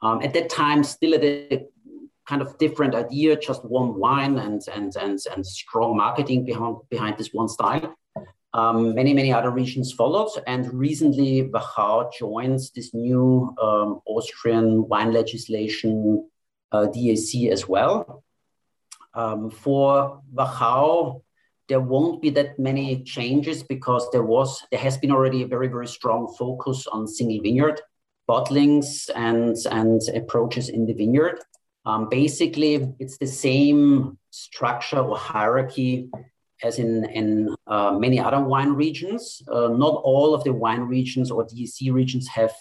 Um, 0.02 0.22
at 0.22 0.32
that 0.34 0.50
time, 0.50 0.84
still 0.84 1.14
a 1.14 1.66
kind 2.26 2.42
of 2.42 2.56
different 2.58 2.94
idea, 2.94 3.36
just 3.36 3.64
one 3.64 3.98
wine 3.98 4.38
and 4.38 4.62
and 4.72 4.94
and, 4.96 5.18
and 5.34 5.46
strong 5.46 5.96
marketing 5.96 6.44
behind 6.44 6.76
behind 6.90 7.18
this 7.18 7.30
one 7.32 7.48
style. 7.48 7.94
Um, 8.54 8.94
many 8.94 9.12
many 9.12 9.32
other 9.32 9.50
regions 9.50 9.92
followed, 9.92 10.30
and 10.46 10.72
recently 10.72 11.42
Wachau 11.42 12.12
joins 12.12 12.70
this 12.70 12.94
new 12.94 13.52
um, 13.60 14.00
Austrian 14.06 14.88
wine 14.88 15.12
legislation 15.12 16.28
uh, 16.70 16.86
DAC 16.86 17.50
as 17.50 17.68
well. 17.68 18.22
Um, 19.12 19.50
for 19.50 20.22
Wachau, 20.32 21.22
there 21.68 21.80
won't 21.80 22.22
be 22.22 22.30
that 22.30 22.58
many 22.58 23.02
changes 23.02 23.64
because 23.64 24.08
there 24.12 24.22
was 24.22 24.62
there 24.70 24.80
has 24.80 24.98
been 24.98 25.10
already 25.10 25.42
a 25.42 25.48
very 25.48 25.66
very 25.66 25.88
strong 25.88 26.32
focus 26.38 26.86
on 26.86 27.08
single 27.08 27.42
vineyard 27.42 27.80
bottlings 28.28 29.10
and, 29.14 29.56
and 29.70 30.00
approaches 30.14 30.68
in 30.68 30.86
the 30.86 30.94
vineyard. 30.94 31.38
Um, 31.86 32.08
basically, 32.08 32.94
it's 32.98 33.18
the 33.18 33.26
same 33.26 34.18
structure 34.30 34.98
or 34.98 35.16
hierarchy 35.18 36.08
as 36.62 36.78
in, 36.78 37.04
in 37.10 37.54
uh, 37.66 37.92
many 37.98 38.18
other 38.20 38.40
wine 38.40 38.72
regions. 38.72 39.42
Uh, 39.50 39.68
not 39.68 40.00
all 40.04 40.34
of 40.34 40.44
the 40.44 40.52
wine 40.52 40.82
regions 40.82 41.30
or 41.30 41.44
DAC 41.44 41.92
regions 41.92 42.28
have 42.28 42.52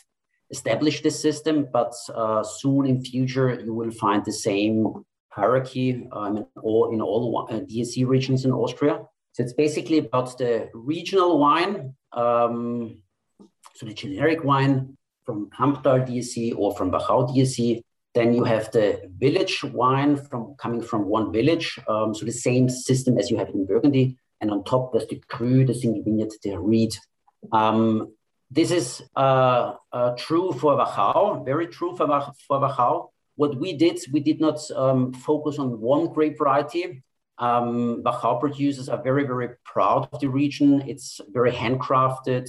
established 0.49 1.03
this 1.03 1.19
system, 1.19 1.67
but 1.71 1.93
uh, 2.13 2.43
soon 2.43 2.85
in 2.85 3.03
future, 3.03 3.59
you 3.65 3.73
will 3.73 3.91
find 3.91 4.23
the 4.25 4.31
same 4.31 5.05
hierarchy 5.29 6.07
um, 6.11 6.37
in 6.37 6.45
all, 6.61 6.93
in 6.93 7.01
all 7.01 7.47
uh, 7.49 7.59
DAC 7.59 8.07
regions 8.07 8.45
in 8.45 8.51
Austria. 8.51 8.99
So 9.33 9.43
it's 9.43 9.53
basically 9.53 9.97
about 9.97 10.37
the 10.37 10.69
regional 10.73 11.39
wine, 11.39 11.95
um, 12.11 12.99
so 13.73 13.85
the 13.87 13.93
generic 13.93 14.43
wine, 14.43 14.95
from 15.25 15.49
Kamptal 15.49 16.05
DAC 16.07 16.53
or 16.57 16.75
from 16.75 16.91
Wachau 16.91 17.29
DAC. 17.29 17.81
Then 18.13 18.33
you 18.33 18.43
have 18.43 18.71
the 18.71 19.01
village 19.17 19.63
wine 19.63 20.17
from 20.17 20.55
coming 20.59 20.81
from 20.81 21.05
one 21.05 21.31
village. 21.31 21.79
Um, 21.87 22.13
so 22.13 22.25
the 22.25 22.31
same 22.31 22.69
system 22.69 23.17
as 23.17 23.31
you 23.31 23.37
have 23.37 23.49
in 23.49 23.65
Burgundy. 23.65 24.17
And 24.39 24.51
on 24.51 24.63
top, 24.63 24.91
there's 24.91 25.07
the 25.07 25.21
cru, 25.29 25.65
the 25.65 25.73
single 25.73 26.03
vineyard, 26.03 26.31
the 26.43 26.57
Ried. 26.57 26.93
Um, 27.51 28.13
this 28.51 28.71
is 28.71 29.01
uh, 29.15 29.73
uh, 29.91 30.15
true 30.15 30.53
for 30.53 30.77
Wachau, 30.77 31.43
very 31.43 31.67
true 31.67 31.95
for, 31.95 32.07
for 32.47 32.59
Wachau. 32.59 33.09
What 33.35 33.59
we 33.59 33.73
did, 33.73 33.99
we 34.11 34.19
did 34.19 34.39
not 34.39 34.59
um, 34.75 35.13
focus 35.13 35.57
on 35.57 35.79
one 35.79 36.07
grape 36.13 36.37
variety. 36.37 37.03
Um, 37.39 38.03
Wachau 38.03 38.39
producers 38.39 38.89
are 38.89 39.01
very, 39.01 39.23
very 39.23 39.49
proud 39.65 40.07
of 40.11 40.19
the 40.19 40.27
region. 40.27 40.83
It's 40.87 41.19
very 41.31 41.51
handcrafted 41.51 42.47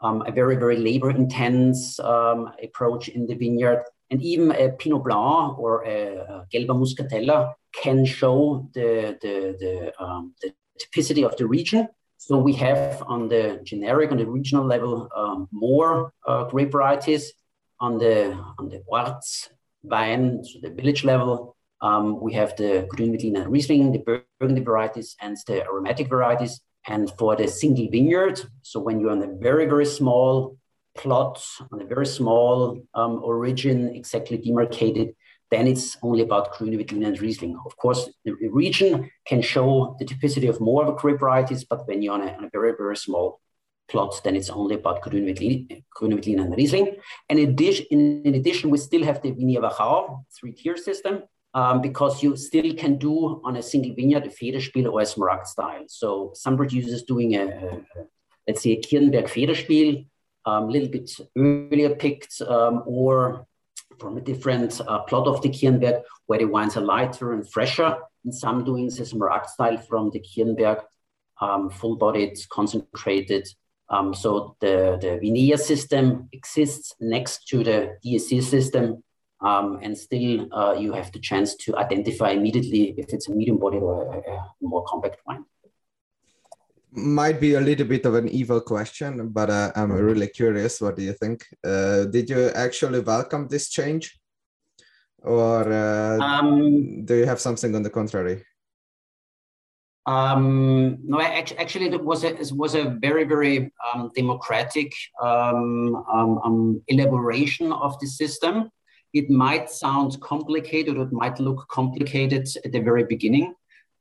um, 0.00 0.22
a 0.26 0.32
very, 0.32 0.56
very 0.56 0.76
labor 0.76 1.10
intense 1.10 1.98
um, 2.00 2.52
approach 2.62 3.08
in 3.08 3.26
the 3.26 3.34
vineyard. 3.34 3.82
And 4.10 4.22
even 4.22 4.52
a 4.52 4.70
Pinot 4.70 5.04
Blanc 5.04 5.58
or 5.58 5.84
a, 5.84 6.16
a 6.16 6.46
Gelber 6.52 6.76
Muskateller 6.76 7.52
can 7.74 8.06
show 8.06 8.68
the, 8.74 9.18
the, 9.20 9.56
the, 9.60 10.02
um, 10.02 10.34
the, 10.40 10.52
typicity 10.78 11.24
of 11.26 11.36
the 11.36 11.44
region. 11.44 11.88
So 12.18 12.38
we 12.38 12.52
have 12.52 13.02
on 13.08 13.28
the 13.28 13.60
generic, 13.64 14.12
on 14.12 14.18
the 14.18 14.26
regional 14.26 14.64
level, 14.64 15.08
um, 15.14 15.48
more 15.50 16.12
uh, 16.24 16.44
grape 16.44 16.70
varieties. 16.70 17.32
On 17.80 17.96
the, 17.96 18.32
on 18.58 18.68
the 18.68 18.82
Orts 18.88 19.50
wine, 19.84 20.44
so 20.44 20.58
the 20.60 20.70
village 20.70 21.04
level, 21.04 21.56
um, 21.80 22.20
we 22.20 22.32
have 22.32 22.56
the 22.56 22.88
Grün 22.92 23.12
Veltliner 23.12 23.46
Riesling, 23.48 23.92
the 23.92 24.24
Burgundy 24.40 24.62
varieties, 24.62 25.16
and 25.20 25.36
the 25.46 25.64
aromatic 25.64 26.08
varieties. 26.08 26.60
And 26.86 27.10
for 27.18 27.36
the 27.36 27.46
single 27.46 27.88
vineyard, 27.90 28.40
so 28.62 28.80
when 28.80 28.98
you're 28.98 29.10
on 29.10 29.22
a 29.22 29.32
very, 29.36 29.66
very 29.66 29.86
small 29.86 30.57
plot, 30.96 31.44
on 31.72 31.82
a 31.82 31.84
very 31.84 32.06
small 32.06 32.80
um, 32.94 33.22
origin, 33.22 33.94
exactly 33.94 34.36
demarcated, 34.36 35.14
then 35.50 35.66
it's 35.66 35.96
only 36.02 36.22
about 36.22 36.52
Grüner 36.54 36.78
Veltliner 36.78 37.06
and 37.06 37.20
Riesling. 37.20 37.56
Of 37.64 37.76
course, 37.76 38.10
the 38.24 38.32
region 38.50 39.10
can 39.26 39.40
show 39.40 39.96
the 39.98 40.04
typicity 40.04 40.48
of 40.48 40.60
more 40.60 40.82
of 40.82 40.88
a 40.88 40.96
grape 40.96 41.20
varieties, 41.20 41.64
but 41.64 41.86
when 41.88 42.02
you're 42.02 42.14
on 42.14 42.22
a, 42.22 42.32
on 42.32 42.44
a 42.44 42.50
very, 42.52 42.72
very 42.76 42.96
small 42.96 43.40
plot, 43.88 44.20
then 44.24 44.36
it's 44.36 44.50
only 44.50 44.74
about 44.74 45.02
Grüner 45.02 45.34
Veltliner 45.34 46.42
and 46.44 46.56
Riesling. 46.56 46.96
And 47.30 47.38
in 47.38 47.50
addition, 47.50 47.86
in 47.90 48.34
addition, 48.34 48.68
we 48.68 48.78
still 48.78 49.04
have 49.04 49.22
the 49.22 49.32
Vinea 49.32 49.60
Wachau 49.60 50.24
three-tier 50.38 50.76
system, 50.76 51.22
um, 51.54 51.80
because 51.80 52.22
you 52.22 52.36
still 52.36 52.74
can 52.74 52.98
do 52.98 53.40
on 53.42 53.56
a 53.56 53.62
single 53.62 53.94
vineyard 53.94 54.26
a 54.26 54.28
Federspiel 54.28 54.92
or 54.92 55.00
a 55.00 55.04
Smaragd 55.04 55.46
style. 55.46 55.84
So 55.88 56.32
some 56.34 56.56
producers 56.58 57.04
doing 57.04 57.36
a, 57.36 57.44
a 57.46 57.82
let's 58.46 58.62
say 58.62 58.72
a 58.72 58.80
Kirnberg 58.80 59.28
Federspiel, 59.28 60.06
a 60.48 60.52
um, 60.52 60.68
little 60.68 60.88
bit 60.88 61.10
earlier 61.36 61.94
picked, 61.94 62.40
um, 62.42 62.82
or 62.86 63.46
from 63.98 64.16
a 64.16 64.20
different 64.20 64.80
uh, 64.80 65.00
plot 65.00 65.26
of 65.26 65.42
the 65.42 65.50
Kirnberg 65.50 66.02
where 66.26 66.38
the 66.38 66.46
wines 66.46 66.76
are 66.76 66.80
lighter 66.80 67.32
and 67.32 67.50
fresher. 67.50 67.96
And 68.24 68.34
some 68.34 68.64
doing 68.64 68.86
the 68.86 69.04
Smaragd 69.04 69.46
style 69.46 69.78
from 69.78 70.10
the 70.10 70.20
Kirnberg, 70.20 70.82
um, 71.40 71.70
full-bodied, 71.70 72.38
concentrated. 72.50 73.46
Um, 73.90 74.14
so 74.14 74.56
the, 74.60 74.98
the 75.00 75.18
Vinea 75.22 75.58
system 75.58 76.28
exists 76.32 76.94
next 77.00 77.48
to 77.48 77.64
the 77.64 77.96
DAC 78.04 78.42
system 78.42 79.02
um, 79.40 79.78
and 79.82 79.96
still, 79.96 80.52
uh, 80.52 80.72
you 80.72 80.92
have 80.92 81.12
the 81.12 81.20
chance 81.20 81.54
to 81.56 81.76
identify 81.76 82.30
immediately 82.30 82.94
if 82.98 83.12
it's 83.12 83.28
a 83.28 83.32
medium 83.32 83.58
body 83.58 83.78
or 83.78 84.12
a, 84.14 84.18
a, 84.18 84.50
more 84.60 84.84
compact 84.84 85.20
wine. 85.26 85.44
Might 86.90 87.38
be 87.38 87.54
a 87.54 87.60
little 87.60 87.86
bit 87.86 88.06
of 88.06 88.14
an 88.14 88.28
evil 88.28 88.60
question, 88.62 89.28
but 89.28 89.50
uh, 89.50 89.72
I'm 89.76 89.92
really 89.92 90.28
curious. 90.28 90.80
What 90.80 90.96
do 90.96 91.02
you 91.02 91.12
think? 91.12 91.44
Uh, 91.62 92.04
did 92.04 92.30
you 92.30 92.48
actually 92.54 93.00
welcome 93.00 93.46
this 93.46 93.68
change, 93.68 94.18
or 95.18 95.70
uh, 95.70 96.18
um, 96.18 97.04
do 97.04 97.14
you 97.14 97.26
have 97.26 97.40
something 97.40 97.74
on 97.74 97.82
the 97.82 97.90
contrary? 97.90 98.42
Um, 100.08 100.96
no, 101.04 101.20
actually, 101.20 101.88
it 101.88 102.02
was 102.02 102.24
a, 102.24 102.34
it 102.40 102.50
was 102.52 102.74
a 102.74 102.96
very, 102.98 103.24
very 103.24 103.70
um, 103.84 104.10
democratic 104.16 104.90
um, 105.20 106.02
um, 106.10 106.38
um, 106.42 106.82
elaboration 106.88 107.70
of 107.70 108.00
the 108.00 108.06
system. 108.06 108.70
It 109.12 109.28
might 109.28 109.68
sound 109.68 110.18
complicated 110.22 110.96
or 110.96 111.02
it 111.02 111.12
might 111.12 111.38
look 111.38 111.68
complicated 111.68 112.48
at 112.64 112.72
the 112.72 112.80
very 112.80 113.04
beginning, 113.04 113.54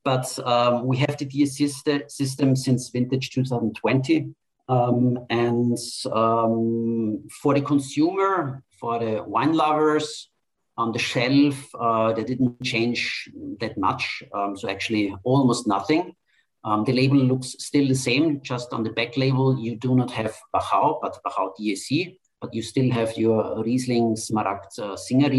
but 0.07 0.27
um, 0.47 0.85
we 0.85 0.95
have 1.03 1.17
the 1.17 1.25
DAC 1.25 2.09
system 2.09 2.55
since 2.55 2.89
vintage 2.89 3.29
2020. 3.31 4.33
Um, 4.69 5.19
and 5.29 5.77
um, 6.13 7.27
for 7.41 7.53
the 7.53 7.61
consumer, 7.61 8.63
for 8.79 8.99
the 8.99 9.21
wine 9.23 9.53
lovers, 9.53 10.29
on 10.77 10.93
the 10.93 10.99
shelf, 10.99 11.57
uh, 11.77 12.13
they 12.13 12.23
didn't 12.23 12.63
change 12.63 13.29
that 13.59 13.77
much. 13.77 14.23
Um, 14.33 14.55
so 14.55 14.69
actually 14.69 15.13
almost 15.23 15.67
nothing. 15.67 16.15
Um, 16.63 16.85
the 16.85 16.93
label 16.93 17.17
looks 17.17 17.55
still 17.59 17.87
the 17.87 18.01
same, 18.09 18.41
just 18.41 18.71
on 18.71 18.83
the 18.83 18.91
back 18.91 19.17
label, 19.17 19.59
you 19.59 19.75
do 19.75 19.93
not 19.93 20.11
have 20.11 20.33
Wachau, 20.55 20.99
but 21.01 21.17
Wachau 21.25 21.51
DAC 21.59 22.17
but 22.39 22.53
you 22.53 22.61
still 22.61 22.91
have 22.91 23.17
your 23.17 23.63
Riesling 23.63 24.15
Smaragd 24.15 24.77
uh, 24.77 24.95
Singer 24.95 25.31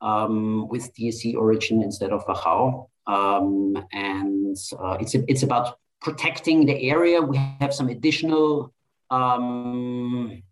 um, 0.00 0.66
with 0.68 0.92
DAC 0.94 1.36
origin 1.36 1.80
instead 1.80 2.10
of 2.10 2.26
Wachau. 2.26 2.88
Um, 3.06 3.76
and 3.92 4.56
uh, 4.78 4.96
it's, 5.00 5.14
it's 5.14 5.42
about 5.42 5.78
protecting 6.00 6.66
the 6.66 6.90
area. 6.90 7.20
We 7.20 7.36
have 7.60 7.74
some 7.74 7.88
additional 7.88 8.72
um, 9.10 10.42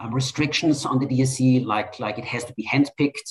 uh, 0.00 0.08
restrictions 0.10 0.84
on 0.84 0.98
the 0.98 1.06
DAC, 1.06 1.64
like, 1.64 2.00
like 2.00 2.18
it 2.18 2.24
has 2.24 2.44
to 2.44 2.54
be 2.54 2.66
handpicked. 2.66 3.28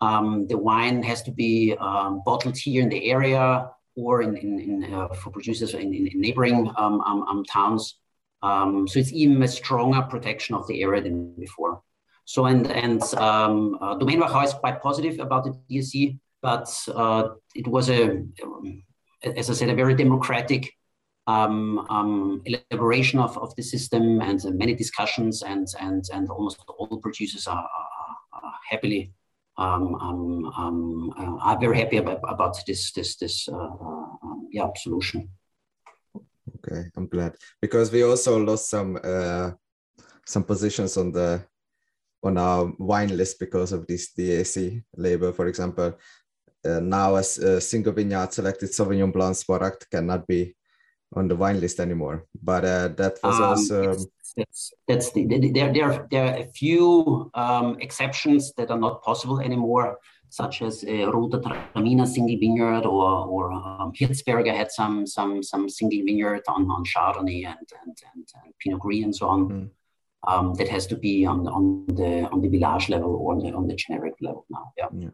Um, 0.00 0.46
the 0.46 0.56
wine 0.56 1.02
has 1.02 1.22
to 1.24 1.30
be 1.30 1.76
um, 1.78 2.22
bottled 2.24 2.56
here 2.56 2.82
in 2.82 2.88
the 2.88 3.10
area 3.10 3.68
or 3.96 4.22
in, 4.22 4.36
in, 4.36 4.60
in 4.60 4.94
uh, 4.94 5.08
for 5.08 5.30
producers 5.30 5.74
in, 5.74 5.92
in 5.92 6.20
neighboring 6.20 6.72
um, 6.76 7.00
um, 7.02 7.44
towns. 7.44 7.96
so 8.42 8.98
it's 8.98 9.12
even 9.12 9.42
a 9.42 9.48
stronger 9.48 10.02
protection 10.02 10.54
of 10.54 10.66
the 10.68 10.82
area 10.82 11.02
than 11.02 11.34
before. 11.38 11.82
So 12.30 12.46
and 12.46 12.70
and 12.70 13.02
um, 13.14 13.76
uh, 13.80 13.96
is 14.44 14.54
quite 14.54 14.80
positive 14.80 15.18
about 15.18 15.42
the 15.42 15.50
DAC, 15.68 16.16
but 16.42 16.68
uh, 16.94 17.28
it 17.54 17.66
was 17.66 17.90
a, 17.90 18.24
as 19.22 19.50
I 19.50 19.54
said, 19.54 19.68
a 19.68 19.74
very 19.74 19.94
democratic 19.94 20.72
um, 21.26 21.86
um, 21.90 22.42
elaboration 22.44 23.18
of, 23.20 23.36
of 23.38 23.54
the 23.56 23.62
system 23.62 24.20
and 24.20 24.44
uh, 24.44 24.50
many 24.50 24.74
discussions 24.74 25.42
and 25.42 25.68
and 25.80 26.04
and 26.12 26.28
almost 26.28 26.58
all 26.78 26.98
producers 26.98 27.46
are, 27.46 27.56
are, 27.56 28.52
happily 28.68 29.12
um, 29.58 29.94
um, 29.96 30.44
um, 30.56 31.12
uh, 31.18 31.36
are 31.44 31.58
very 31.58 31.78
happy 31.78 31.98
about, 31.98 32.20
about 32.28 32.56
this 32.66 32.92
this 32.92 33.16
this 33.16 33.48
uh, 33.48 33.56
uh 33.56 34.06
yeah 34.50 34.68
solution. 34.76 35.28
Okay, 36.56 36.84
I'm 36.96 37.06
glad 37.06 37.36
because 37.60 37.92
we 37.92 38.02
also 38.02 38.38
lost 38.38 38.70
some 38.70 38.98
some 40.26 40.44
positions 40.44 40.96
on 40.96 41.12
the 41.12 41.44
on 42.22 42.36
our 42.36 42.72
wine 42.78 43.16
list 43.16 43.38
because 43.38 43.72
of 43.72 43.86
this 43.86 44.12
DAC 44.16 44.82
label. 44.96 45.32
For 45.32 45.46
example, 45.46 45.96
uh, 46.64 46.80
now 46.80 47.16
a, 47.16 47.20
a 47.20 47.60
single 47.60 47.92
vineyard 47.92 48.32
selected 48.32 48.70
Sauvignon 48.70 49.12
Blanc 49.12 49.36
Smaragd 49.36 49.88
cannot 49.90 50.26
be 50.26 50.54
on 51.14 51.28
the 51.28 51.36
wine 51.36 51.60
list 51.60 51.80
anymore. 51.80 52.26
But 52.42 52.64
uh, 52.64 52.88
that 52.88 53.18
was 53.22 53.36
um, 53.36 53.42
also 53.42 53.96
that's, 54.36 54.72
that's 54.86 55.12
the, 55.12 55.26
there, 55.26 55.72
there, 55.72 56.06
there 56.10 56.24
are 56.26 56.38
a 56.38 56.46
few 56.46 57.30
um, 57.34 57.76
exceptions 57.80 58.52
that 58.54 58.70
are 58.70 58.78
not 58.78 59.02
possible 59.02 59.40
anymore, 59.40 59.98
such 60.28 60.62
as 60.62 60.84
uh, 60.84 61.10
Roter 61.10 61.40
Traminer 61.40 62.06
single 62.06 62.38
vineyard 62.38 62.86
or 62.86 63.26
or 63.26 63.52
um, 63.52 63.92
Hirtzberger 63.92 64.54
had 64.54 64.70
some 64.70 65.06
some 65.06 65.42
some 65.42 65.68
single 65.68 66.04
vineyard 66.04 66.42
on, 66.46 66.70
on 66.70 66.84
Chardonnay 66.84 67.46
and 67.46 67.66
and, 67.82 67.96
and, 68.14 68.28
and 68.44 68.54
Pinot 68.60 68.80
Gris 68.80 69.04
and 69.04 69.14
so 69.14 69.28
on. 69.28 69.48
Mm. 69.48 69.70
Um, 70.28 70.54
that 70.56 70.68
has 70.68 70.86
to 70.88 70.96
be 70.96 71.24
on 71.24 71.44
the, 71.44 71.50
on 71.50 71.86
the 71.86 72.28
on 72.30 72.42
the 72.42 72.48
village 72.48 72.90
level 72.90 73.16
or 73.16 73.32
on 73.32 73.38
the, 73.38 73.52
on 73.52 73.66
the 73.66 73.74
generic 73.74 74.14
level 74.20 74.44
now. 74.50 74.70
Yeah. 74.76 74.88
yeah. 74.92 75.08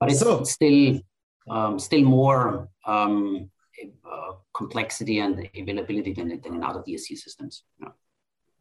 But 0.00 0.10
it's, 0.10 0.20
so, 0.20 0.42
still 0.44 1.00
um, 1.48 1.78
still 1.78 2.02
more 2.02 2.68
um, 2.86 3.50
uh, 4.04 4.32
complexity 4.54 5.20
and 5.20 5.48
availability 5.54 6.12
than, 6.12 6.40
than 6.40 6.54
in 6.54 6.64
other 6.64 6.80
DAC 6.80 7.16
systems. 7.18 7.64
Yeah. 7.80 7.88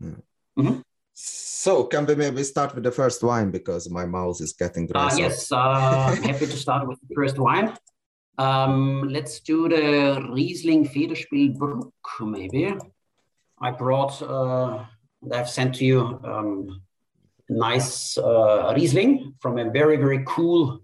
Mm. 0.01 0.21
Mm-hmm. 0.57 0.79
So 1.13 1.83
can 1.85 2.05
we 2.05 2.15
maybe 2.15 2.43
start 2.43 2.73
with 2.75 2.83
the 2.83 2.91
first 2.91 3.21
wine 3.23 3.51
because 3.51 3.89
my 3.89 4.05
mouth 4.05 4.39
is 4.41 4.53
getting 4.53 4.87
dry. 4.87 5.07
Uh, 5.07 5.15
yes, 5.15 5.51
uh, 5.51 6.15
happy 6.23 6.45
to 6.45 6.57
start 6.57 6.87
with 6.87 6.99
the 7.07 7.15
first 7.15 7.37
wine. 7.37 7.73
Um, 8.37 9.09
let's 9.09 9.41
do 9.41 9.67
the 9.67 10.25
Riesling 10.31 10.87
Federspielbruck 10.87 11.91
maybe. 12.21 12.73
I 13.61 13.71
brought, 13.71 14.21
uh, 14.21 14.85
I've 15.33 15.49
sent 15.49 15.75
to 15.75 15.85
you 15.85 16.21
um, 16.23 16.81
nice 17.49 18.17
uh, 18.17 18.73
Riesling 18.73 19.35
from 19.41 19.57
a 19.57 19.69
very, 19.69 19.97
very 19.97 20.23
cool 20.25 20.79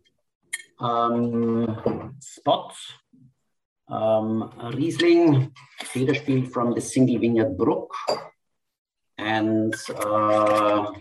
um, 0.80 2.16
spot 2.20 2.76
um, 3.88 4.52
Riesling, 4.74 5.52
Federspiel 5.84 6.52
from 6.52 6.74
the 6.74 6.82
single 6.82 7.20
vineyard 7.20 7.58
Bruck. 7.58 7.92
And 9.18 9.74
uh, 9.90 10.92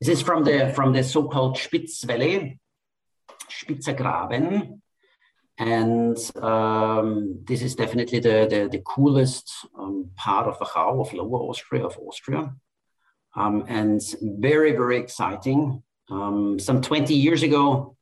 this 0.00 0.08
is 0.08 0.22
from 0.22 0.44
the, 0.44 0.72
from 0.74 0.92
the 0.92 1.02
so-called 1.02 1.56
Spitzwelle, 1.56 2.58
Spitzergraben. 3.48 4.80
And 5.58 6.16
um, 6.42 7.40
this 7.44 7.60
is 7.60 7.74
definitely 7.74 8.20
the, 8.20 8.46
the, 8.48 8.68
the 8.70 8.82
coolest 8.84 9.52
um, 9.78 10.10
part 10.16 10.46
of 10.46 10.58
Wachau, 10.58 11.00
of 11.00 11.12
Lower 11.12 11.50
Austria, 11.50 11.84
of 11.84 11.98
Austria. 11.98 12.54
Um, 13.36 13.64
and 13.68 14.00
very, 14.22 14.72
very 14.72 14.98
exciting. 14.98 15.82
Um, 16.10 16.58
some 16.58 16.80
20 16.80 17.14
years 17.14 17.42
ago, 17.42 17.96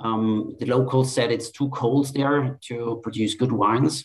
um, 0.00 0.56
the 0.58 0.66
locals 0.66 1.14
said 1.14 1.30
it's 1.30 1.50
too 1.50 1.68
cold 1.70 2.12
there 2.14 2.58
to 2.68 3.00
produce 3.02 3.34
good 3.34 3.52
wines. 3.52 4.04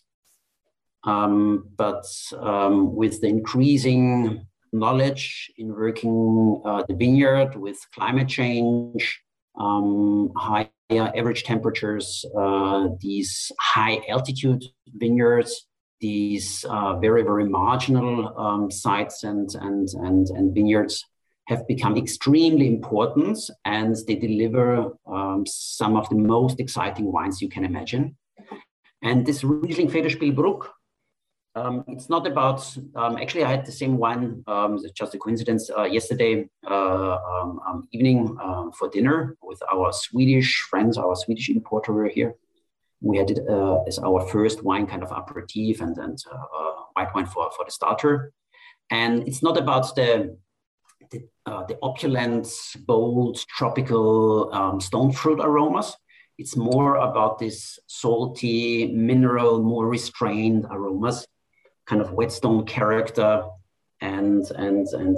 Um, 1.04 1.70
but 1.78 2.06
um, 2.38 2.96
with 2.96 3.22
the 3.22 3.28
increasing 3.28 4.46
knowledge 4.72 5.52
in 5.58 5.74
working 5.74 6.62
uh, 6.66 6.84
the 6.88 6.96
vineyard 6.96 7.56
with 7.56 7.78
climate 7.96 8.28
change, 8.28 9.22
um, 9.58 10.32
higher 10.36 10.70
average 10.92 11.44
temperatures, 11.44 12.26
uh, 12.38 12.90
these 13.00 13.52
high 13.60 14.02
altitude 14.10 14.64
vineyards, 14.96 15.68
these 16.02 16.66
uh, 16.70 16.98
very, 17.00 17.24
very 17.24 17.48
marginal 17.48 18.38
um, 18.38 18.72
sites 18.72 19.24
and, 19.24 19.50
and, 19.56 19.90
and, 20.02 20.28
and 20.30 20.54
vineyards 20.54 21.06
have 21.50 21.68
become 21.68 21.98
extremely 21.98 22.68
important 22.68 23.38
and 23.66 23.96
they 24.08 24.16
deliver 24.16 24.92
um, 25.08 25.44
some 25.48 25.98
of 25.98 26.08
the 26.10 26.16
most 26.16 26.60
exciting 26.60 27.12
wines 27.12 27.42
you 27.42 27.50
can 27.50 27.66
imagine. 27.66 28.16
And 29.02 29.26
this 29.26 29.44
Riesling 29.44 29.90
Federspielbruck, 29.90 30.68
um, 31.56 31.84
it's 31.88 32.08
not 32.08 32.28
about, 32.28 32.62
um, 32.96 33.18
actually 33.18 33.46
I 33.46 33.50
had 33.50 33.66
the 33.66 33.72
same 33.72 33.98
wine, 33.98 34.44
um, 34.46 34.78
just 34.94 35.16
a 35.16 35.18
coincidence, 35.18 35.72
uh, 35.76 35.86
yesterday 35.86 36.48
uh, 36.70 37.18
um, 37.32 37.60
um, 37.68 37.88
evening 37.92 38.38
uh, 38.40 38.66
for 38.78 38.88
dinner 38.88 39.36
with 39.42 39.60
our 39.74 39.92
Swedish 39.92 40.52
friends, 40.70 41.00
our 41.00 41.16
Swedish 41.16 41.50
importer 41.50 41.94
were 41.94 42.10
here. 42.10 42.36
We 43.02 43.18
had 43.18 43.32
it 43.32 43.40
uh, 43.50 43.82
as 43.88 43.98
our 43.98 44.22
first 44.28 44.64
wine 44.64 44.86
kind 44.86 45.02
of 45.02 45.12
aperitif 45.12 45.82
and, 45.82 45.98
and 45.98 46.18
uh, 46.32 46.36
uh, 46.36 46.76
white 46.94 47.12
wine 47.16 47.26
for, 47.26 47.50
for 47.56 47.66
the 47.66 47.72
starter. 47.72 48.34
And 48.92 49.28
it's 49.28 49.42
not 49.42 49.58
about 49.58 49.96
the 49.96 50.38
the, 51.12 51.28
uh, 51.46 51.66
the 51.66 51.78
opulent, 51.82 52.48
bold, 52.86 53.38
tropical 53.48 54.54
um, 54.54 54.80
stone 54.80 55.12
fruit 55.12 55.40
aromas. 55.40 55.96
It's 56.38 56.56
more 56.56 56.96
about 56.96 57.40
this 57.40 57.80
salty, 57.88 58.88
mineral, 58.94 59.62
more 59.62 59.88
restrained 59.88 60.66
aromas, 60.70 61.28
kind 61.86 62.02
of 62.02 62.14
whetstone 62.14 62.66
character, 62.66 63.44
and 64.00 64.50
and 64.52 64.88
and 64.88 65.18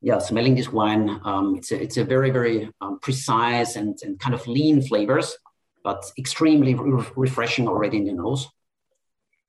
yeah, 0.00 0.18
smelling 0.18 0.54
this 0.54 0.72
wine, 0.72 1.20
um, 1.24 1.56
it's 1.56 1.70
a 1.70 1.82
it's 1.82 1.96
a 1.98 2.04
very 2.04 2.30
very 2.30 2.70
um, 2.80 2.98
precise 3.00 3.76
and 3.76 3.98
and 4.02 4.18
kind 4.18 4.34
of 4.34 4.46
lean 4.46 4.80
flavors, 4.80 5.36
but 5.84 6.02
extremely 6.18 6.74
re 6.74 7.04
refreshing 7.14 7.68
already 7.68 7.98
in 7.98 8.04
the 8.06 8.12
nose. 8.12 8.48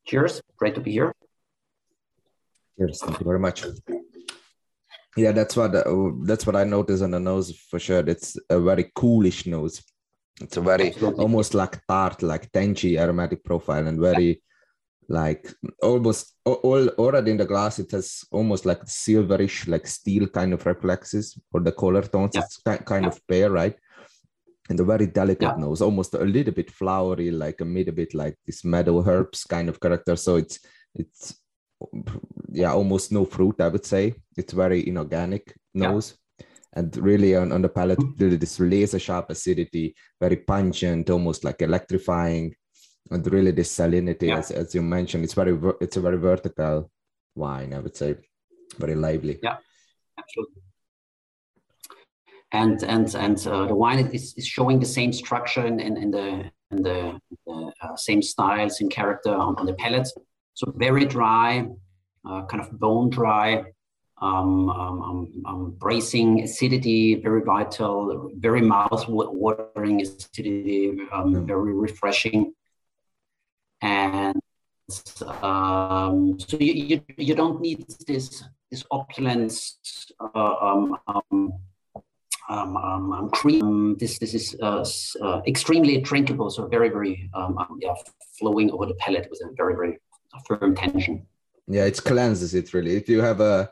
Cheers! 0.06 0.42
Great 0.58 0.76
to 0.76 0.82
be 0.82 0.92
here. 0.92 1.13
Cheers! 2.78 3.00
Thank 3.00 3.20
you 3.20 3.26
very 3.26 3.39
much 3.39 3.63
yeah 5.15 5.32
that's 5.32 5.56
what 5.56 5.76
uh, 5.76 6.12
that's 6.23 6.45
what 6.45 6.56
i 6.56 6.63
noticed 6.63 7.04
on 7.04 7.12
the 7.12 7.19
nose 7.19 7.56
for 7.69 7.80
sure 7.80 8.04
it's 8.08 8.38
a 8.49 8.60
very 8.60 8.91
coolish 8.95 9.45
nose 9.45 9.84
it's 10.41 10.58
a 10.58 10.62
very 10.62 10.88
Absolutely. 10.88 11.23
almost 11.23 11.54
like 11.54 11.86
tart 11.88 12.21
like 12.23 12.52
tangy 12.52 12.97
aromatic 12.97 13.43
profile 13.43 13.88
and 13.88 13.99
very 13.99 14.41
like 15.10 15.54
almost 15.82 16.34
all 16.45 16.88
already 16.89 17.32
in 17.32 17.38
the 17.38 17.45
glass 17.45 17.78
it 17.80 17.91
has 17.91 18.23
almost 18.32 18.65
like 18.65 18.82
silverish 18.86 19.67
like 19.67 19.86
steel 19.86 20.28
kind 20.28 20.54
of 20.54 20.65
reflexes 20.65 21.38
or 21.52 21.60
the 21.60 21.71
color 21.71 22.02
tones 22.02 22.32
yeah. 22.34 22.41
it's 22.41 22.58
kind 22.86 23.04
yeah. 23.04 23.08
of 23.08 23.28
pear 23.28 23.49
right 23.52 23.76
and 24.69 24.80
a 24.80 24.84
very 24.84 25.08
delicate 25.08 25.54
yeah. 25.56 25.56
nose 25.58 25.82
almost 25.82 26.13
a 26.13 26.23
little 26.23 26.54
bit 26.54 26.71
flowery 26.71 27.32
like 27.32 27.60
a 27.62 27.65
little 27.65 27.93
bit 27.93 28.13
like 28.13 28.38
this 28.45 28.63
meadow 28.63 29.04
herbs 29.06 29.43
kind 29.43 29.69
of 29.69 29.80
character 29.80 30.15
so 30.15 30.38
it's 30.38 30.60
it's 30.95 31.36
yeah 32.52 32.72
almost 32.74 33.12
no 33.12 33.26
fruit 33.26 33.60
i 33.60 33.67
would 33.67 33.86
say. 33.86 34.13
It's 34.38 34.54
very 34.54 34.88
inorganic 34.88 35.56
nose. 35.74 36.08
Yeah. 36.13 36.46
and 36.76 36.98
really 36.98 37.36
on, 37.36 37.52
on 37.52 37.62
the 37.62 37.69
palate 37.69 38.00
this 38.17 38.60
laser 38.60 39.00
sharp 39.00 39.30
acidity 39.30 39.96
very 40.19 40.38
pungent 40.38 41.10
almost 41.10 41.43
like 41.43 41.62
electrifying. 41.62 42.56
And 43.12 43.26
really 43.32 43.52
this 43.52 43.72
salinity 43.78 44.28
yeah. 44.28 44.39
as, 44.39 44.52
as 44.52 44.74
you 44.76 44.82
mentioned 44.82 45.24
it's 45.24 45.34
very 45.34 45.56
it's 45.82 45.98
a 45.98 46.02
very 46.02 46.17
vertical 46.17 46.89
wine 47.36 47.74
i 47.74 47.80
would 47.80 47.96
say. 47.96 48.15
Very 48.80 48.96
lively. 48.96 49.39
Yeah 49.43 49.58
absolutely. 50.17 50.62
And 52.52 52.84
and 52.84 53.15
and 53.15 53.48
uh, 53.48 53.65
the 53.67 53.76
wine 53.76 54.00
is, 54.13 54.34
is 54.38 54.46
showing 54.46 54.80
the 54.80 54.86
same 54.86 55.12
structure 55.12 55.65
and 55.65 55.82
in, 55.82 55.98
in, 55.98 56.04
in, 56.04 56.12
the 56.12 56.52
in 56.72 56.84
the, 56.84 57.19
the 57.48 57.72
uh, 57.82 57.96
same 57.96 58.22
styles 58.22 58.78
same 58.78 58.89
character 58.89 59.34
on, 59.34 59.56
on 59.58 59.65
the 59.65 59.74
palate 59.74 60.08
so 60.54 60.72
very 60.76 61.06
dry, 61.06 61.68
uh, 62.26 62.46
kind 62.46 62.62
of 62.62 62.80
bone 62.80 63.10
dry, 63.10 63.63
um, 64.22 64.70
um, 64.70 65.02
um, 65.02 65.44
um 65.46 65.76
bracing 65.78 66.44
acidity, 66.44 67.16
very 67.16 67.42
vital, 67.42 68.32
very 68.38 68.62
mouth 68.62 69.06
watering 69.10 70.02
acidity, 70.02 70.98
um, 71.12 71.46
very 71.46 71.74
refreshing. 71.74 72.54
And 73.82 74.39
um, 75.42 76.39
so 76.39 76.58
you, 76.58 76.74
you, 76.74 77.02
you 77.18 77.36
don't 77.36 77.60
need 77.62 77.86
this 78.08 78.44
this 78.72 78.84
opulence 78.92 79.78
uh, 80.20 80.56
um, 80.62 80.98
um, 81.08 81.54
um, 82.50 83.30
cream. 83.34 83.98
This 83.98 84.20
this 84.20 84.34
is 84.34 84.56
uh, 84.62 84.86
uh, 85.22 85.42
extremely 85.48 86.00
drinkable, 86.00 86.50
so 86.50 86.68
very 86.68 86.89
very 86.89 87.30
yeah, 87.80 87.94
flowing 88.39 88.72
over 88.72 88.86
the 88.86 88.96
palate 88.96 89.28
with 89.30 89.42
a 89.44 89.54
very 89.56 89.76
very 89.76 89.98
firm 90.48 90.76
tension. 90.76 91.26
Yeah, 91.67 91.86
it 91.86 91.98
cleanses 92.04 92.54
it 92.54 92.74
really. 92.74 92.96
If 92.96 93.08
you 93.10 93.22
have 93.22 93.39
a 93.39 93.72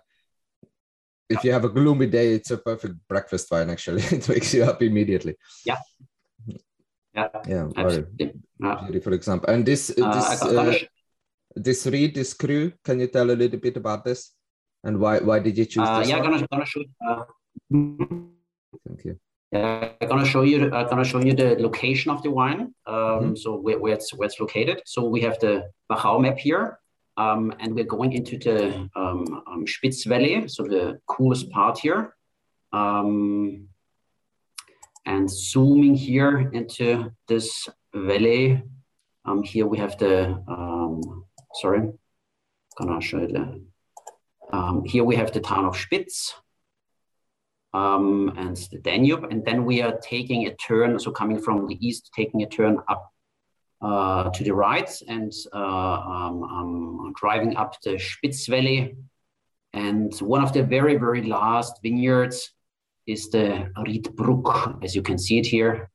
if 1.30 1.44
you 1.44 1.52
have 1.52 1.64
a 1.64 1.70
gloomy 1.70 2.08
day, 2.08 2.34
it's 2.34 2.52
a 2.52 2.58
perfect 2.58 2.96
breakfast 3.08 3.50
wine. 3.52 3.70
Actually, 3.70 4.04
it 4.12 4.28
wakes 4.28 4.54
you 4.54 4.64
up 4.64 4.82
immediately. 4.82 5.36
Yeah. 5.66 5.78
Yeah. 7.14 7.28
Yeah. 7.48 7.68
Very 7.76 8.06
beautiful 8.60 9.14
example. 9.14 9.50
And 9.50 9.66
this 9.66 9.90
uh, 9.90 10.14
this 10.14 10.42
uh, 10.42 10.78
this 11.56 11.86
Ried, 11.86 12.16
this 12.16 12.34
cru. 12.34 12.72
Can 12.84 13.00
you 13.00 13.08
tell 13.08 13.30
a 13.30 13.36
little 13.36 13.60
bit 13.60 13.78
about 13.78 14.06
this? 14.06 14.32
And 14.84 15.00
why 15.00 15.20
why 15.20 15.40
did 15.40 15.58
you 15.58 15.66
choose 15.66 15.88
uh, 15.88 16.00
this? 16.00 16.10
Yeah, 16.10 16.20
one? 16.20 16.32
gonna 16.32 16.48
gonna 16.48 16.66
show. 16.66 16.84
Uh, 17.06 17.24
Thank 18.88 19.06
you. 19.06 19.20
Uh, 19.54 19.90
I'm 20.00 20.08
gonna 20.08 20.26
show 20.26 20.44
you. 20.44 20.74
I'm 20.74 20.88
gonna 20.88 21.04
show 21.04 21.20
you 21.20 21.34
the 21.34 21.58
location 21.60 22.10
of 22.12 22.24
the 22.24 22.32
wine. 22.32 22.74
Um, 22.88 22.96
mm-hmm. 22.96 23.36
So 23.36 23.58
where, 23.58 23.80
where, 23.80 23.94
it's 23.94 24.14
where 24.14 24.28
it's 24.28 24.40
located. 24.40 24.82
So 24.86 25.04
we 25.04 25.22
have 25.22 25.40
the 25.40 25.70
Wachau 25.92 26.22
map 26.22 26.38
here, 26.38 26.80
um, 27.18 27.54
and 27.60 27.76
we're 27.76 27.84
going 27.84 28.14
into 28.14 28.38
the 28.38 28.90
um, 28.96 29.44
um, 29.48 29.68
Spitz 29.68 30.06
Valley, 30.06 30.48
so 30.48 30.64
the 30.64 31.00
coolest 31.06 31.50
part 31.52 31.80
here. 31.80 32.16
Um, 32.72 33.68
and 35.06 35.30
zooming 35.30 35.96
here 35.96 36.50
into 36.54 37.12
this 37.28 37.68
valley, 37.94 38.64
um, 39.26 39.44
here 39.44 39.68
we 39.68 39.78
have 39.80 39.98
the, 39.98 40.42
um, 40.48 41.26
sorry, 41.56 41.92
gonna 42.78 43.02
show 43.02 43.20
you 43.20 43.28
the, 43.28 43.62
um, 44.54 44.86
here 44.86 45.04
we 45.04 45.16
have 45.16 45.32
the 45.34 45.42
town 45.42 45.66
of 45.66 45.76
Spitz 45.76 46.34
um, 47.74 48.34
and 48.38 48.56
the 48.72 48.80
Danube. 48.80 49.26
And 49.32 49.44
then 49.46 49.66
we 49.66 49.82
are 49.82 49.98
taking 50.00 50.48
a 50.48 50.56
turn, 50.56 51.00
so 51.00 51.12
coming 51.12 51.40
from 51.40 51.68
the 51.68 51.78
east, 51.86 52.12
taking 52.16 52.44
a 52.44 52.48
turn 52.48 52.80
up 52.88 53.12
uh, 53.82 54.30
to 54.30 54.44
the 54.44 54.54
right 54.54 54.90
and 55.08 55.32
uh, 55.54 55.58
um, 55.58 56.44
um, 56.44 57.14
driving 57.16 57.56
up 57.58 57.82
the 57.82 57.98
Spitz 57.98 58.48
Valley. 58.48 58.96
And 59.74 60.14
one 60.20 60.44
of 60.44 60.54
the 60.54 60.64
very, 60.64 60.98
very 60.98 61.24
last 61.24 61.80
vineyards 61.82 62.52
is 63.08 63.30
the 63.30 63.72
Riedbruck, 63.78 64.84
as 64.84 64.96
you 64.96 65.02
can 65.02 65.18
see 65.18 65.40
it 65.40 65.48
here, 65.48 65.90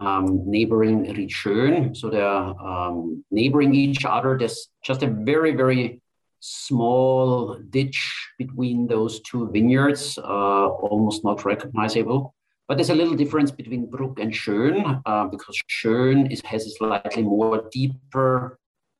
um, 0.00 0.50
neighboring 0.50 1.04
Riedschön. 1.04 1.96
So 1.96 2.10
they're 2.10 2.26
um, 2.26 3.24
neighboring 3.30 3.74
each 3.74 4.04
other. 4.04 4.36
There's 4.38 4.68
just 4.82 5.02
a 5.02 5.08
very, 5.08 5.54
very 5.54 6.00
small 6.40 7.58
ditch 7.70 8.28
between 8.38 8.86
those 8.86 9.20
two 9.20 9.48
vineyards, 9.50 10.18
uh, 10.18 10.66
almost 10.68 11.24
not 11.24 11.44
recognizable. 11.44 12.34
But 12.68 12.78
there's 12.78 12.90
a 12.90 12.94
little 12.94 13.14
difference 13.14 13.50
between 13.50 13.88
Bruck 13.88 14.18
and 14.18 14.32
Schön 14.32 15.00
uh, 15.06 15.24
because 15.26 15.56
Schön 15.70 16.30
is, 16.32 16.42
has 16.44 16.66
a 16.66 16.70
slightly 16.70 17.22
more 17.22 17.68
deeper 17.70 18.58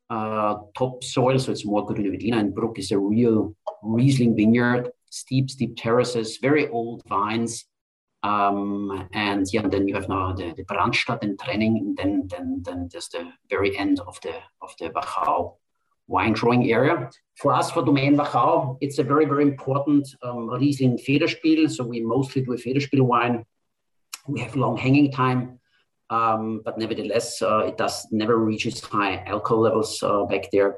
uh, 0.08 0.56
topsoil, 0.76 1.38
so 1.38 1.50
it's 1.50 1.66
more 1.66 1.84
good 1.84 1.96
Grüner 1.96 2.38
and 2.38 2.54
Bruck 2.54 2.78
is 2.78 2.92
a 2.92 2.98
real 2.98 3.56
Riesling 3.82 4.36
vineyard, 4.36 4.90
steep, 5.10 5.50
steep 5.50 5.76
terraces, 5.76 6.38
very 6.38 6.68
old 6.68 7.02
vines. 7.08 7.64
Um, 8.22 9.08
and 9.12 9.46
yeah, 9.52 9.62
and 9.62 9.72
then 9.72 9.86
you 9.86 9.94
have 9.94 10.08
now 10.08 10.32
the, 10.32 10.52
the 10.56 10.64
Brandstatt 10.64 11.22
and 11.22 11.38
Trenning, 11.38 11.76
and 11.76 11.96
then, 11.96 12.28
then, 12.28 12.62
then 12.64 12.88
there's 12.90 13.08
the 13.08 13.30
very 13.50 13.76
end 13.76 14.00
of 14.00 14.20
the, 14.22 14.34
of 14.62 14.74
the 14.80 14.90
Wachau 14.90 15.56
wine 16.08 16.32
growing 16.32 16.70
area. 16.72 17.10
For 17.36 17.52
us, 17.52 17.70
for 17.70 17.84
Domaine 17.84 18.16
Wachau, 18.16 18.78
it's 18.80 18.98
a 18.98 19.02
very, 19.02 19.26
very 19.26 19.42
important 19.42 20.08
um, 20.22 20.48
Riesling 20.48 20.98
Federspiel. 20.98 21.70
So 21.70 21.84
we 21.84 22.00
mostly 22.00 22.42
do 22.42 22.52
a 22.52 22.56
Federspiel 22.56 23.02
wine 23.02 23.44
we 24.26 24.40
have 24.40 24.56
long 24.56 24.76
hanging 24.76 25.10
time, 25.10 25.58
um, 26.10 26.62
but 26.64 26.78
nevertheless, 26.78 27.40
uh, 27.42 27.58
it 27.66 27.76
does 27.76 28.06
never 28.10 28.36
reaches 28.36 28.80
high 28.80 29.22
alcohol 29.26 29.60
levels 29.62 30.02
uh, 30.02 30.24
back 30.24 30.50
there, 30.52 30.76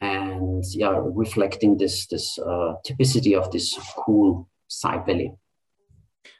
and 0.00 0.64
yeah, 0.70 0.94
reflecting 0.94 1.76
this 1.76 2.06
this 2.06 2.38
uh, 2.38 2.74
typicity 2.86 3.38
of 3.38 3.50
this 3.52 3.78
cool 3.96 4.48
side 4.68 5.06
valley. 5.06 5.32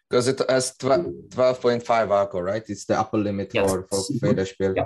Because 0.08 0.28
it 0.28 0.40
has 0.48 0.72
12.5 0.78 1.82
alcohol, 1.88 2.42
right? 2.42 2.62
It's 2.68 2.84
the 2.84 2.96
upper 2.96 3.18
limit 3.18 3.50
yes. 3.52 3.68
for, 3.68 3.88
for 3.88 3.98
Federspiel. 4.22 4.76
Yeah. 4.76 4.84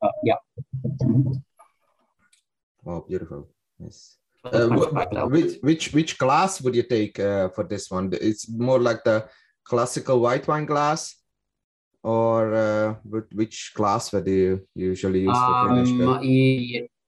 Uh, 0.00 0.08
yeah. 0.22 0.36
Oh, 2.86 3.04
beautiful. 3.06 3.48
Yes. 3.78 4.16
Uh, 4.42 4.68
which 5.28 5.58
which 5.60 5.92
which 5.92 6.16
glass 6.16 6.62
would 6.62 6.74
you 6.74 6.82
take 6.82 7.20
uh, 7.20 7.50
for 7.50 7.64
this 7.64 7.90
one? 7.90 8.10
It's 8.12 8.48
more 8.48 8.78
like 8.80 9.04
the 9.04 9.28
classical 9.64 10.20
white 10.20 10.48
wine 10.48 10.64
glass 10.64 11.14
or 12.02 12.54
uh, 12.54 12.94
which 13.32 13.72
glass 13.74 14.12
would 14.12 14.26
you 14.26 14.66
usually 14.74 15.20
use 15.20 15.36
um, 15.36 16.18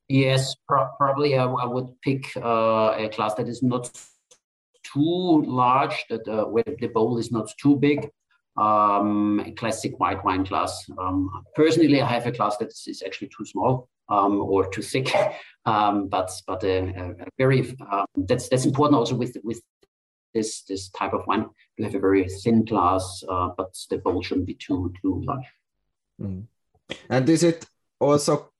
yes 0.08 0.54
pro 0.68 0.88
probably 0.98 1.36
I, 1.38 1.44
I, 1.44 1.66
would 1.66 1.88
pick 2.02 2.36
uh, 2.36 2.94
a 2.98 3.08
glass 3.08 3.34
that 3.34 3.48
is 3.48 3.62
not 3.62 3.90
too 4.92 5.42
large 5.46 6.04
that 6.10 6.28
uh, 6.28 6.44
where 6.44 6.64
the 6.78 6.88
bowl 6.88 7.18
is 7.18 7.32
not 7.32 7.48
too 7.58 7.76
big 7.76 8.10
um, 8.58 9.40
a 9.46 9.52
classic 9.52 9.98
white 9.98 10.22
wine 10.24 10.44
glass 10.44 10.84
um, 10.98 11.30
personally 11.54 12.02
i 12.02 12.06
have 12.06 12.26
a 12.26 12.32
glass 12.32 12.58
that 12.58 12.68
is 12.86 13.02
actually 13.04 13.28
too 13.28 13.46
small 13.46 13.88
um, 14.12 14.40
or 14.40 14.68
too 14.70 14.82
thick 14.82 15.08
um, 15.64 16.08
but 16.08 16.30
but 16.46 16.62
a, 16.64 16.78
a 16.78 17.26
very 17.38 17.76
um, 17.90 18.06
that's 18.28 18.48
that's 18.48 18.64
important 18.64 18.98
also 18.98 19.14
with 19.14 19.36
with 19.44 19.60
this 20.34 20.62
this 20.62 20.88
type 20.90 21.12
of 21.12 21.26
wine. 21.26 21.46
You 21.76 21.84
have 21.84 21.94
a 21.94 22.00
very 22.00 22.28
thin 22.28 22.64
glass, 22.64 23.22
uh, 23.28 23.50
but 23.56 23.74
the 23.90 23.98
bowl 23.98 24.22
shouldn't 24.22 24.46
be 24.46 24.54
too 24.54 24.92
too 25.00 25.22
large. 25.24 25.46
Mm. 26.20 26.46
And 27.08 27.28
is 27.28 27.42
it 27.42 27.66
also 28.00 28.52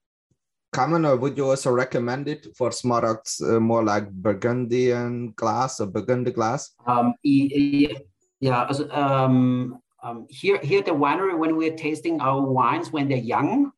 common, 0.71 1.05
or 1.05 1.17
would 1.17 1.37
you 1.37 1.49
also 1.49 1.71
recommend 1.71 2.27
it 2.27 2.47
for 2.55 2.69
Smaragds 2.69 3.41
uh, 3.41 3.59
more 3.59 3.83
like 3.83 4.09
Burgundian 4.09 5.33
glass 5.35 5.79
or 5.79 5.87
Burgundy 5.87 6.31
glass? 6.31 6.71
Um, 6.85 7.13
yeah, 7.23 8.67
um, 8.91 9.79
um, 10.01 10.25
here 10.29 10.59
here 10.63 10.79
at 10.79 10.85
the 10.85 10.91
winery 10.91 11.37
when 11.37 11.57
we're 11.57 11.75
tasting 11.75 12.21
our 12.21 12.41
wines 12.41 12.91
when 12.91 13.07
they're 13.07 13.17
young. 13.17 13.71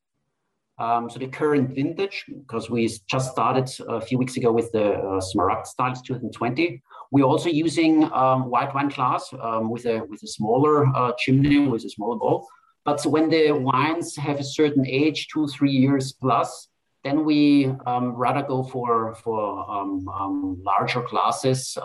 Um, 0.77 1.09
so 1.09 1.19
the 1.19 1.27
current 1.27 1.73
vintage, 1.73 2.25
because 2.27 2.69
we 2.69 2.87
just 3.09 3.31
started 3.31 3.69
a 3.87 4.01
few 4.01 4.17
weeks 4.17 4.35
ago 4.35 4.51
with 4.51 4.71
the 4.73 4.95
uh, 4.95 5.21
Smaragd 5.21 5.67
styles 5.67 6.01
2020, 6.01 6.81
we're 7.11 7.23
also 7.23 7.49
using 7.49 8.11
um, 8.11 8.49
white 8.49 8.73
wine 8.75 8.89
glass 8.89 9.33
um, 9.41 9.69
with 9.69 9.85
a 9.85 10.03
with 10.09 10.21
a 10.23 10.27
smaller 10.27 10.85
uh, 10.87 11.13
chimney 11.17 11.59
with 11.59 11.85
a 11.85 11.89
smaller 11.89 12.17
bowl. 12.17 12.47
But 12.83 13.03
when 13.05 13.29
the 13.29 13.51
wines 13.51 14.17
have 14.17 14.39
a 14.39 14.43
certain 14.43 14.85
age, 14.85 15.27
two 15.31 15.47
three 15.47 15.71
years 15.71 16.11
plus, 16.11 16.67
then 17.05 17.23
we 17.23 17.67
um, 17.85 18.13
rather 18.13 18.43
go 18.45 18.61
for 18.63 19.15
for 19.15 19.69
um, 19.71 20.09
um, 20.09 20.61
larger 20.61 21.03
glasses, 21.03 21.77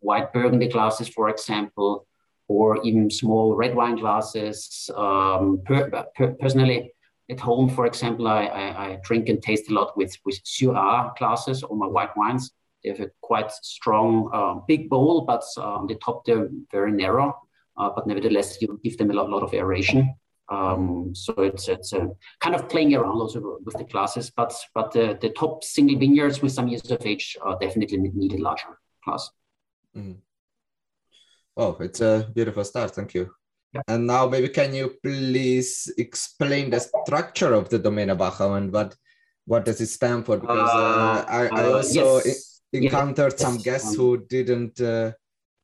white 0.00 0.32
Burgundy 0.32 0.68
glasses, 0.68 1.08
for 1.08 1.28
example, 1.28 2.04
or 2.48 2.82
even 2.82 3.10
small 3.10 3.54
red 3.54 3.76
wine 3.76 3.96
glasses. 3.96 4.90
Per, 4.92 6.04
per, 6.16 6.34
personally, 6.40 6.93
at 7.30 7.40
home, 7.40 7.68
for 7.68 7.86
example, 7.86 8.28
I, 8.28 8.44
I, 8.44 8.84
I, 8.84 8.98
drink 9.02 9.28
and 9.28 9.42
taste 9.42 9.70
a 9.70 9.74
lot 9.74 9.96
with 9.96 10.14
with 10.24 10.42
Syrah 10.44 11.16
glasses 11.16 11.62
or 11.62 11.76
my 11.76 11.86
white 11.86 12.14
wines. 12.16 12.52
They 12.82 12.90
have 12.90 13.00
a 13.00 13.10
quite 13.22 13.50
strong, 13.50 14.30
uh, 14.32 14.60
big 14.68 14.90
bowl, 14.90 15.22
but 15.22 15.42
uh, 15.56 15.76
on 15.76 15.86
the 15.86 15.94
top 15.94 16.26
they're 16.26 16.48
very 16.70 16.92
narrow. 16.92 17.34
Uh, 17.76 17.90
but 17.94 18.06
nevertheless, 18.06 18.60
you 18.60 18.78
give 18.84 18.98
them 18.98 19.10
a 19.10 19.14
lot, 19.14 19.30
lot 19.30 19.42
of 19.42 19.54
aeration. 19.54 20.14
Um, 20.50 21.14
so 21.14 21.32
it's 21.38 21.68
it's 21.68 21.94
a 21.94 22.10
kind 22.40 22.54
of 22.54 22.68
playing 22.68 22.94
around 22.94 23.18
also 23.18 23.58
with 23.64 23.76
the 23.78 23.84
classes. 23.84 24.30
But 24.30 24.54
but 24.74 24.92
the, 24.92 25.18
the 25.20 25.30
top 25.30 25.64
single 25.64 25.98
vineyards 25.98 26.42
with 26.42 26.52
some 26.52 26.68
years 26.68 26.90
of 26.90 27.04
age 27.06 27.36
definitely 27.60 27.98
need 28.14 28.34
a 28.34 28.42
larger 28.42 28.78
class. 29.02 29.30
Mm. 29.96 30.16
Oh, 31.56 31.76
it's 31.80 32.00
a 32.00 32.30
beautiful 32.34 32.64
start. 32.64 32.90
Thank 32.90 33.14
you. 33.14 33.30
And 33.88 34.06
now 34.06 34.28
maybe 34.28 34.48
can 34.48 34.74
you 34.74 34.94
please 35.02 35.92
explain 35.98 36.70
the 36.70 36.80
structure 36.80 37.52
of 37.52 37.68
the 37.68 37.78
Domaine 37.78 38.08
Wachau 38.08 38.56
and 38.56 38.72
what 38.72 38.94
what 39.46 39.64
does 39.64 39.80
it 39.80 39.88
stand 39.88 40.24
for? 40.24 40.38
Because 40.38 40.70
uh, 40.72 41.24
I, 41.28 41.48
I 41.52 41.64
uh, 41.64 41.72
also 41.76 42.20
yes 42.24 42.54
encountered 42.74 43.38
some 43.38 43.58
guests 43.58 43.94
who 43.94 44.24
didn't 44.26 44.80
uh, 44.80 45.12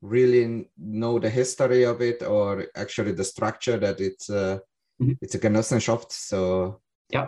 really 0.00 0.68
know 0.78 1.18
the 1.18 1.28
history 1.28 1.82
of 1.84 2.00
it 2.00 2.22
or 2.22 2.66
actually 2.76 3.12
the 3.12 3.24
structure 3.24 3.76
that 3.78 4.00
it's 4.00 4.30
uh, 4.30 4.58
mm-hmm. 5.02 5.12
it's 5.20 5.34
a 5.34 5.38
Genossenschaft. 5.38 6.12
So 6.12 6.80
yeah. 7.10 7.26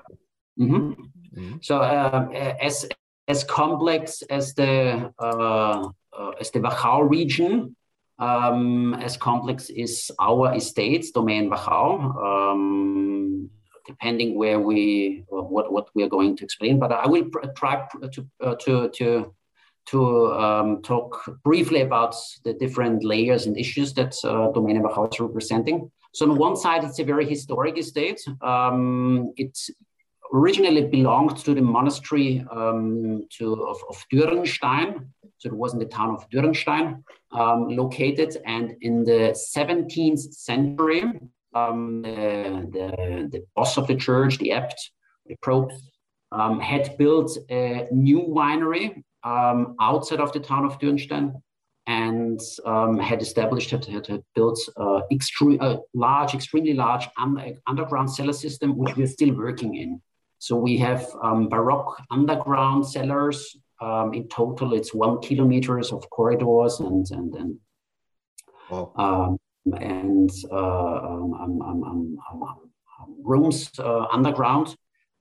Mm-hmm. 0.59 0.93
Mm-hmm. 1.39 1.57
So 1.61 1.79
uh, 1.79 2.29
as 2.61 2.89
as 3.29 3.45
complex 3.45 4.23
as 4.23 4.55
the 4.55 5.13
uh, 5.19 5.89
uh, 6.19 6.31
as 6.41 6.51
the 6.51 6.61
Wachau 6.61 7.09
region, 7.09 7.77
um, 8.23 8.95
as 8.95 9.17
complex 9.17 9.71
is 9.71 10.11
our 10.21 10.55
estates, 10.55 11.11
Domain 11.11 11.51
Wachau. 11.51 11.91
Um, 12.29 13.51
depending 13.85 14.39
where 14.39 14.61
we 14.61 15.25
what 15.29 15.73
what 15.73 15.89
we 15.95 16.03
are 16.05 16.09
going 16.09 16.37
to 16.37 16.45
explain, 16.45 16.79
but 16.79 16.93
I 16.93 17.07
will 17.07 17.27
try 17.57 17.85
to 18.13 18.57
to 18.65 18.89
to 18.99 19.35
to 19.87 20.33
um, 20.35 20.83
talk 20.83 21.11
briefly 21.43 21.81
about 21.81 22.15
the 22.45 22.53
different 22.53 23.05
layers 23.05 23.47
and 23.47 23.59
issues 23.59 23.93
that 23.95 24.15
uh, 24.25 24.53
Domäne 24.55 24.81
Wachau 24.81 25.13
is 25.13 25.21
representing. 25.21 25.91
So 26.15 26.31
on 26.31 26.39
one 26.39 26.57
side, 26.57 26.85
it's 26.85 27.01
a 27.01 27.05
very 27.05 27.27
historic 27.27 27.77
estate. 27.79 28.21
Um, 28.43 29.33
it 29.37 29.59
originally 30.33 30.85
belonged 30.87 31.37
to 31.39 31.55
the 31.55 31.63
monastery 31.63 32.45
um, 32.51 33.27
to, 33.39 33.67
of, 33.67 33.79
of 33.89 34.05
Dürnstein. 34.13 35.07
So 35.43 35.49
it 35.49 35.57
was 35.57 35.73
in 35.73 35.81
the 35.81 35.87
town 35.87 36.11
of 36.11 36.31
Dürnstein 36.31 37.03
um, 37.33 37.67
located. 37.69 38.37
And 38.47 38.77
in 38.81 39.03
the 39.03 39.37
17th 39.57 40.33
century, 40.33 41.03
um, 41.53 42.03
the, 42.03 42.69
the, 42.71 43.29
the, 43.33 43.45
boss 43.57 43.77
of 43.77 43.89
the 43.89 43.97
church, 43.97 44.39
the 44.39 44.53
abt, 44.53 44.79
the 45.27 45.35
probe, 45.43 45.73
um, 46.31 46.61
had 46.61 46.97
built 46.97 47.37
a 47.51 47.89
new 47.91 48.21
winery 48.21 49.03
um, 49.25 49.75
outside 49.81 50.21
of 50.21 50.33
the 50.33 50.39
town 50.39 50.65
of 50.65 50.79
Dürnstein 50.79 51.35
and 51.89 52.41
um, 52.65 52.97
had 53.01 53.21
established, 53.21 53.71
had, 53.71 53.85
had 53.85 54.23
built 54.37 54.61
uh, 54.77 55.01
extreme, 55.11 55.61
a 55.61 55.81
large, 55.93 56.35
extremely 56.35 56.75
large 56.75 57.09
un- 57.19 57.59
underground 57.67 58.13
cellar 58.13 58.33
system, 58.33 58.77
which 58.77 58.97
we're 58.97 59.09
still 59.09 59.35
working 59.35 59.75
in. 59.75 60.01
So 60.39 60.55
we 60.55 60.77
have 60.79 61.05
um, 61.21 61.49
Baroque 61.49 62.01
underground 62.13 62.87
cellars. 62.87 63.57
Um, 63.83 64.15
in 64.15 64.29
total, 64.29 64.75
it's 64.75 64.95
one 64.95 65.21
kilometers 65.21 65.93
of 65.93 66.09
corridors 66.11 66.81
and 66.81 67.05
and 67.11 67.35
and 67.35 67.59
wow. 68.71 68.93
Um, 68.97 69.39
and 69.79 70.31
uh, 70.51 70.57
um, 70.57 71.35
um, 71.35 72.19
rooms 73.25 73.71
uh, 73.79 74.07
underground. 74.13 74.77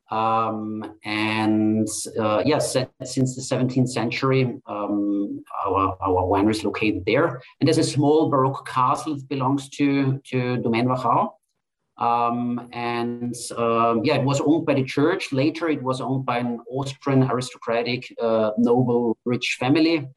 Um, 0.10 0.98
and 1.06 1.88
uh, 2.20 2.42
yes, 2.46 2.76
since 3.04 3.36
the 3.36 3.56
17th 3.56 3.90
century, 3.90 4.60
um, 4.68 5.44
our, 5.66 5.98
our 6.02 6.24
winery 6.24 6.52
is 6.52 6.66
located 6.66 7.04
there. 7.06 7.42
And 7.60 7.68
there's 7.68 7.78
a 7.78 7.84
small 7.84 8.30
Baroque 8.30 8.68
castle 8.68 9.16
that 9.16 9.30
belongs 9.30 9.70
to, 9.70 10.20
to 10.26 10.58
Domaine 10.58 10.88
Wachau. 10.88 11.30
Um, 12.02 12.68
and 12.74 13.36
um, 13.58 14.02
yeah, 14.04 14.16
it 14.16 14.26
was 14.26 14.42
owned 14.42 14.66
by 14.66 14.74
the 14.74 14.84
church. 14.84 15.32
Later, 15.32 15.70
it 15.70 15.84
was 15.84 16.02
owned 16.02 16.26
by 16.26 16.40
an 16.40 16.60
Austrian 16.70 17.24
aristocratic, 17.24 18.12
uh, 18.20 18.52
noble, 18.58 19.18
rich 19.24 19.58
family. 19.60 20.08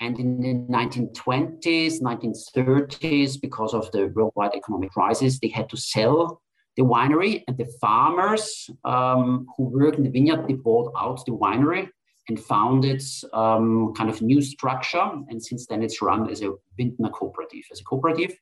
And 0.00 0.18
in 0.18 0.40
the 0.40 0.54
1920s, 0.72 2.02
1930s, 2.02 3.40
because 3.40 3.72
of 3.72 3.90
the 3.92 4.08
worldwide 4.14 4.54
economic 4.54 4.90
crisis, 4.90 5.38
they 5.38 5.48
had 5.48 5.70
to 5.70 5.78
sell 5.78 6.42
the 6.76 6.82
winery 6.82 7.42
and 7.48 7.56
the 7.56 7.70
farmers 7.80 8.70
um, 8.84 9.46
who 9.56 9.64
work 9.64 9.96
in 9.96 10.04
the 10.04 10.10
vineyard, 10.10 10.46
they 10.46 10.54
bought 10.54 10.92
out 10.96 11.24
the 11.26 11.32
winery 11.32 11.88
and 12.28 12.38
founded 12.38 13.02
um, 13.32 13.92
kind 13.96 14.08
of 14.08 14.22
new 14.22 14.40
structure. 14.40 15.10
And 15.28 15.42
since 15.42 15.66
then 15.66 15.82
it's 15.82 16.00
run 16.00 16.30
as 16.30 16.42
a 16.42 16.52
Vintner 16.78 17.10
cooperative, 17.10 17.64
as 17.72 17.80
a 17.80 17.84
cooperative. 17.84 18.36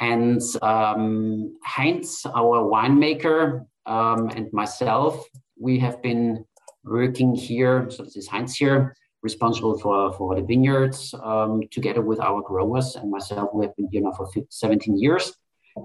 And 0.00 0.40
um, 0.62 1.56
Heinz, 1.64 2.26
our 2.26 2.62
winemaker, 2.62 3.66
um, 3.86 4.28
and 4.30 4.52
myself, 4.52 5.24
we 5.58 5.78
have 5.78 6.02
been 6.02 6.44
working 6.84 7.34
here. 7.34 7.88
So 7.90 8.04
this 8.04 8.16
is 8.16 8.28
Heinz 8.28 8.56
here, 8.56 8.96
responsible 9.22 9.78
for, 9.78 10.12
for 10.14 10.34
the 10.34 10.42
vineyards, 10.42 11.14
um, 11.22 11.62
together 11.70 12.02
with 12.02 12.20
our 12.20 12.42
growers 12.42 12.96
and 12.96 13.10
myself. 13.10 13.50
We 13.54 13.66
have 13.66 13.76
been 13.76 13.88
here 13.90 14.02
now 14.02 14.12
for 14.12 14.26
15, 14.26 14.46
17 14.50 14.98
years. 14.98 15.32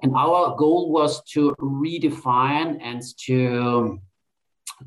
And 0.03 0.15
our 0.15 0.55
goal 0.57 0.91
was 0.91 1.23
to 1.31 1.55
redefine 1.59 2.79
and 2.81 3.01
to 3.25 3.99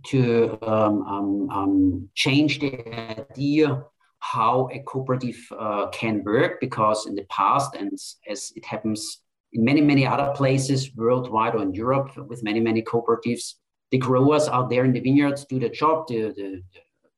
to 0.07 0.59
um, 0.63 1.03
um, 1.03 1.51
um, 1.51 2.09
change 2.15 2.61
the 2.61 2.87
idea 2.95 3.83
how 4.21 4.69
a 4.73 4.79
cooperative 4.81 5.41
uh, 5.59 5.89
can 5.89 6.23
work 6.25 6.61
because 6.61 7.07
in 7.07 7.15
the 7.15 7.25
past 7.25 7.75
and 7.75 7.93
as 8.29 8.53
it 8.55 8.65
happens 8.65 9.23
in 9.53 9.65
many 9.65 9.81
many 9.81 10.07
other 10.07 10.33
places 10.35 10.95
worldwide 10.95 11.55
or 11.55 11.63
in 11.63 11.75
Europe 11.75 12.17
with 12.29 12.43
many 12.43 12.61
many 12.61 12.83
cooperatives 12.83 13.55
the 13.91 13.99
growers 13.99 14.47
out 14.49 14.71
there 14.71 14.85
in 14.85 14.93
the 14.93 15.01
vineyards 15.01 15.45
do 15.47 15.59
the 15.59 15.69
job 15.69 16.07
to, 16.07 16.33
to 16.35 16.63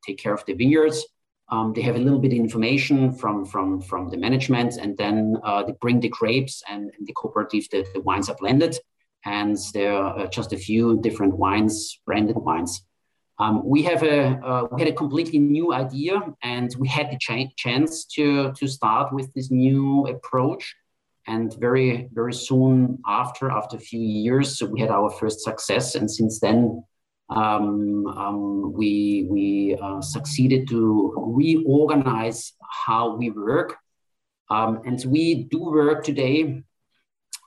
take 0.06 0.18
care 0.18 0.32
of 0.32 0.44
the 0.46 0.54
vineyards 0.54 1.04
um, 1.52 1.74
they 1.74 1.82
have 1.82 1.96
a 1.96 1.98
little 1.98 2.18
bit 2.18 2.32
of 2.32 2.38
information 2.38 3.12
from 3.12 3.44
from 3.44 3.82
from 3.82 4.08
the 4.08 4.16
management, 4.16 4.78
and 4.78 4.96
then 4.96 5.36
uh, 5.44 5.62
they 5.62 5.72
bring 5.82 6.00
the 6.00 6.08
grapes 6.08 6.62
and, 6.66 6.90
and 6.96 7.06
the 7.06 7.12
cooperatives. 7.12 7.68
The, 7.68 7.86
the, 7.92 8.00
wines 8.00 8.30
are 8.30 8.36
blended, 8.36 8.78
and 9.26 9.58
there 9.74 9.92
are 9.92 10.20
uh, 10.20 10.26
just 10.28 10.54
a 10.54 10.56
few 10.56 10.98
different 11.02 11.36
wines, 11.36 12.00
branded 12.06 12.36
wines. 12.36 12.82
Um, 13.38 13.62
we 13.64 13.82
have 13.82 14.02
a 14.02 14.38
uh, 14.44 14.68
we 14.70 14.82
had 14.82 14.90
a 14.90 14.94
completely 14.94 15.38
new 15.38 15.72
idea, 15.72 16.20
and 16.42 16.70
we 16.78 16.88
had 16.88 17.10
the 17.10 17.18
ch- 17.18 17.54
chance 17.56 18.04
to 18.14 18.52
to 18.52 18.68
start 18.68 19.12
with 19.12 19.32
this 19.34 19.50
new 19.50 20.06
approach. 20.06 20.74
And 21.26 21.54
very 21.60 22.08
very 22.12 22.34
soon 22.34 22.98
after, 23.06 23.50
after 23.50 23.76
a 23.76 23.80
few 23.80 24.00
years, 24.00 24.60
we 24.62 24.80
had 24.80 24.90
our 24.90 25.08
first 25.08 25.40
success, 25.40 25.94
and 25.94 26.10
since 26.10 26.40
then 26.40 26.82
um, 27.34 28.06
um, 28.06 28.72
we, 28.72 29.26
we 29.30 29.76
uh, 29.80 30.00
succeeded 30.00 30.68
to 30.68 31.14
reorganize 31.16 32.52
how 32.86 33.16
we 33.16 33.30
work. 33.30 33.76
Um, 34.50 34.82
and 34.84 35.02
we 35.06 35.44
do 35.44 35.60
work 35.60 36.04
today. 36.04 36.62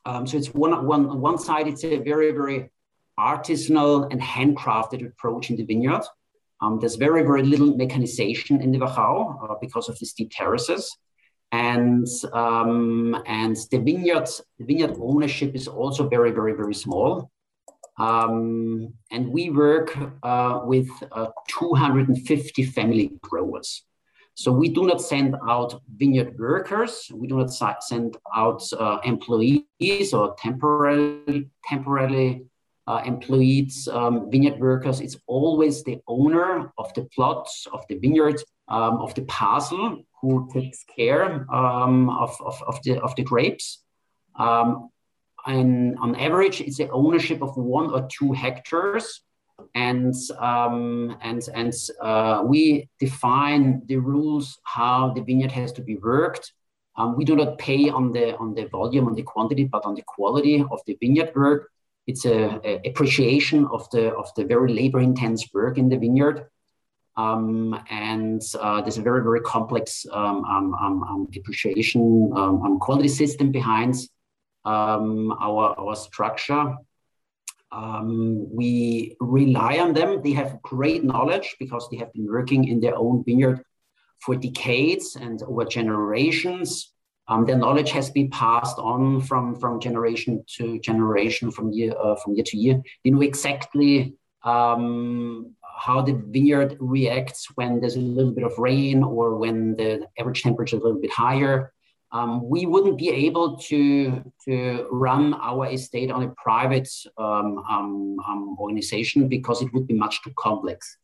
Um, 0.06 0.26
so 0.26 0.38
it's 0.38 0.54
one, 0.54 0.86
one, 0.86 1.20
one 1.20 1.38
side, 1.38 1.68
it's 1.68 1.84
a 1.84 1.98
very, 1.98 2.32
very 2.32 2.72
artisanal 3.20 4.12
and 4.12 4.22
handcrafted 4.22 5.06
approach 5.06 5.50
in 5.50 5.56
the 5.56 5.64
vineyard. 5.64 6.04
Um, 6.62 6.80
there's 6.80 6.96
very, 6.96 7.24
very 7.24 7.44
little 7.44 7.76
mechanization 7.76 8.62
in 8.62 8.72
the 8.72 8.80
Wachau 8.80 9.50
uh, 9.50 9.56
because 9.62 9.90
of 9.90 10.00
the 10.00 10.06
steep 10.06 10.32
terraces. 10.32 10.96
And, 11.52 12.08
um, 12.34 13.22
and 13.26 13.56
the 13.72 13.78
vineyard, 13.78 14.28
the 14.60 14.66
vineyard 14.66 14.98
ownership 15.00 15.56
is 15.56 15.68
also 15.68 16.08
very, 16.10 16.32
very, 16.32 16.54
very 16.54 16.74
small. 16.74 17.30
Um, 17.98 18.94
and 19.12 19.30
we 19.30 19.50
work 19.50 19.98
uh, 20.24 20.62
with 20.64 20.90
uh, 21.12 21.28
250 21.48 22.64
family 22.64 23.12
growers. 23.22 23.84
So 24.34 24.52
we 24.52 24.68
do 24.68 24.86
not 24.86 25.02
send 25.02 25.36
out 25.48 25.82
vineyard 25.96 26.38
workers. 26.38 27.10
We 27.14 27.28
do 27.28 27.38
not 27.38 27.84
send 27.84 28.18
out 28.36 28.62
uh, 28.78 29.00
employees 29.06 30.14
or 30.14 30.36
temporarily, 30.38 31.50
temporarily 31.64 32.46
uh, 32.88 33.02
employed 33.06 33.72
um, 33.92 34.30
vineyard 34.30 34.60
workers. 34.60 35.02
It's 35.02 35.18
always 35.28 35.84
the 35.84 36.00
owner 36.08 36.72
of 36.78 36.94
the 36.94 37.04
plots, 37.16 37.68
of 37.74 37.84
the 37.90 37.98
vineyard, 37.98 38.42
um, 38.68 38.98
of 38.98 39.14
the 39.16 39.24
parcel 39.24 40.04
who 40.22 40.50
takes 40.54 40.84
care 40.96 41.46
um, 41.54 42.10
of, 42.10 42.36
of, 42.42 42.62
of, 42.68 42.82
the, 42.84 43.02
of 43.02 43.16
the 43.16 43.24
grapes. 43.24 43.84
Um, 44.38 44.90
and 45.46 45.98
on 46.00 46.16
average, 46.16 46.62
it's 46.62 46.78
the 46.78 46.90
ownership 46.90 47.42
of 47.42 47.56
one 47.56 47.92
or 47.92 48.08
two 48.12 48.34
hectares. 48.34 49.22
And, 49.74 50.14
um, 50.40 51.18
and, 51.22 51.48
and 51.54 51.74
uh, 52.02 52.44
we 52.46 52.90
define 53.00 53.82
the 53.86 53.98
rules 53.98 54.60
how 54.64 55.14
the 55.14 55.22
vineyard 55.22 55.52
has 55.52 55.72
to 55.74 55.82
be 55.82 55.96
worked. 55.96 56.52
Um, 56.98 57.16
we 57.16 57.26
do 57.26 57.36
not 57.36 57.58
pay 57.58 57.90
on 57.90 58.12
the, 58.12 58.36
on 58.38 58.54
the 58.54 58.66
volume, 58.66 59.08
on 59.08 59.16
the 59.16 59.24
quantity, 59.24 59.66
but 59.66 59.86
on 59.86 59.96
the 59.96 60.04
quality 60.06 60.64
of 60.72 60.80
the 60.86 60.98
vineyard 61.00 61.32
work. 61.36 61.72
It's 62.08 62.26
a, 62.26 62.60
a 62.64 62.90
appreciation 62.90 63.66
of 63.66 63.90
the, 63.90 64.14
of 64.14 64.34
the 64.36 64.46
very 64.46 64.74
labor 64.74 65.00
intense 65.00 65.48
work 65.54 65.78
in 65.78 65.90
the 65.90 65.98
vineyard. 65.98 66.48
Um, 67.18 67.80
and 67.90 68.42
uh, 68.60 68.82
there's 68.82 68.98
a 68.98 69.02
very, 69.02 69.24
very 69.24 69.42
complex 69.42 70.06
um, 70.12 70.44
um, 70.46 70.74
um, 70.76 71.04
um 71.04 71.28
appreciation 71.36 72.30
quality 72.82 73.08
system 73.08 73.52
behind 73.52 73.96
our, 74.66 75.76
our 75.80 75.96
structure. 75.96 76.76
We 77.72 79.16
rely 79.20 79.80
on 79.80 79.94
them. 79.94 80.22
They 80.22 80.34
have 80.34 80.62
great 80.62 81.04
knowledge 81.04 81.56
because 81.60 81.88
they 81.90 81.98
have 81.98 82.12
been 82.14 82.28
working 82.28 82.68
in 82.68 82.80
their 82.80 82.98
own 82.98 83.24
vineyard 83.24 83.64
for 84.20 84.36
decades 84.36 85.16
and 85.16 85.42
over 85.44 85.66
generations. 85.66 86.95
Um, 87.28 87.46
their 87.46 87.58
knowledge 87.58 87.92
has 87.92 88.10
been 88.10 88.30
passed 88.30 88.78
on 88.78 89.22
from, 89.22 89.56
from 89.56 89.80
generation 89.80 90.44
to 90.58 90.80
generation, 90.80 91.52
from 91.52 91.72
year 91.72 91.94
uh, 92.00 92.16
from 92.16 92.36
year 92.36 92.44
to 92.46 92.58
year. 92.58 92.82
They 93.04 93.10
know 93.10 93.22
exactly 93.22 94.14
um, 94.44 95.56
how 95.78 96.02
the 96.02 96.14
vineyard 96.14 96.78
reacts 96.80 97.48
when 97.56 97.80
there's 97.80 97.96
a 97.96 98.00
little 98.00 98.32
bit 98.32 98.44
of 98.44 98.58
rain 98.58 99.04
or 99.04 99.38
when 99.38 99.76
the 99.76 100.08
average 100.20 100.44
temperature 100.44 100.76
is 100.76 100.82
a 100.82 100.86
little 100.86 101.02
bit 101.02 101.12
higher 101.12 101.74
um, 102.16 102.48
we 102.48 102.66
wouldn't 102.66 102.98
be 102.98 103.10
able 103.10 103.58
to, 103.58 104.24
to 104.46 104.88
run 104.90 105.34
our 105.34 105.70
estate 105.70 106.12
on 106.12 106.24
a 106.24 106.30
private 106.42 106.88
um, 107.18 107.58
um, 107.70 108.18
um 108.26 108.56
organization 108.58 109.28
because 109.28 109.62
it 109.62 109.74
would 109.74 109.86
be 109.86 109.96
much 109.96 110.24
too 110.24 110.32
complex. 110.38 110.98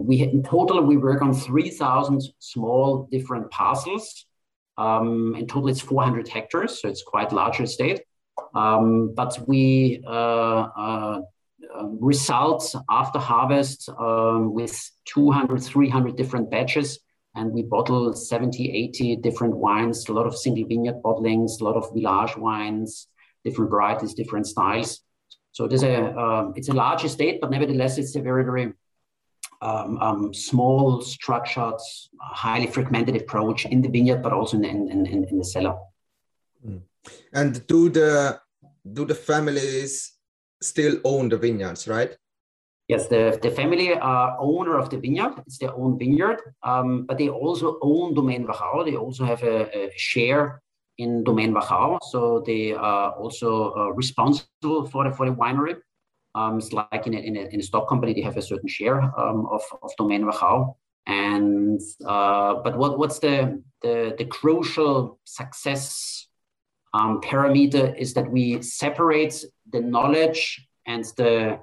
We 0.00 0.22
in 0.22 0.44
total 0.44 0.80
we 0.82 0.96
work 0.96 1.22
on 1.22 1.34
3,000 1.34 2.22
small 2.38 3.08
different 3.10 3.50
parcels. 3.50 4.26
Um, 4.78 5.34
in 5.36 5.46
total, 5.46 5.68
it's 5.68 5.80
400 5.80 6.28
hectares, 6.28 6.80
so 6.80 6.88
it's 6.88 7.02
quite 7.02 7.32
large 7.32 7.60
estate. 7.60 8.02
but 8.52 9.38
we 9.46 10.02
uh, 10.06 10.10
uh, 10.10 11.20
result 12.00 12.74
after 12.90 13.18
harvest 13.18 13.88
with 13.98 14.90
200, 15.06 15.62
300 15.62 16.16
different 16.16 16.50
batches 16.50 16.98
and 17.34 17.52
we 17.52 17.62
bottle 17.62 18.12
70, 18.12 18.70
80 18.70 19.16
different 19.16 19.56
wines, 19.56 20.08
a 20.08 20.12
lot 20.12 20.26
of 20.26 20.36
single 20.36 20.66
vineyard 20.66 20.96
bottlings, 21.02 21.60
a 21.60 21.64
lot 21.64 21.76
of 21.76 21.92
village 21.94 22.36
wines, 22.36 23.08
different 23.44 23.70
varieties, 23.70 24.14
different 24.14 24.46
styles. 24.46 25.00
So 25.52 25.64
it 25.64 25.72
is 25.72 25.82
a 25.82 26.10
uh, 26.10 26.52
it's 26.56 26.68
a 26.68 26.72
large 26.72 27.04
estate, 27.04 27.40
but 27.40 27.50
nevertheless 27.50 27.98
it's 27.98 28.16
a 28.16 28.20
very 28.20 28.44
very 28.44 28.72
um, 29.62 29.98
um, 29.98 30.34
small, 30.34 31.00
structured, 31.00 31.80
highly 32.20 32.66
fragmented 32.66 33.16
approach 33.16 33.64
in 33.66 33.80
the 33.80 33.88
vineyard, 33.88 34.22
but 34.22 34.32
also 34.32 34.56
in, 34.56 34.64
in, 34.64 35.06
in, 35.06 35.24
in 35.24 35.38
the 35.38 35.44
cellar. 35.44 35.76
Mm. 36.66 36.82
And 37.32 37.66
do 37.66 37.88
the 37.88 38.40
do 38.92 39.04
the 39.04 39.14
families 39.14 40.12
still 40.60 40.98
own 41.04 41.28
the 41.28 41.36
vineyards, 41.36 41.86
right? 41.88 42.16
Yes, 42.88 43.06
the, 43.06 43.38
the 43.40 43.50
family 43.50 43.94
are 43.94 44.36
owner 44.40 44.76
of 44.76 44.90
the 44.90 44.98
vineyard. 44.98 45.34
It's 45.46 45.58
their 45.58 45.74
own 45.74 45.98
vineyard, 45.98 46.40
um, 46.62 47.06
but 47.06 47.16
they 47.16 47.28
also 47.28 47.78
own 47.80 48.14
Domaine 48.14 48.46
Wachau. 48.46 48.84
They 48.84 48.96
also 48.96 49.24
have 49.24 49.42
a, 49.44 49.86
a 49.86 49.92
share 49.96 50.60
in 50.98 51.24
Domaine 51.24 51.54
Wachau, 51.54 51.98
so 52.02 52.42
they 52.44 52.72
are 52.72 53.12
also 53.12 53.72
uh, 53.74 53.88
responsible 53.90 54.86
for 54.86 55.04
the 55.04 55.14
for 55.14 55.26
the 55.26 55.34
winery. 55.34 55.76
Um, 56.34 56.58
it's 56.58 56.72
like 56.72 57.06
in 57.06 57.14
a, 57.14 57.18
in, 57.18 57.36
a, 57.36 57.40
in 57.40 57.60
a 57.60 57.62
stock 57.62 57.88
company, 57.88 58.14
they 58.14 58.22
have 58.22 58.36
a 58.36 58.42
certain 58.42 58.68
share 58.68 59.00
um, 59.18 59.46
of, 59.50 59.62
of 59.82 59.90
Domaine 59.98 60.24
Wachau. 60.24 60.74
And 61.06 61.80
uh, 62.06 62.54
but 62.62 62.78
what, 62.78 62.98
what's 62.98 63.18
the, 63.18 63.62
the, 63.82 64.14
the 64.16 64.24
crucial 64.24 65.18
success 65.24 66.28
um, 66.94 67.20
parameter 67.20 67.96
is 67.98 68.14
that 68.14 68.30
we 68.30 68.62
separate 68.62 69.44
the 69.72 69.80
knowledge 69.80 70.66
and 70.86 71.04
the 71.16 71.58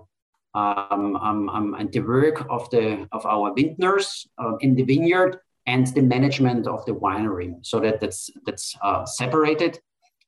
um, 0.56 1.16
um, 1.16 1.50
um, 1.50 1.76
and 1.76 1.92
the 1.92 2.00
work 2.00 2.46
of 2.50 2.70
the 2.72 3.08
of 3.12 3.26
our 3.26 3.54
vintners 3.54 4.28
uh, 4.40 4.56
in 4.62 4.76
the 4.76 4.84
vineyard 4.84 5.40
and 5.68 5.86
the 5.88 6.02
management 6.02 6.66
of 6.68 6.84
the 6.86 6.94
winery, 6.94 7.54
so 7.62 7.80
that 7.80 8.00
that's 8.00 8.30
that's 8.46 8.76
uh, 8.82 9.06
separated. 9.06 9.80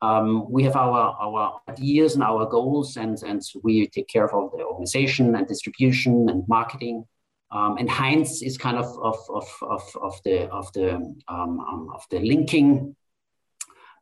Um, 0.01 0.51
we 0.51 0.63
have 0.63 0.75
our 0.75 1.15
our 1.21 1.61
ideas 1.69 2.15
and 2.15 2.23
our 2.23 2.45
goals, 2.45 2.97
and 2.97 3.21
and 3.23 3.41
we 3.63 3.87
take 3.87 4.07
care 4.07 4.25
of 4.25 4.51
the 4.51 4.63
organization 4.63 5.35
and 5.35 5.47
distribution 5.47 6.29
and 6.29 6.43
marketing. 6.47 7.05
Um, 7.51 7.77
and 7.77 7.89
Heinz 7.89 8.41
is 8.41 8.57
kind 8.57 8.77
of 8.77 8.85
of, 8.99 9.17
of, 9.29 9.47
of, 9.61 9.83
of 10.01 10.21
the 10.23 10.49
of 10.49 10.71
the 10.73 10.95
um, 11.27 11.89
of 11.93 12.03
the 12.09 12.19
linking 12.19 12.95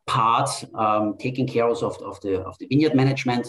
part, 0.06 0.50
taking 1.18 1.46
care 1.46 1.68
of, 1.68 1.82
of 1.82 2.20
the 2.22 2.40
of 2.40 2.56
the 2.58 2.66
vineyard 2.66 2.94
management. 2.94 3.48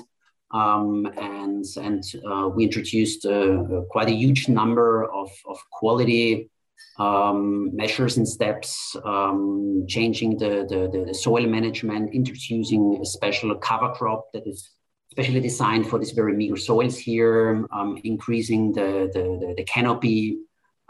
Um, 0.53 1.05
and 1.17 1.65
and 1.77 2.03
uh, 2.29 2.49
we 2.49 2.65
introduced 2.65 3.25
uh, 3.25 3.63
quite 3.89 4.09
a 4.09 4.13
huge 4.13 4.49
number 4.49 5.09
of, 5.11 5.31
of 5.47 5.57
quality 5.71 6.49
um, 6.97 7.75
measures 7.75 8.17
and 8.17 8.27
steps, 8.27 8.95
um, 9.05 9.85
changing 9.87 10.37
the, 10.37 10.65
the, 10.69 11.05
the, 11.07 11.13
soil 11.13 11.47
management, 11.47 12.13
introducing 12.13 12.99
a 13.01 13.05
special 13.05 13.55
cover 13.55 13.93
crop 13.93 14.31
that 14.33 14.45
is 14.45 14.69
specially 15.09 15.39
designed 15.39 15.89
for 15.89 15.97
these 15.99 16.11
very 16.11 16.33
meager 16.33 16.57
soils 16.57 16.97
here, 16.97 17.65
um, 17.73 17.97
increasing 18.03 18.71
the, 18.73 19.09
the, 19.13 19.53
the 19.57 19.63
canopy. 19.63 20.37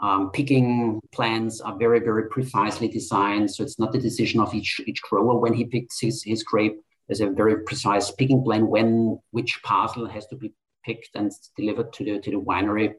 Um, 0.00 0.32
picking 0.32 1.00
plants 1.12 1.60
are 1.60 1.78
very, 1.78 2.00
very 2.00 2.28
precisely 2.28 2.88
designed. 2.88 3.48
So 3.50 3.62
it's 3.62 3.78
not 3.78 3.92
the 3.92 4.00
decision 4.00 4.40
of 4.40 4.52
each, 4.52 4.80
each 4.84 5.00
grower 5.02 5.38
when 5.38 5.54
he 5.54 5.64
picks 5.64 6.00
his, 6.00 6.24
his 6.24 6.42
grape 6.42 6.76
there's 7.08 7.20
a 7.20 7.30
very 7.30 7.62
precise 7.64 8.10
picking 8.10 8.42
plan 8.42 8.66
when 8.66 9.18
which 9.32 9.60
parcel 9.62 10.06
has 10.06 10.26
to 10.28 10.36
be 10.36 10.54
picked 10.84 11.10
and 11.14 11.30
delivered 11.56 11.92
to 11.92 12.04
the 12.04 12.20
to 12.20 12.30
the 12.30 12.40
winery. 12.40 12.94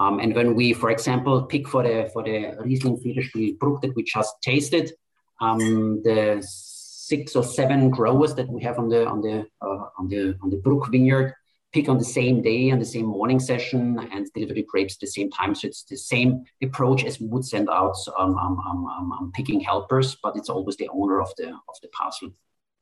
Um, 0.00 0.18
and 0.18 0.34
when 0.34 0.54
we, 0.54 0.72
for 0.72 0.90
example, 0.90 1.42
pick 1.42 1.68
for 1.68 1.82
the 1.82 2.10
for 2.12 2.22
the 2.22 2.56
Riesling 2.60 2.98
Federspiel 2.98 3.58
Bruck 3.58 3.82
that 3.82 3.94
we 3.94 4.02
just 4.02 4.34
tasted, 4.42 4.92
um, 5.40 6.02
the 6.02 6.42
six 6.46 7.36
or 7.36 7.44
seven 7.44 7.90
growers 7.90 8.34
that 8.34 8.48
we 8.48 8.62
have 8.62 8.78
on 8.78 8.88
the 8.88 9.06
on 9.06 9.20
the 9.20 9.46
uh, 9.60 9.86
on 9.98 10.08
the 10.08 10.36
on 10.42 10.50
the 10.50 10.56
Bruck 10.56 10.90
vineyard 10.90 11.34
pick 11.72 11.88
on 11.88 11.98
the 11.98 12.04
same 12.04 12.42
day 12.42 12.68
and 12.68 12.80
the 12.80 12.86
same 12.86 13.06
morning 13.06 13.40
session 13.40 13.98
and 14.12 14.26
deliver 14.34 14.54
the 14.54 14.62
grapes 14.62 14.94
at 14.94 15.00
the 15.00 15.06
same 15.06 15.30
time. 15.30 15.54
So 15.54 15.68
it's 15.68 15.84
the 15.84 15.96
same 15.96 16.44
approach 16.62 17.04
as 17.04 17.18
we 17.18 17.26
would 17.28 17.44
send 17.44 17.68
out 17.70 17.96
um, 18.18 18.36
um, 18.36 18.58
um, 18.68 18.86
um, 18.86 19.12
um 19.12 19.32
picking 19.34 19.60
helpers, 19.60 20.16
but 20.22 20.36
it's 20.36 20.50
always 20.50 20.76
the 20.76 20.88
owner 20.88 21.20
of 21.20 21.30
the 21.38 21.48
of 21.48 21.76
the 21.82 21.88
parcel 21.88 22.30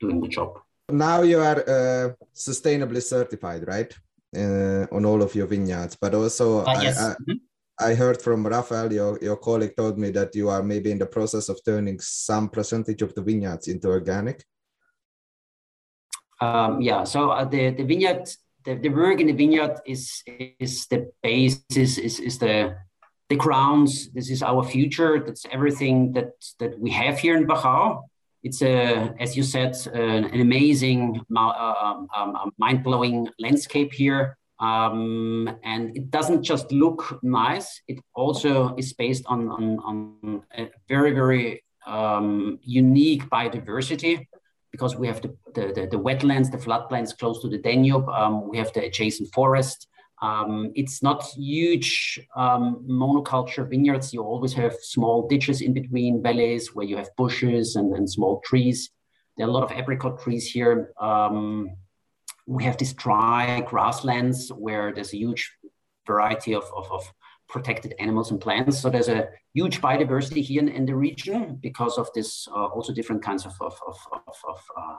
doing 0.01 0.21
the 0.21 0.29
job. 0.29 0.59
Now 0.91 1.23
you 1.23 1.39
are 1.39 1.61
uh, 1.69 2.07
sustainably 2.35 3.03
certified, 3.03 3.67
right? 3.69 3.97
Uh, 4.37 4.87
on 4.93 5.05
all 5.05 5.23
of 5.23 5.35
your 5.35 5.49
vineyards, 5.49 5.97
but 6.01 6.15
also 6.15 6.61
uh, 6.61 6.81
yes. 6.81 7.01
I, 7.01 7.11
I, 7.11 7.15
mm-hmm. 7.15 7.33
I, 7.81 7.95
heard 7.95 8.23
from 8.23 8.47
Rafael, 8.47 8.93
your, 8.93 9.19
your 9.21 9.37
colleague 9.37 9.75
told 9.77 9.99
me 9.99 10.11
that 10.11 10.37
you 10.37 10.49
are 10.49 10.63
maybe 10.63 10.93
in 10.93 11.01
the 11.01 11.07
process 11.07 11.49
of 11.49 11.59
turning 11.65 11.99
some 11.99 12.49
percentage 12.49 13.03
of 13.03 13.13
the 13.17 13.23
vineyards 13.23 13.67
into 13.67 13.89
organic. 13.89 14.45
Um, 16.41 16.81
yeah, 16.81 17.03
so 17.03 17.31
uh, 17.31 17.45
the, 17.45 17.71
the 17.71 17.83
vineyard, 17.83 18.31
the, 18.65 18.77
the 18.77 18.89
work 18.89 19.21
in 19.21 19.27
the 19.27 19.33
vineyard 19.33 19.81
is 19.85 20.23
is 20.61 20.87
the 20.87 21.11
basis, 21.25 21.99
is, 21.99 22.21
is 22.21 22.39
the 22.39 22.77
the 23.31 23.35
grounds. 23.35 24.13
This 24.13 24.31
is 24.31 24.45
our 24.45 24.63
future. 24.63 25.19
That's 25.19 25.45
everything 25.51 26.13
that 26.13 26.35
that 26.61 26.79
we 26.79 26.91
have 26.91 27.19
here 27.19 27.37
in 27.37 27.49
Wachau 27.49 28.05
it's 28.43 28.63
a, 28.63 29.15
as 29.19 29.37
you 29.37 29.43
said, 29.43 29.77
an, 29.93 30.25
an 30.25 30.41
amazing, 30.41 31.21
uh, 31.37 31.41
um, 31.41 32.09
um, 32.17 32.37
um, 32.37 32.51
mind-blowing 32.59 33.29
landscape 33.39 33.93
here. 33.93 34.37
Um, 34.59 35.59
and 35.65 35.97
it 35.97 36.11
doesn't 36.11 36.43
just 36.43 36.71
look 36.71 37.19
nice; 37.23 37.81
it 37.89 37.99
also 38.15 38.75
is 38.77 38.93
based 38.93 39.25
on 39.27 39.49
on, 39.49 39.79
on 39.79 40.43
a 40.55 40.69
very 40.87 41.13
very 41.13 41.65
um, 41.87 42.59
unique 42.63 43.25
biodiversity 43.31 44.27
because 44.71 44.97
we 44.97 45.07
have 45.07 45.21
the, 45.23 45.35
the, 45.55 45.73
the, 45.75 45.89
the, 45.91 45.99
wetlands, 45.99 46.51
the 46.51 46.59
floodplains 46.59 47.17
close 47.19 47.41
to 47.43 47.49
the 47.49 47.59
Danube. 47.59 48.07
We 48.49 48.59
have 48.59 48.73
the 48.73 48.85
adjacent 48.85 49.33
forest. 49.33 49.89
Um, 50.23 50.73
it's 50.75 51.03
not 51.03 51.25
huge 51.35 52.21
um, 52.37 52.85
monoculture 52.89 53.69
vineyards. 53.69 54.13
You 54.13 54.23
always 54.23 54.53
have 54.55 54.75
small 54.83 55.27
ditches 55.29 55.63
in 55.63 55.73
between 55.73 56.23
valleys 56.23 56.75
where 56.75 56.87
you 56.87 56.97
have 56.97 57.09
bushes 57.17 57.77
and, 57.77 57.95
and 57.95 58.09
small 58.09 58.41
trees. 58.45 58.91
There 59.37 59.47
are 59.47 59.51
a 59.51 59.53
lot 59.53 59.63
of 59.63 59.73
apricot 59.73 60.21
trees 60.21 60.51
here. 60.51 60.93
Um, 61.01 61.71
we 62.47 62.65
have 62.65 62.77
these 62.77 62.93
dry 62.93 63.61
grasslands 63.61 64.51
where 64.51 64.93
there's 64.93 65.15
a 65.15 65.17
huge 65.17 65.51
variety 66.07 66.55
of, 66.55 66.65
of, 66.77 66.91
of, 66.91 67.13
protected 67.49 67.93
animals 67.99 68.31
and 68.31 68.41
plants. 68.41 68.79
So 68.79 68.89
there's 68.89 69.09
a 69.09 69.29
huge 69.55 69.81
biodiversity 69.81 70.41
here 70.41 70.63
in, 70.63 70.69
in 70.69 70.87
the 70.87 70.95
region 70.95 71.59
because 71.61 71.99
of 71.99 72.09
this, 72.15 72.47
uh, 72.47 72.67
also 72.67 72.93
different 72.93 73.25
kinds 73.25 73.45
of, 73.45 73.53
of, 73.61 73.77
of, 73.85 73.99
of, 74.49 74.61
uh, 74.77 74.99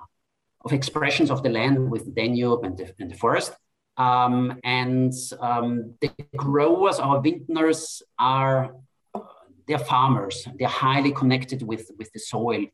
of 0.66 0.74
expressions 0.74 1.32
of 1.32 1.44
the 1.44 1.50
land 1.50 1.90
with 1.90 2.14
Danube 2.14 2.66
and 2.66 2.78
the, 2.78 2.94
and 3.00 3.10
the 3.10 3.16
forest. 3.16 3.54
Um, 3.98 4.60
and 4.64 5.14
um, 5.40 5.94
the 6.02 6.12
growers, 6.36 7.00
our 7.00 7.22
vintners, 7.22 8.02
are 8.18 8.72
they're 9.68 9.80
farmers. 9.80 10.48
They're 10.58 10.68
highly 10.68 11.12
connected 11.12 11.62
with, 11.62 11.92
with 11.98 12.12
the 12.14 12.20
soil. 12.20 12.66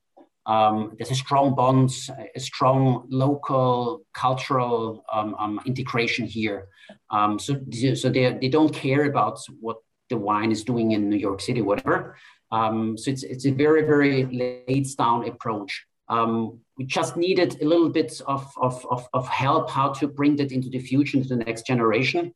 Um, 0.45 0.93
there's 0.97 1.11
a 1.11 1.15
strong 1.15 1.55
bond, 1.55 1.91
a 2.36 2.39
strong 2.39 3.05
local 3.09 4.03
cultural 4.13 5.03
um, 5.11 5.36
um, 5.38 5.59
integration 5.65 6.26
here. 6.26 6.70
Um, 7.09 7.38
so 7.38 7.59
so 7.95 8.09
they, 8.09 8.38
they 8.41 8.47
don't 8.47 8.74
care 8.74 9.05
about 9.05 9.39
what 9.59 9.78
the 10.09 10.18
wine 10.18 10.51
is 10.51 10.63
doing 10.63 10.93
in 10.93 11.09
New 11.09 11.18
York 11.18 11.41
City, 11.41 11.61
whatever. 11.61 12.15
so 12.49 13.11
it's, 13.11 13.24
it's 13.24 13.45
a 13.45 13.51
very, 13.51 13.82
very 13.82 14.24
laid 14.68 14.88
down 14.97 15.28
approach. 15.28 15.86
Um, 16.07 16.61
we 16.78 16.86
just 16.86 17.18
needed 17.18 17.62
a 17.62 17.66
little 17.66 17.90
bit 17.90 18.22
of, 18.28 18.52
of, 18.58 18.86
of, 18.90 19.08
of, 19.14 19.28
help 19.28 19.70
how 19.70 19.90
to 19.94 20.08
bring 20.08 20.36
that 20.36 20.52
into 20.52 20.70
the 20.70 20.80
future, 20.80 21.18
into 21.18 21.30
the 21.30 21.36
next 21.36 21.66
generation. 21.66 22.34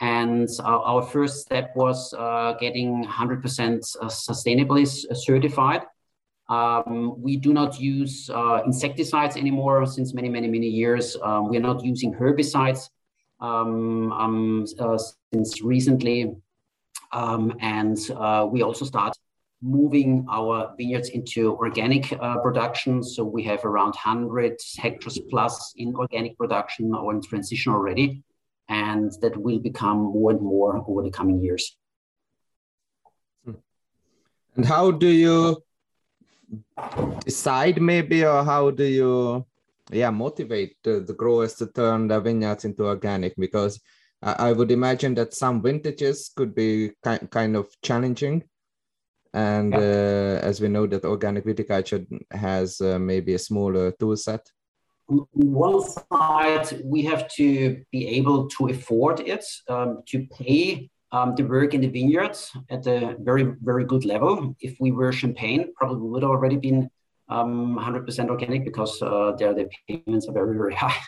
And 0.00 0.48
our, 0.64 0.80
our 0.80 1.02
first 1.02 1.42
step 1.42 1.72
was 1.76 2.14
uh, 2.14 2.54
getting 2.58 3.04
100% 3.04 3.96
uh, 4.00 4.06
sustainably 4.06 4.86
certified. 5.14 5.82
Um, 6.48 7.20
we 7.22 7.36
do 7.36 7.52
not 7.52 7.78
use 7.80 8.28
uh, 8.30 8.62
insecticides 8.64 9.36
anymore 9.36 9.86
since 9.86 10.14
many, 10.14 10.28
many, 10.28 10.48
many 10.48 10.68
years. 10.68 11.16
Um, 11.22 11.48
we 11.48 11.56
are 11.58 11.60
not 11.60 11.84
using 11.84 12.12
herbicides 12.14 12.88
um, 13.40 14.12
um 14.12 14.66
uh, 14.78 14.98
since 15.32 15.62
recently. 15.62 16.34
Um, 17.12 17.54
and 17.60 17.98
uh, 18.16 18.48
we 18.50 18.62
also 18.62 18.84
start 18.84 19.16
moving 19.62 20.26
our 20.28 20.74
vineyards 20.76 21.08
into 21.10 21.54
organic 21.56 22.12
uh, 22.20 22.38
production. 22.38 23.02
So 23.02 23.24
we 23.24 23.44
have 23.44 23.64
around 23.64 23.94
100 23.94 24.58
hectares 24.76 25.18
plus 25.30 25.72
in 25.76 25.94
organic 25.94 26.36
production 26.36 26.92
or 26.94 27.14
in 27.14 27.22
transition 27.22 27.72
already. 27.72 28.22
And 28.68 29.12
that 29.20 29.36
will 29.36 29.60
become 29.60 29.98
more 29.98 30.32
and 30.32 30.40
more 30.40 30.84
over 30.88 31.02
the 31.02 31.10
coming 31.10 31.40
years. 31.40 31.76
Hmm. 33.44 33.52
And 34.56 34.66
how 34.66 34.90
do 34.90 35.08
you 35.08 35.62
decide 37.24 37.80
maybe, 37.80 38.24
or 38.24 38.44
how 38.44 38.70
do 38.70 38.84
you 38.84 39.46
yeah, 39.90 40.10
motivate 40.10 40.76
the, 40.82 41.00
the 41.00 41.14
growers 41.14 41.54
to 41.54 41.66
turn 41.66 42.08
their 42.08 42.20
vineyards 42.20 42.64
into 42.64 42.86
organic? 42.86 43.34
Because 43.36 43.80
I, 44.22 44.48
I 44.48 44.52
would 44.52 44.70
imagine 44.70 45.14
that 45.16 45.34
some 45.34 45.62
vintages 45.62 46.30
could 46.34 46.54
be 46.54 46.92
ki 47.04 47.18
kind 47.30 47.56
of 47.56 47.68
challenging 47.82 48.44
And 49.34 49.74
uh, 49.74 50.40
as 50.42 50.60
we 50.60 50.68
know 50.68 50.86
that 50.86 51.04
organic 51.04 51.44
viticulture 51.44 52.06
has 52.30 52.80
uh, 52.80 52.98
maybe 52.98 53.34
a 53.34 53.38
smaller 53.38 53.92
tool 53.92 54.16
set. 54.16 54.50
On 55.08 55.26
one 55.32 55.82
side, 55.82 56.82
we 56.84 57.02
have 57.04 57.28
to 57.34 57.82
be 57.90 58.08
able 58.08 58.48
to 58.48 58.68
afford 58.68 59.20
it, 59.20 59.44
um, 59.68 60.02
to 60.08 60.26
pay 60.26 60.90
um, 61.12 61.34
the 61.34 61.44
work 61.44 61.74
in 61.74 61.80
the 61.80 61.88
vineyards 61.88 62.50
at 62.70 62.86
a 62.86 63.16
very, 63.20 63.54
very 63.62 63.84
good 63.84 64.04
level. 64.04 64.54
If 64.60 64.76
we 64.80 64.92
were 64.92 65.12
champagne, 65.12 65.72
probably 65.76 66.08
would 66.08 66.24
already 66.24 66.56
been 66.56 66.90
um, 67.28 67.78
100% 67.78 68.28
organic 68.28 68.64
because 68.64 69.00
uh, 69.00 69.32
there 69.38 69.54
the 69.54 69.68
payments 69.88 70.28
are 70.28 70.32
very, 70.32 70.56
very 70.56 70.74
high. 70.84 71.00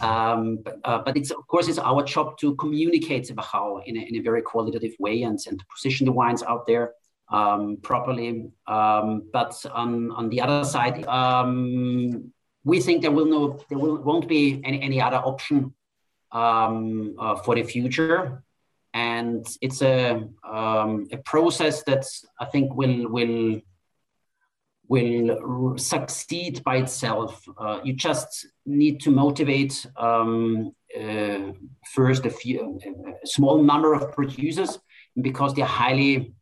Um, 0.00 0.58
but, 0.62 0.78
uh, 0.84 0.98
but 1.04 1.16
it's 1.16 1.30
of 1.30 1.46
course 1.46 1.68
it's 1.68 1.78
our 1.78 2.02
job 2.02 2.38
to 2.38 2.54
communicate 2.56 3.28
Wachau 3.28 3.82
in 3.84 3.96
a, 3.96 4.00
in 4.00 4.16
a 4.16 4.20
very 4.20 4.42
qualitative 4.42 4.94
way 4.98 5.22
and, 5.22 5.38
and 5.46 5.58
to 5.58 5.64
position 5.74 6.06
the 6.06 6.12
wines 6.12 6.42
out 6.42 6.66
there 6.66 6.92
um, 7.28 7.78
properly. 7.82 8.50
Um, 8.66 9.28
but 9.32 9.64
on, 9.72 10.10
on 10.12 10.28
the 10.28 10.40
other 10.40 10.64
side, 10.64 11.06
um, 11.06 12.32
we 12.64 12.80
think 12.80 13.02
there 13.02 13.12
will 13.12 13.26
no 13.26 13.60
there 13.68 13.78
will, 13.78 13.96
won't 14.02 14.28
be 14.28 14.60
any, 14.64 14.82
any 14.82 15.00
other 15.00 15.18
option 15.18 15.74
um, 16.32 17.14
uh, 17.18 17.36
for 17.36 17.54
the 17.54 17.62
future. 17.62 18.42
And 18.92 19.46
it's 19.60 19.82
a, 19.82 20.26
a 20.42 21.18
process 21.24 21.82
that 21.82 22.06
I 22.40 22.46
think 22.46 22.74
will 22.74 23.08
will 23.08 23.60
will 24.88 25.76
succeed 25.78 26.62
by 26.64 26.76
itself. 26.76 27.46
Uh, 27.58 27.80
you 27.82 27.92
just 27.92 28.46
need 28.64 29.00
to 29.00 29.10
motivate 29.10 29.86
um, 29.96 30.72
uh, 30.98 31.52
first 31.92 32.24
a 32.26 32.30
few, 32.30 32.80
a 33.22 33.26
small 33.26 33.62
number 33.62 33.94
of 33.94 34.12
producers 34.12 34.78
because 35.20 35.54
they're 35.54 35.64
highly, 35.64 36.34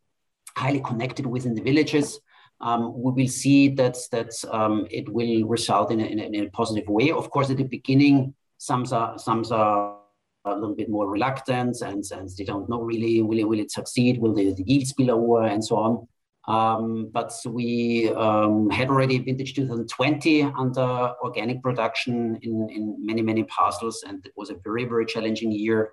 highly 0.57 0.81
connected 0.81 1.27
within 1.27 1.55
the 1.55 1.63
villages. 1.63 2.21
Um, 2.61 2.95
we 2.95 3.13
will 3.13 3.29
see 3.29 3.69
that 3.71 3.97
that 4.13 4.33
um, 4.51 4.87
it 4.91 5.09
will 5.09 5.47
result 5.47 5.91
in 5.91 6.01
a, 6.01 6.05
in, 6.05 6.21
a, 6.21 6.25
in 6.25 6.47
a, 6.47 6.51
positive 6.51 6.89
way. 6.89 7.11
Of 7.11 7.31
course, 7.31 7.51
at 7.51 7.57
the 7.57 7.65
beginning, 7.65 8.35
some 8.59 8.85
are 8.93 9.19
some 9.19 9.45
are 9.51 9.99
a 10.47 10.55
little 10.55 10.75
bit 10.75 10.91
more 10.91 11.09
reluctant 11.09 11.81
and, 11.81 12.05
and 12.13 12.29
they 12.37 12.45
don't 12.45 12.69
know 12.69 12.83
really 12.83 13.23
will 13.23 13.39
it, 13.39 13.49
will 13.49 13.59
it 13.59 13.71
succeed, 13.71 14.21
will 14.21 14.35
the, 14.35 14.53
the 14.55 14.65
yields 14.67 14.93
be 14.93 15.05
lower, 15.05 15.45
and 15.45 15.65
so 15.65 15.77
on. 15.77 16.07
Um, 16.47 17.11
but 17.13 17.33
we 17.47 18.11
um, 18.11 18.69
had 18.69 18.91
already 18.91 19.19
vintage 19.19 19.55
2020 19.55 20.43
under 20.43 21.15
organic 21.23 21.63
production 21.63 22.39
in, 22.43 22.69
in 22.71 22.97
many, 23.01 23.23
many 23.23 23.45
parcels, 23.45 24.05
and 24.07 24.25
it 24.27 24.33
was 24.37 24.51
a 24.51 24.57
very, 24.63 24.85
very 24.85 25.07
challenging 25.07 25.51
year. 25.51 25.93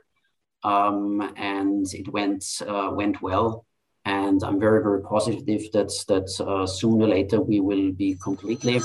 Um, 0.64 1.34
and 1.38 1.86
it 1.94 2.08
went 2.10 2.46
uh, 2.68 2.90
went 2.92 3.22
well. 3.22 3.66
And 4.06 4.44
I'm 4.44 4.60
very, 4.60 4.82
very 4.82 5.02
positive 5.04 5.72
that 5.74 5.92
that 6.08 6.30
uh, 6.46 6.66
sooner 6.66 7.06
or 7.06 7.10
later 7.10 7.40
we 7.42 7.60
will 7.60 7.92
be 7.92 8.18
completely 8.24 8.82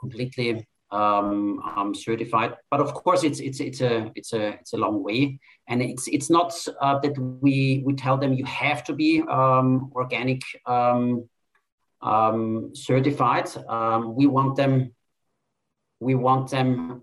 completely 0.00 0.66
um, 0.90 1.60
um, 1.76 1.94
certified. 1.94 2.54
But 2.70 2.80
of 2.80 2.94
course, 2.94 3.24
it's 3.24 3.40
it's 3.40 3.60
it's 3.60 3.80
a 3.80 4.10
it's 4.14 4.32
a 4.32 4.48
it's 4.60 4.72
a 4.72 4.76
long 4.76 5.02
way, 5.02 5.38
and 5.68 5.82
it's 5.82 6.08
it's 6.08 6.30
not 6.30 6.54
uh, 6.80 6.98
that 7.00 7.18
we 7.18 7.82
we 7.84 7.94
tell 7.94 8.16
them 8.16 8.32
you 8.32 8.44
have 8.44 8.84
to 8.84 8.92
be 8.92 9.22
um, 9.28 9.90
organic 9.94 10.42
um, 10.66 11.28
um, 12.02 12.70
certified. 12.74 13.48
Um, 13.68 14.14
we 14.14 14.26
want 14.26 14.56
them 14.56 14.92
we 16.00 16.14
want 16.14 16.50
them 16.50 17.02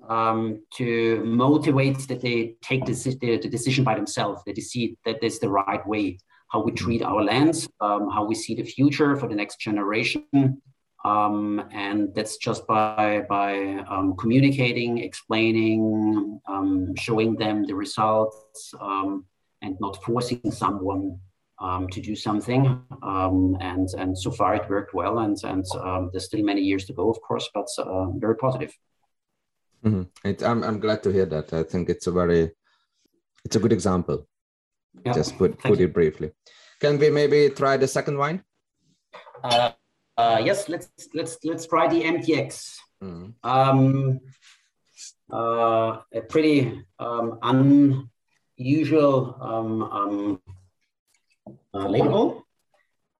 to 0.77 1.23
motivate 1.25 2.07
that 2.07 2.21
they 2.21 2.55
take 2.61 2.85
the, 2.85 2.93
the, 3.21 3.49
decision 3.49 3.83
by 3.83 3.95
themselves. 3.95 4.43
That 4.45 4.55
they 4.55 4.61
see 4.61 4.97
that 5.05 5.19
this 5.19 5.35
is 5.35 5.39
the 5.39 5.49
right 5.49 5.85
way. 5.87 6.19
How 6.49 6.61
we 6.61 6.71
treat 6.71 7.01
our 7.01 7.23
lands, 7.23 7.67
how 7.81 8.25
we 8.25 8.35
see 8.35 8.53
the 8.53 8.63
future 8.63 9.15
for 9.15 9.27
the 9.27 9.33
next 9.33 9.59
generation, 9.59 10.61
um, 11.05 11.61
and 11.71 12.13
that's 12.15 12.37
just 12.37 12.65
by, 12.65 13.25
by 13.27 13.83
um, 13.89 14.15
communicating, 14.15 14.99
explaining, 14.99 16.39
um, 16.47 16.95
showing 16.95 17.35
them 17.35 17.65
the 17.65 17.75
results, 17.75 18.73
um, 18.79 19.25
and 19.61 19.75
not 19.81 20.01
forcing 20.03 20.49
someone 20.51 21.19
um, 21.63 21.87
to 21.89 22.01
do 22.01 22.15
something. 22.15 22.81
Um, 23.01 23.57
and, 23.59 23.87
and 23.97 24.17
so 24.17 24.29
far 24.31 24.55
it 24.55 24.69
worked 24.69 24.93
well, 24.93 25.19
and, 25.19 25.37
and 25.43 25.65
there's 26.11 26.25
still 26.25 26.43
many 26.43 26.61
years 26.61 26.85
to 26.85 26.93
go, 26.93 27.09
of 27.09 27.19
course, 27.21 27.49
but 27.53 27.67
uh, 27.77 28.09
very 28.11 28.35
positive. 28.35 28.71
Mm-hmm. 29.83 30.27
It, 30.27 30.43
I'm, 30.43 30.63
I'm 30.63 30.79
glad 30.79 31.03
to 31.03 31.11
hear 31.11 31.25
that. 31.25 31.53
I 31.53 31.63
think 31.63 31.89
it's 31.89 32.07
a 32.07 32.11
very, 32.11 32.51
it's 33.43 33.55
a 33.55 33.59
good 33.59 33.73
example. 33.73 34.27
Yeah. 35.05 35.13
Just 35.13 35.37
put, 35.37 35.57
put 35.57 35.79
it 35.79 35.93
briefly. 35.93 36.31
Can 36.79 36.99
we 36.99 37.09
maybe 37.09 37.49
try 37.49 37.77
the 37.77 37.87
second 37.87 38.17
wine? 38.17 38.43
Uh, 39.43 39.71
uh, 40.17 40.41
yes, 40.43 40.69
let's 40.69 40.89
let's 41.13 41.37
let's 41.43 41.65
try 41.65 41.87
the 41.87 42.03
MTX. 42.03 42.75
Mm. 43.03 43.33
Um, 43.43 44.19
uh, 45.31 45.99
a 46.13 46.21
pretty 46.29 46.83
um, 46.99 47.39
unusual 48.57 49.37
um, 49.41 49.83
um, 49.83 50.41
label, 51.73 52.45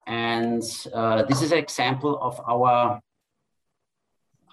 and 0.06 0.64
uh, 0.94 1.24
this 1.24 1.42
is 1.42 1.52
an 1.52 1.58
example 1.58 2.18
of 2.22 2.40
our 2.48 3.02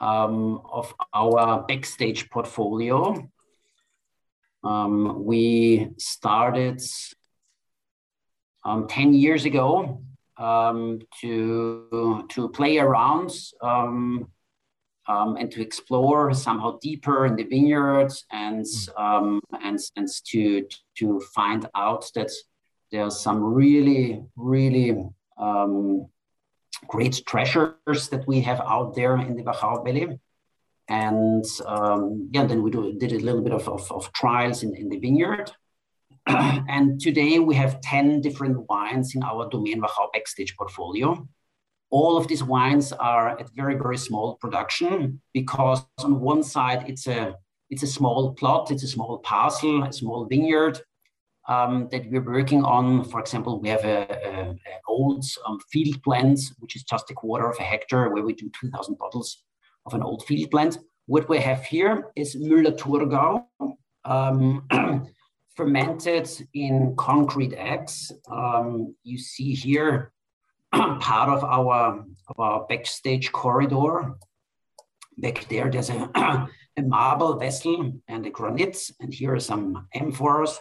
um, 0.01 0.62
of 0.70 0.94
our 1.12 1.62
backstage 1.66 2.30
portfolio. 2.30 3.28
Um, 4.62 5.24
we 5.24 5.90
started 5.98 6.82
um, 8.64 8.86
10 8.88 9.14
years 9.14 9.44
ago 9.44 10.03
um, 10.36 11.01
to 11.20 12.26
to 12.30 12.48
play 12.48 12.78
around 12.78 13.30
um, 13.62 14.28
um, 15.07 15.36
and 15.36 15.51
to 15.51 15.62
explore 15.62 16.32
somehow 16.34 16.78
deeper 16.80 17.26
in 17.26 17.36
the 17.36 17.44
vineyards 17.44 18.24
and 18.30 18.64
hmm. 18.96 19.03
um, 19.03 19.40
and 19.62 19.78
and 19.96 20.09
to 20.26 20.66
to 20.96 21.20
find 21.34 21.66
out 21.74 22.11
that 22.14 22.30
there's 22.93 23.20
some 23.20 23.43
really 23.43 24.22
really 24.36 25.05
um, 25.38 26.07
great 26.86 27.22
treasures 27.26 28.09
that 28.09 28.26
we 28.26 28.41
have 28.41 28.61
out 28.61 28.95
there 28.95 29.16
in 29.16 29.36
the 29.36 29.43
Wachau 29.43 29.84
Valley. 29.84 30.18
And 30.88 31.45
um, 31.66 32.28
yeah, 32.32 32.45
then 32.45 32.62
we 32.62 32.70
do, 32.70 32.95
did 32.99 33.12
a 33.12 33.20
little 33.20 33.43
bit 33.43 33.53
of, 33.53 33.68
of, 33.68 33.91
of 33.93 34.12
trials 34.12 34.62
in, 34.62 34.74
in 34.74 34.88
the 34.88 34.99
vineyard. 34.99 35.53
and 36.26 37.01
today 37.01 37.38
we 37.38 37.55
have 37.55 37.80
10 37.80 38.20
different 38.20 38.68
wines 38.68 39.14
in 39.14 39.22
our 39.22 39.49
Domaine 39.49 39.80
Wachau 39.80 40.12
Backstage 40.12 40.57
portfolio. 40.57 41.28
All 41.91 42.16
of 42.16 42.28
these 42.28 42.43
wines 42.43 42.93
are 42.93 43.38
at 43.38 43.51
very, 43.55 43.74
very 43.76 43.99
small 43.99 44.36
production 44.36 45.20
because 45.32 45.84
on 45.99 46.20
one 46.20 46.43
side 46.43 46.84
it's 46.88 47.07
a 47.07 47.36
it's 47.68 47.84
a 47.84 47.86
small 47.86 48.34
plot, 48.34 48.72
it's 48.72 48.82
a 48.82 48.88
small 48.88 49.18
parcel, 49.18 49.84
a 49.84 49.93
small 49.93 50.24
vineyard 50.24 50.80
um, 51.49 51.88
that 51.91 52.11
we're 52.11 52.20
working 52.20 52.64
on. 52.64 53.05
For 53.05 53.20
example, 53.20 53.61
we 53.61 53.68
have 53.68 53.84
an 53.84 54.59
old 54.88 55.24
um, 55.47 55.59
field 55.70 56.03
blend, 56.03 56.38
which 56.59 56.76
is 56.76 56.82
just 56.84 57.11
a 57.11 57.14
quarter 57.14 57.49
of 57.49 57.59
a 57.59 57.62
hectare, 57.62 58.09
where 58.11 58.22
we 58.22 58.34
do 58.34 58.51
2,000 58.61 58.99
bottles 58.99 59.45
of 59.86 59.95
an 59.95 60.03
old 60.03 60.24
field 60.26 60.51
plant. 60.51 60.78
What 61.07 61.28
we 61.28 61.38
have 61.38 61.64
here 61.64 62.11
is 62.16 62.36
Müller-Thurgau. 62.36 63.45
Um, 64.05 64.66
fermented 65.61 66.26
in 66.55 66.95
concrete 66.97 67.53
eggs. 67.53 68.11
Um, 68.30 68.95
you 69.03 69.18
see 69.18 69.53
here 69.53 70.12
part 70.72 71.28
of 71.28 71.45
our, 71.45 72.05
of 72.28 72.38
our 72.38 72.66
backstage 72.66 73.30
corridor. 73.30 74.14
Back 75.18 75.47
there, 75.51 75.70
there's 75.70 75.91
a, 75.91 76.11
a 76.78 76.82
marble 76.82 77.36
vessel 77.36 77.93
and 78.09 78.24
a 78.24 78.30
granite, 78.30 78.91
and 79.01 79.12
here 79.12 79.34
are 79.34 79.41
some 79.41 79.86
amphors. 79.95 80.59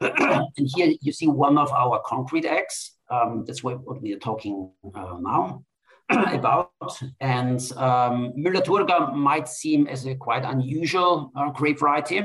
and 0.00 0.68
here 0.74 0.92
you 1.00 1.12
see 1.12 1.28
one 1.28 1.58
of 1.58 1.72
our 1.72 2.00
concrete 2.04 2.44
eggs. 2.44 2.92
Um, 3.10 3.44
that's 3.46 3.62
what, 3.62 4.02
we 4.02 4.12
are 4.14 4.18
talking 4.18 4.70
uh, 4.94 5.16
now 5.20 5.64
about. 6.08 6.70
And 7.20 7.60
um, 7.76 8.32
Müller-Thurgau 8.36 9.14
might 9.14 9.48
seem 9.48 9.86
as 9.86 10.06
a 10.06 10.14
quite 10.14 10.44
unusual 10.44 11.30
uh, 11.36 11.50
grape 11.50 11.80
variety 11.80 12.22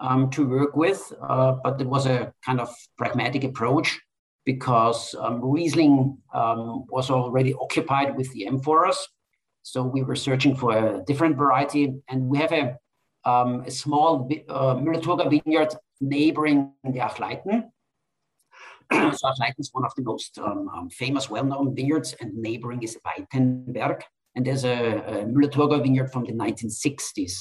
um, 0.00 0.30
to 0.30 0.46
work 0.46 0.76
with, 0.76 1.12
uh, 1.28 1.56
but 1.62 1.80
it 1.80 1.86
was 1.86 2.06
a 2.06 2.32
kind 2.44 2.60
of 2.60 2.68
pragmatic 2.98 3.44
approach 3.44 3.98
because 4.44 5.14
um, 5.20 5.40
Riesling 5.40 6.18
um, 6.34 6.84
was 6.88 7.10
already 7.10 7.54
occupied 7.54 8.16
with 8.16 8.32
the 8.32 8.46
amphoras. 8.50 8.96
So 9.62 9.84
we 9.84 10.02
were 10.02 10.16
searching 10.16 10.56
for 10.56 10.76
a 10.76 11.04
different 11.04 11.36
variety, 11.36 11.94
and 12.08 12.26
we 12.26 12.38
have 12.38 12.52
a, 12.52 12.76
um, 13.24 13.62
a 13.64 13.70
small 13.70 14.28
uh, 14.48 14.74
Müller-Thurgau 14.74 15.30
vineyard 15.30 15.74
neighboring 16.02 16.72
the 16.84 16.98
Achleiten. 16.98 17.70
so 18.92 19.28
Achleiten 19.28 19.60
is 19.60 19.70
one 19.72 19.84
of 19.84 19.94
the 19.96 20.02
most 20.02 20.38
um, 20.38 20.68
um, 20.68 20.90
famous, 20.90 21.30
well-known 21.30 21.74
vineyards, 21.74 22.14
and 22.20 22.34
neighboring 22.34 22.82
is 22.82 22.98
Weitenberg. 23.06 24.02
And 24.34 24.46
there's 24.46 24.64
a, 24.64 24.96
a 24.96 25.24
Müller-Thurgau 25.24 25.82
vineyard 25.82 26.10
from 26.12 26.24
the 26.24 26.32
1960s. 26.32 27.32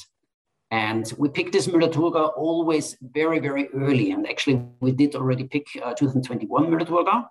And 0.71 1.11
we 1.17 1.29
picked 1.29 1.51
this 1.51 1.67
Müller-Thurgau 1.67 2.31
always 2.37 2.97
very, 3.01 3.39
very 3.39 3.67
early. 3.73 4.11
And 4.11 4.27
actually, 4.27 4.63
we 4.79 4.91
did 4.91 5.15
already 5.15 5.43
pick 5.45 5.67
uh, 5.83 5.93
2021 5.93 6.67
Müller-Thurgau. 6.67 7.27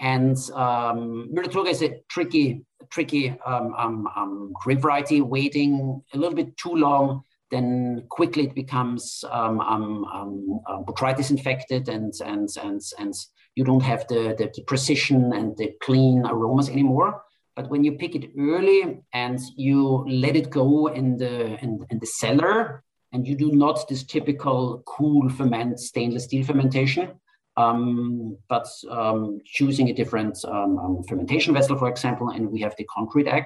And 0.00 0.36
um, 0.54 1.28
Müller-Thurgau 1.32 1.68
is 1.68 1.82
a 1.82 2.00
tricky, 2.08 2.64
tricky 2.90 3.36
um, 3.46 3.74
um, 3.76 4.08
um, 4.16 4.52
grape 4.52 4.80
variety. 4.80 5.20
Waiting 5.20 6.02
a 6.12 6.18
little 6.18 6.34
bit 6.34 6.56
too 6.56 6.74
long, 6.74 7.22
then 7.52 8.04
quickly 8.08 8.44
it 8.44 8.54
becomes 8.54 9.24
um, 9.30 9.60
um, 9.60 10.04
um, 10.06 10.60
um 10.68 10.84
botrytis 10.84 11.30
infected, 11.30 11.88
and 11.88 12.12
and 12.24 12.48
and 12.64 12.80
and 12.98 13.14
you 13.54 13.64
don't 13.64 13.82
have 13.82 14.08
the, 14.08 14.34
the, 14.38 14.50
the 14.56 14.62
precision 14.62 15.32
and 15.34 15.56
the 15.58 15.70
clean 15.82 16.24
aromas 16.26 16.70
anymore. 16.70 17.22
But 17.54 17.68
when 17.68 17.84
you 17.84 17.92
pick 17.92 18.14
it 18.14 18.30
early 18.38 19.02
and 19.12 19.38
you 19.56 20.06
let 20.08 20.34
it 20.36 20.48
go 20.50 20.86
in 20.86 21.18
the 21.18 21.62
in, 21.62 21.86
in 21.90 21.98
the 21.98 22.06
cellar, 22.06 22.82
and 23.12 23.28
you 23.28 23.36
do 23.36 23.52
not 23.52 23.86
this 23.88 24.04
typical 24.04 24.82
cool 24.86 25.28
ferment 25.28 25.78
stainless 25.78 26.24
steel 26.24 26.44
fermentation, 26.46 27.10
um, 27.58 28.38
but 28.48 28.66
um, 28.90 29.40
choosing 29.44 29.90
a 29.90 29.92
different 29.92 30.38
um, 30.46 30.78
um, 30.78 31.02
fermentation 31.06 31.52
vessel, 31.52 31.76
for 31.76 31.88
example, 31.88 32.30
and 32.30 32.50
we 32.50 32.60
have 32.60 32.74
the 32.76 32.84
concrete 32.84 33.28
egg. 33.28 33.44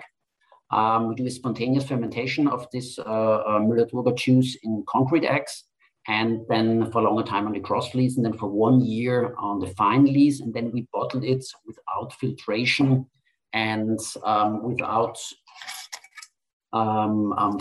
Um, 0.71 1.09
we 1.09 1.15
do 1.15 1.27
a 1.27 1.31
spontaneous 1.31 1.85
fermentation 1.85 2.49
of 2.49 2.67
this 2.73 2.99
uh, 2.99 3.03
uh, 3.03 3.61
Müller-Thurgau 3.61 4.17
juice 4.17 4.57
in 4.63 4.85
concrete 4.89 5.25
eggs, 5.25 5.65
and 6.09 6.41
then 6.49 6.91
for 6.91 7.01
a 7.01 7.05
longer 7.05 7.23
time 7.23 7.47
on 7.47 7.53
the 7.53 7.61
gross 7.61 7.95
lees, 7.95 8.17
and 8.17 8.25
then 8.25 8.33
for 8.33 8.49
one 8.49 8.81
year 8.81 9.35
on 9.39 9.61
the 9.61 9.69
fine 9.69 10.05
lees, 10.05 10.41
and 10.41 10.53
then 10.53 10.71
we 10.73 10.87
bottle 10.93 11.23
it 11.23 11.45
without 11.67 12.13
filtration 12.15 13.07
and 13.53 13.99
um, 14.25 14.63
without 14.63 15.19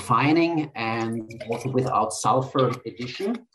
fining, 0.01 0.71
and 0.75 1.31
also 1.49 1.69
without 1.69 2.11
sulfur 2.11 2.71
addition. 2.85 3.45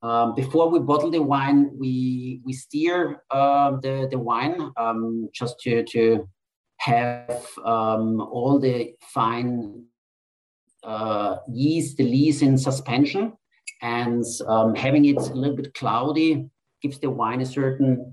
Um, 0.00 0.34
before 0.36 0.70
we 0.70 0.78
bottle 0.78 1.10
the 1.10 1.22
wine, 1.22 1.70
we 1.76 2.40
we 2.44 2.52
steer 2.52 3.22
uh, 3.30 3.72
the 3.82 4.06
the 4.10 4.18
wine 4.18 4.70
um, 4.76 5.28
just 5.34 5.58
to 5.60 5.82
to 5.84 6.28
have 6.78 7.46
um, 7.64 8.20
all 8.20 8.58
the 8.58 8.94
fine 9.00 9.84
uh, 10.84 11.36
yeast, 11.48 11.96
the 11.96 12.04
lees 12.04 12.42
in 12.42 12.56
suspension, 12.56 13.32
and 13.82 14.24
um, 14.46 14.74
having 14.74 15.04
it 15.04 15.16
a 15.16 15.34
little 15.34 15.56
bit 15.56 15.74
cloudy 15.74 16.48
gives 16.82 16.98
the 16.98 17.10
wine 17.10 17.40
a 17.40 17.46
certain 17.46 18.12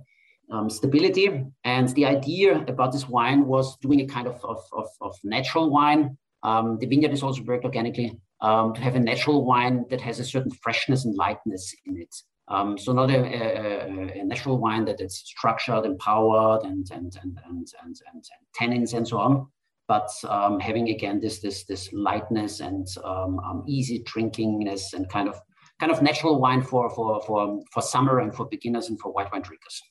um, 0.51 0.69
stability. 0.69 1.43
And 1.63 1.89
the 1.89 2.05
idea 2.05 2.63
about 2.67 2.91
this 2.91 3.07
wine 3.07 3.45
was 3.45 3.77
doing 3.77 4.01
a 4.01 4.07
kind 4.07 4.27
of 4.27 4.43
of, 4.43 4.59
of, 4.73 4.87
of 5.01 5.15
natural 5.23 5.69
wine. 5.69 6.17
Um, 6.43 6.77
the 6.79 6.85
vineyard 6.85 7.13
is 7.13 7.23
also 7.23 7.43
worked 7.43 7.65
organically 7.65 8.19
um, 8.41 8.73
to 8.73 8.81
have 8.81 8.95
a 8.95 8.99
natural 8.99 9.45
wine 9.45 9.85
that 9.89 10.01
has 10.01 10.19
a 10.19 10.23
certain 10.23 10.51
freshness 10.51 11.05
and 11.05 11.15
lightness 11.15 11.73
in 11.85 11.97
it. 11.97 12.15
Um, 12.47 12.77
so 12.77 12.93
not 12.93 13.09
a, 13.09 13.17
a, 13.17 14.21
a, 14.21 14.23
natural 14.23 14.59
wine 14.59 14.85
that 14.85 15.01
is 15.01 15.17
structured 15.17 15.83
and 15.83 15.97
powered 15.97 16.63
and 16.63 16.87
and 16.91 17.17
and 17.23 17.39
and 17.49 17.67
and, 17.83 17.95
and, 18.13 18.23
and 18.23 18.25
tannins 18.55 18.93
and 18.93 19.07
so 19.07 19.17
on, 19.17 19.47
but 19.87 20.09
um, 20.29 20.59
having 20.59 20.89
again 20.89 21.19
this 21.19 21.39
this 21.39 21.63
this 21.63 21.91
lightness 21.91 22.59
and 22.59 22.87
um, 23.03 23.39
um, 23.39 23.63
easy 23.67 24.03
drinkingness 24.03 24.93
and 24.93 25.09
kind 25.09 25.27
of 25.27 25.41
kind 25.79 25.91
of 25.91 26.03
natural 26.03 26.39
wine 26.39 26.61
for 26.61 26.87
for 26.91 27.19
for 27.23 27.61
for 27.73 27.81
summer 27.81 28.19
and 28.19 28.35
for 28.35 28.45
beginners 28.45 28.89
and 28.89 28.99
for 28.99 29.11
white 29.11 29.31
wine 29.31 29.41
drinkers. 29.41 29.81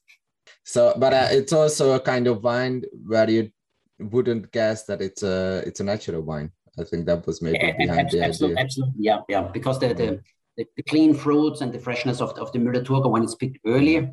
So, 0.65 0.95
but 0.97 1.13
uh, 1.13 1.29
it's 1.31 1.53
also 1.53 1.95
a 1.95 2.01
kind 2.01 2.27
of 2.27 2.43
wine 2.45 2.83
where 3.07 3.29
you 3.29 3.51
wouldn't 3.99 4.53
guess 4.53 4.85
that 4.85 5.03
it's 5.03 5.23
a 5.23 5.63
it's 5.67 5.81
a 5.81 5.85
natural 5.85 6.23
wine. 6.23 6.53
I 6.79 6.85
think 6.85 7.07
that 7.07 7.27
was 7.27 7.41
maybe 7.43 7.59
yeah, 7.61 7.77
behind 7.77 8.01
absolutely, 8.01 8.19
the 8.19 8.25
absolutely, 8.27 8.57
idea. 8.57 8.65
Absolutely, 8.65 9.05
yeah, 9.05 9.19
yeah. 9.29 9.43
Because 9.43 9.79
the, 9.79 9.95
the, 9.95 10.21
the, 10.57 10.67
the, 10.77 10.83
clean 10.83 11.15
fruits 11.15 11.61
and 11.61 11.73
the 11.73 11.79
freshness 11.79 12.21
of, 12.21 12.31
of 12.39 12.53
the 12.53 12.59
Müller-Thurgau 12.59 13.11
when 13.11 13.23
it's 13.23 13.35
picked 13.35 13.59
early, 13.67 14.13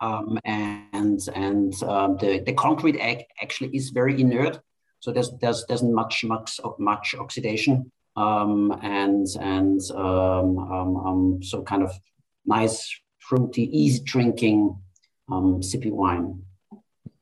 um, 0.00 0.38
and 0.44 1.20
and 1.34 1.82
um, 1.82 2.16
the, 2.18 2.40
the 2.40 2.52
concrete 2.52 2.98
egg 2.98 3.24
actually 3.42 3.74
is 3.76 3.90
very 3.90 4.20
inert, 4.20 4.60
so 5.00 5.10
there's 5.10 5.32
there's 5.40 5.64
there's 5.66 5.82
much 5.82 6.24
much 6.24 6.60
much 6.78 7.14
oxidation, 7.18 7.90
um, 8.16 8.78
and 8.82 9.26
and 9.40 9.80
um, 9.94 10.58
um, 10.58 10.96
um, 10.96 11.42
so 11.42 11.62
kind 11.62 11.82
of 11.82 11.92
nice 12.46 13.00
fruity, 13.18 13.64
easy 13.76 14.02
drinking, 14.04 14.76
sippy 15.28 15.90
wine. 15.90 16.42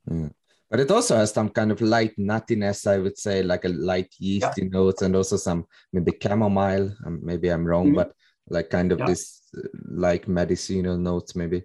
Mm 0.09 0.36
but 0.71 0.81
it 0.81 0.91
also 0.91 1.17
has 1.17 1.33
some 1.33 1.49
kind 1.49 1.71
of 1.71 1.81
light 1.81 2.17
nuttiness 2.19 2.87
i 2.87 2.99
would 2.99 3.17
say 3.19 3.43
like 3.43 3.65
a 3.65 3.69
light 3.69 4.13
yeasty 4.19 4.63
yeah. 4.63 4.69
notes 4.71 5.03
and 5.03 5.15
also 5.15 5.37
some 5.37 5.65
maybe 5.93 6.13
chamomile 6.23 6.93
um, 7.07 7.21
maybe 7.23 7.49
i'm 7.49 7.65
wrong 7.65 7.87
mm-hmm. 7.87 7.97
but 7.97 8.13
like 8.49 8.71
kind 8.71 8.93
of 8.93 8.99
yeah. 9.01 9.07
this 9.07 9.43
uh, 9.57 9.69
like 9.89 10.29
medicinal 10.29 10.97
notes 10.97 11.37
maybe 11.37 11.63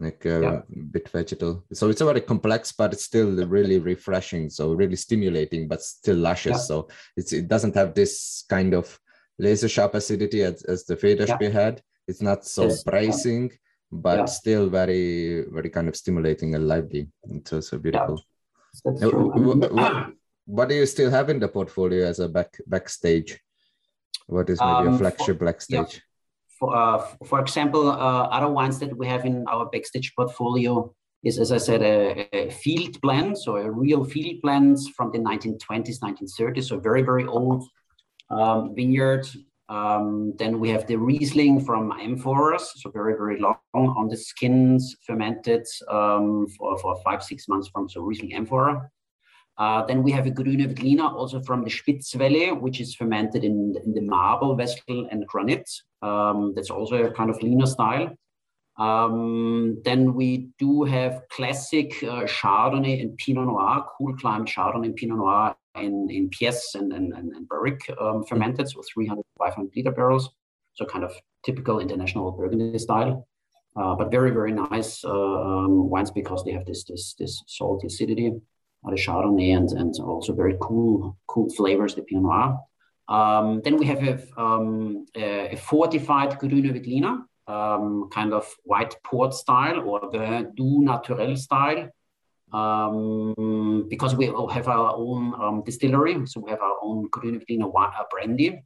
like 0.00 0.24
a 0.26 0.36
uh, 0.36 0.40
yeah. 0.40 0.60
bit 0.90 1.08
vegetal 1.08 1.64
so 1.72 1.88
it's 1.88 2.00
a 2.00 2.04
very 2.04 2.20
complex 2.20 2.72
but 2.72 2.92
it's 2.92 3.04
still 3.04 3.34
really 3.46 3.78
refreshing 3.78 4.48
so 4.48 4.72
really 4.72 4.96
stimulating 4.96 5.66
but 5.66 5.82
still 5.82 6.16
luscious 6.16 6.68
so 6.68 6.88
it's 7.16 7.32
it 7.32 7.48
doesn't 7.48 7.74
have 7.74 7.94
this 7.94 8.44
kind 8.48 8.74
of 8.74 8.98
laser 9.38 9.68
sharp 9.68 9.94
acidity 9.94 10.42
as, 10.42 10.62
as 10.64 10.84
the 10.84 10.96
Federspiel 10.96 11.52
had 11.52 11.82
it's 12.06 12.22
not 12.22 12.44
so 12.44 12.64
yes. 12.64 12.82
bracing 12.84 13.50
but 13.90 14.26
still 14.26 14.68
very 14.68 15.44
very 15.50 15.70
kind 15.70 15.88
of 15.88 15.96
stimulating 15.96 16.54
and 16.54 16.68
lively 16.68 17.08
it's 17.24 17.52
also 17.52 17.78
beautiful 17.78 18.20
that's 18.84 19.00
true. 19.00 19.30
What, 19.30 20.12
what, 20.46 20.68
do 20.68 20.74
you 20.74 20.86
still 20.86 21.10
have 21.10 21.30
in 21.30 21.38
the 21.38 21.48
portfolio 21.48 22.06
as 22.06 22.20
a 22.20 22.28
back 22.28 22.58
backstage? 22.66 23.38
What 24.26 24.50
is 24.50 24.60
maybe 24.60 24.88
um, 24.88 24.94
a 24.94 24.98
flagship 24.98 25.38
for, 25.38 25.44
backstage? 25.44 25.94
Yeah. 25.94 26.00
For, 26.58 26.76
uh, 26.76 26.98
for 27.24 27.40
example, 27.40 27.88
uh, 27.88 28.24
other 28.36 28.48
wines 28.48 28.78
that 28.80 28.96
we 28.96 29.06
have 29.06 29.24
in 29.24 29.44
our 29.48 29.66
backstage 29.66 30.14
portfolio 30.14 30.92
is, 31.24 31.38
as 31.38 31.50
I 31.52 31.58
said, 31.58 31.82
a, 31.82 32.28
a, 32.32 32.50
field 32.50 33.00
blend, 33.00 33.38
so 33.38 33.56
a 33.56 33.70
real 33.70 34.04
field 34.04 34.40
blend 34.42 34.78
from 34.96 35.10
the 35.12 35.18
1920s, 35.18 35.98
1930s, 36.00 36.64
so 36.64 36.78
very, 36.78 37.02
very 37.02 37.26
old 37.26 37.64
um, 38.30 38.74
vineyard. 38.74 39.26
Um, 39.68 40.32
then 40.38 40.60
we 40.60 40.70
have 40.70 40.86
the 40.86 40.96
Riesling 40.96 41.60
from 41.60 41.92
amphoras, 41.92 42.66
so 42.76 42.90
very, 42.90 43.14
very 43.14 43.38
long 43.38 43.58
on 43.74 44.08
the 44.08 44.16
skins, 44.16 44.96
fermented 45.06 45.66
um, 45.88 46.46
for, 46.56 46.78
for 46.78 46.96
five, 47.04 47.22
six 47.22 47.48
months 47.48 47.68
from 47.68 47.88
so 47.88 48.00
Riesling 48.00 48.34
amphora. 48.34 48.90
Uh, 49.58 49.84
then 49.86 50.02
we 50.02 50.12
have 50.12 50.26
a 50.26 50.30
Grüner 50.30 50.72
Veltliner 50.72 51.12
also 51.12 51.40
from 51.42 51.64
the 51.64 51.70
Spitzwelle, 51.70 52.60
which 52.60 52.80
is 52.80 52.94
fermented 52.94 53.44
in, 53.44 53.74
in 53.84 53.92
the 53.92 54.00
marble 54.00 54.54
vessel 54.54 55.08
and 55.10 55.26
granite. 55.26 55.68
Um, 56.00 56.52
that's 56.54 56.70
also 56.70 57.04
a 57.04 57.10
kind 57.10 57.28
of 57.28 57.42
leaner 57.42 57.66
style. 57.66 58.14
Um, 58.78 59.82
then 59.84 60.14
we 60.14 60.50
do 60.58 60.84
have 60.84 61.22
classic 61.30 61.92
uh, 62.04 62.22
Chardonnay 62.22 63.00
and 63.00 63.16
Pinot 63.16 63.46
Noir, 63.46 63.84
cool 63.98 64.16
climate 64.16 64.48
Chardonnay 64.48 64.86
and 64.86 64.96
Pinot 64.96 65.18
Noir 65.18 65.56
in, 65.80 66.08
in 66.10 66.30
Pièce 66.30 66.74
and, 66.74 66.92
and, 66.92 67.12
and 67.12 67.48
Barrique 67.48 67.90
um, 68.00 68.24
fermented, 68.24 68.68
so 68.68 68.82
300, 68.92 69.22
500 69.38 69.70
liter 69.74 69.90
barrels. 69.90 70.30
So 70.74 70.84
kind 70.84 71.04
of 71.04 71.12
typical 71.44 71.80
international 71.80 72.30
Burgundy 72.30 72.78
style, 72.78 73.26
uh, 73.76 73.94
but 73.96 74.10
very, 74.10 74.30
very 74.30 74.52
nice 74.52 75.04
uh, 75.04 75.10
um, 75.10 75.90
wines 75.90 76.10
because 76.10 76.44
they 76.44 76.52
have 76.52 76.66
this, 76.66 76.84
this, 76.84 77.14
this 77.18 77.42
salty 77.46 77.88
acidity, 77.88 78.32
uh, 78.86 78.90
the 78.90 78.96
Chardonnay, 78.96 79.56
and, 79.56 79.70
and 79.70 79.94
also 80.00 80.32
very 80.34 80.56
cool, 80.60 81.16
cool 81.26 81.50
flavors, 81.50 81.94
the 81.94 82.02
Pinot 82.02 82.22
Noir. 82.22 82.58
Um, 83.08 83.62
then 83.64 83.76
we 83.76 83.86
have 83.86 84.02
a, 84.02 84.40
um, 84.40 85.06
a, 85.16 85.56
fortified 85.56 86.38
Grüner 86.38 86.72
Veltliner, 86.72 87.24
um, 87.48 88.10
kind 88.12 88.32
of 88.34 88.46
white 88.64 88.94
port 89.02 89.32
style 89.34 89.80
or 89.80 90.10
the 90.12 90.52
doux 90.54 90.82
naturel 90.82 91.34
style 91.36 91.88
um, 92.52 93.86
because 93.88 94.14
we 94.14 94.26
have 94.26 94.68
our 94.68 94.94
own 94.94 95.34
um, 95.40 95.62
distillery, 95.64 96.26
so 96.26 96.40
we 96.40 96.50
have 96.50 96.60
our 96.60 96.76
own 96.82 97.08
Veltliner 97.10 97.70
uh, 97.74 98.04
brandy, 98.10 98.62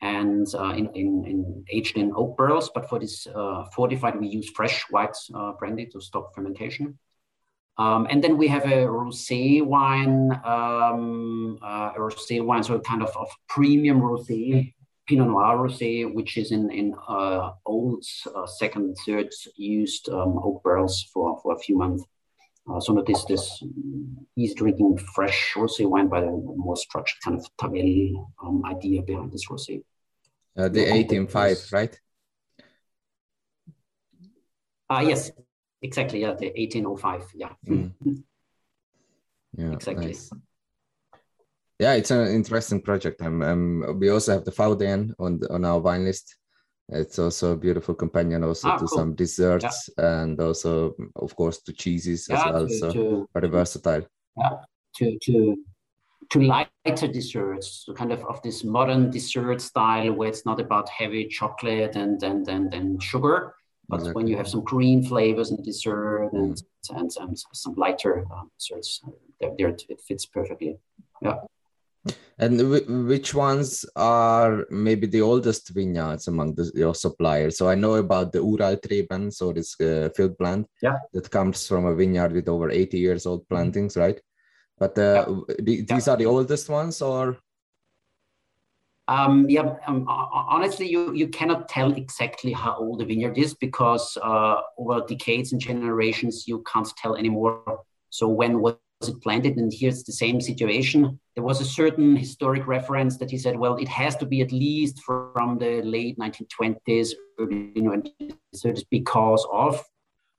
and 0.00 0.46
uh, 0.54 0.70
in, 0.70 0.86
in, 0.94 1.24
in, 1.26 1.64
aged 1.70 1.96
in 1.96 2.12
oak 2.14 2.36
barrels. 2.36 2.70
But 2.74 2.88
for 2.88 2.98
this 2.98 3.26
uh, 3.26 3.64
fortified, 3.74 4.20
we 4.20 4.28
use 4.28 4.50
fresh 4.50 4.84
white 4.90 5.16
uh, 5.34 5.52
brandy 5.52 5.86
to 5.86 6.00
stop 6.00 6.34
fermentation. 6.34 6.98
Um, 7.78 8.06
and 8.08 8.24
then 8.24 8.38
we 8.38 8.48
have 8.48 8.64
a 8.64 8.86
rosé 8.86 9.62
wine, 9.62 10.32
um, 10.44 11.58
uh, 11.62 11.92
a 11.94 11.98
rosé 11.98 12.42
wine, 12.42 12.62
so 12.62 12.78
kind 12.80 13.02
of 13.02 13.14
of 13.16 13.28
premium 13.48 14.00
rosé, 14.00 14.72
Pinot 15.06 15.28
Noir 15.28 15.58
rosé, 15.58 16.12
which 16.12 16.38
is 16.38 16.52
in 16.52 16.70
in 16.70 16.94
uh, 17.06 17.50
old 17.66 18.02
second, 18.46 18.96
third 19.04 19.28
used 19.56 20.08
um, 20.08 20.38
oak 20.42 20.62
barrels 20.64 21.02
for 21.12 21.38
for 21.42 21.54
a 21.54 21.58
few 21.58 21.76
months. 21.76 22.04
Uh, 22.68 22.80
so 22.80 23.00
this 23.06 23.24
this 23.26 23.62
he's 24.34 24.54
drinking 24.54 24.98
fresh 25.14 25.54
rosé 25.54 25.88
wine 25.88 26.08
by 26.08 26.20
the 26.20 26.30
more 26.30 26.76
structured 26.76 27.18
kind 27.22 27.38
of 27.38 27.46
Tavel 27.58 28.32
um, 28.42 28.62
idea 28.64 29.02
behind 29.02 29.30
this 29.30 29.46
rosé. 29.48 29.84
Uh, 30.56 30.68
the 30.68 30.84
18.5, 30.86 31.72
right? 31.72 32.00
Uh, 34.88 35.04
yes, 35.06 35.30
exactly. 35.82 36.22
Yeah, 36.22 36.34
the 36.34 36.46
1805. 36.56 37.24
Yeah. 37.34 37.50
Mm. 37.68 37.92
yeah, 39.56 39.72
exactly. 39.72 40.06
Nice. 40.06 40.30
Yeah, 41.78 41.92
it's 41.92 42.10
an 42.10 42.28
interesting 42.28 42.80
project. 42.80 43.20
Um, 43.20 43.42
um, 43.42 43.98
we 44.00 44.08
also 44.08 44.32
have 44.32 44.44
the 44.44 44.50
Faudén 44.50 45.12
on 45.18 45.40
on 45.50 45.64
our 45.64 45.78
wine 45.78 46.04
list. 46.04 46.36
It's 46.88 47.18
also 47.18 47.52
a 47.52 47.56
beautiful 47.56 47.94
companion 47.94 48.44
also 48.44 48.68
ah, 48.68 48.76
to 48.76 48.86
cool. 48.86 48.98
some 48.98 49.14
desserts 49.14 49.90
yeah. 49.98 50.22
and 50.22 50.40
also, 50.40 50.94
of 51.16 51.34
course, 51.34 51.58
to 51.62 51.72
cheeses 51.72 52.28
yeah, 52.30 52.36
as 52.36 52.52
well. 52.52 52.68
To, 52.68 52.78
so 52.78 52.92
to, 52.92 53.28
very 53.34 53.48
versatile. 53.48 54.06
Yeah, 54.36 54.50
to 54.96 55.18
to 55.22 55.56
to 56.30 56.40
lighter 56.40 57.08
desserts, 57.08 57.84
so 57.86 57.92
kind 57.92 58.12
of 58.12 58.24
of 58.26 58.40
this 58.42 58.62
modern 58.62 59.10
dessert 59.10 59.60
style 59.60 60.12
where 60.12 60.28
it's 60.28 60.46
not 60.46 60.60
about 60.60 60.88
heavy 60.88 61.26
chocolate 61.26 61.96
and 61.96 62.22
and 62.22 62.46
and, 62.48 62.72
and 62.72 63.02
sugar, 63.02 63.54
but 63.88 63.96
exactly. 63.96 64.14
when 64.14 64.28
you 64.28 64.36
have 64.36 64.48
some 64.48 64.62
cream 64.62 65.02
flavors 65.02 65.50
in 65.50 65.56
the 65.56 65.62
dessert 65.64 66.30
and 66.32 66.54
mm. 66.54 66.98
and, 66.98 67.10
and, 67.20 67.38
some 67.52 67.74
lighter 67.74 68.24
um, 68.30 68.48
desserts, 68.58 69.00
uh, 69.04 69.10
there, 69.40 69.54
there 69.58 69.68
it 69.88 70.00
fits 70.06 70.24
perfectly. 70.24 70.78
Yeah. 71.20 71.38
And 72.38 73.08
which 73.08 73.34
ones 73.34 73.86
are 73.96 74.66
maybe 74.68 75.06
the 75.06 75.22
oldest 75.22 75.70
vineyards 75.70 76.28
among 76.28 76.54
the, 76.54 76.70
your 76.74 76.94
suppliers? 76.94 77.56
So 77.56 77.68
I 77.68 77.74
know 77.74 77.94
about 77.94 78.32
the 78.32 78.40
Ural 78.40 78.76
Treben, 78.76 79.32
so 79.32 79.52
this 79.52 79.80
uh, 79.80 80.10
field 80.14 80.36
plant 80.36 80.66
yeah. 80.82 80.98
that 81.14 81.30
comes 81.30 81.66
from 81.66 81.86
a 81.86 81.94
vineyard 81.94 82.32
with 82.32 82.48
over 82.48 82.70
80 82.70 82.98
years 82.98 83.24
old 83.24 83.48
plantings, 83.48 83.96
right? 83.96 84.20
But 84.78 84.98
uh, 84.98 85.24
yeah. 85.48 85.54
these 85.62 86.06
yeah. 86.06 86.12
are 86.12 86.16
the 86.18 86.26
oldest 86.26 86.68
ones, 86.68 87.00
or? 87.00 87.38
Um, 89.08 89.48
yeah, 89.48 89.76
um, 89.86 90.04
honestly, 90.06 90.90
you, 90.90 91.14
you 91.14 91.28
cannot 91.28 91.70
tell 91.70 91.92
exactly 91.92 92.52
how 92.52 92.76
old 92.76 92.98
the 92.98 93.06
vineyard 93.06 93.38
is 93.38 93.54
because 93.54 94.18
uh, 94.22 94.56
over 94.76 95.02
decades 95.08 95.52
and 95.52 95.60
generations, 95.60 96.46
you 96.46 96.62
can't 96.70 96.88
tell 96.98 97.16
anymore. 97.16 97.80
So 98.10 98.28
when 98.28 98.60
was 98.60 98.74
it 99.02 99.22
planted? 99.22 99.56
And 99.56 99.72
here's 99.72 100.04
the 100.04 100.12
same 100.12 100.40
situation. 100.40 101.18
There 101.34 101.44
was 101.44 101.60
a 101.60 101.64
certain 101.64 102.16
historic 102.16 102.66
reference 102.66 103.18
that 103.18 103.30
he 103.30 103.38
said, 103.38 103.58
well, 103.58 103.76
it 103.76 103.88
has 103.88 104.16
to 104.16 104.26
be 104.26 104.40
at 104.40 104.52
least 104.52 105.02
from 105.02 105.58
the 105.58 105.82
late 105.82 106.18
1920s, 106.18 107.10
early 107.38 107.72
1930s 107.74 108.84
because 108.90 109.46
of 109.52 109.84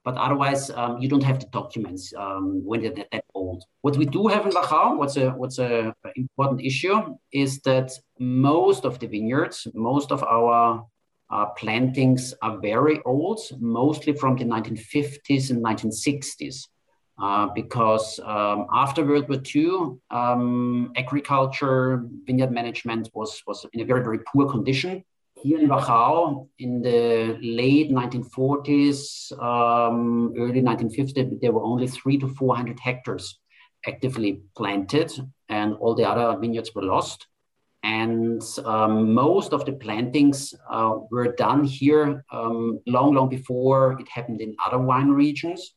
but 0.07 0.15
otherwise 0.15 0.69
um, 0.69 0.99
you 1.01 1.09
don't 1.09 1.23
have 1.23 1.41
the 1.41 1.47
documents 1.47 2.13
um, 2.17 2.63
when 2.63 2.81
they're 2.81 2.93
that, 2.93 3.11
that, 3.11 3.25
old. 3.33 3.61
What 3.81 3.97
we 3.97 4.05
do 4.05 4.27
have 4.27 4.45
in 4.45 4.53
Wachau, 4.53 4.95
what's 4.97 5.17
a 5.17 5.31
what's 5.31 5.59
a 5.59 5.93
important 6.15 6.61
issue, 6.61 7.17
is 7.33 7.59
that 7.63 7.91
most 8.17 8.85
of 8.85 8.99
the 8.99 9.07
vineyards, 9.07 9.67
most 9.73 10.13
of 10.13 10.23
our 10.23 10.85
uh, 11.29 11.45
plantings 11.57 12.33
are 12.41 12.57
very 12.57 13.01
old, 13.03 13.41
mostly 13.59 14.13
from 14.13 14.37
the 14.37 14.45
1950s 14.45 15.49
and 15.51 15.61
1960s. 15.61 16.67
Uh, 17.19 17.47
because 17.55 18.19
um, 18.19 18.67
after 18.71 19.03
World 19.03 19.27
War 19.27 19.41
II, 19.55 19.97
um, 20.11 20.91
agriculture, 20.95 22.05
vineyard 22.25 22.51
management 22.51 23.09
was, 23.15 23.41
was 23.47 23.65
in 23.73 23.81
a 23.81 23.85
very, 23.85 24.03
very 24.03 24.19
poor 24.19 24.47
condition 24.47 25.03
here 25.43 25.59
in 25.59 25.69
Wachau 25.69 26.47
in 26.59 26.81
the 26.81 27.37
late 27.41 27.91
1940s, 27.91 29.31
um, 29.41 30.33
early 30.37 30.61
1950s, 30.61 31.39
there 31.41 31.51
were 31.51 31.63
only 31.63 31.87
three 31.87 32.17
to 32.17 32.27
400 32.27 32.79
hectares 32.79 33.39
actively 33.85 34.41
planted, 34.55 35.11
and 35.49 35.75
all 35.75 35.95
the 35.95 36.07
other 36.07 36.37
vineyards 36.39 36.73
were 36.73 36.83
lost. 36.83 37.27
And 37.83 38.41
um, 38.65 39.13
most 39.13 39.53
of 39.53 39.65
the 39.65 39.73
plantings 39.73 40.53
uh, 40.69 40.95
were 41.11 41.33
done 41.33 41.63
here 41.63 42.25
um, 42.31 42.79
long, 42.87 43.13
long 43.13 43.29
before 43.29 43.97
it 43.99 44.09
happened 44.09 44.41
in 44.41 44.55
other 44.65 44.79
wine 44.79 45.09
regions. 45.09 45.73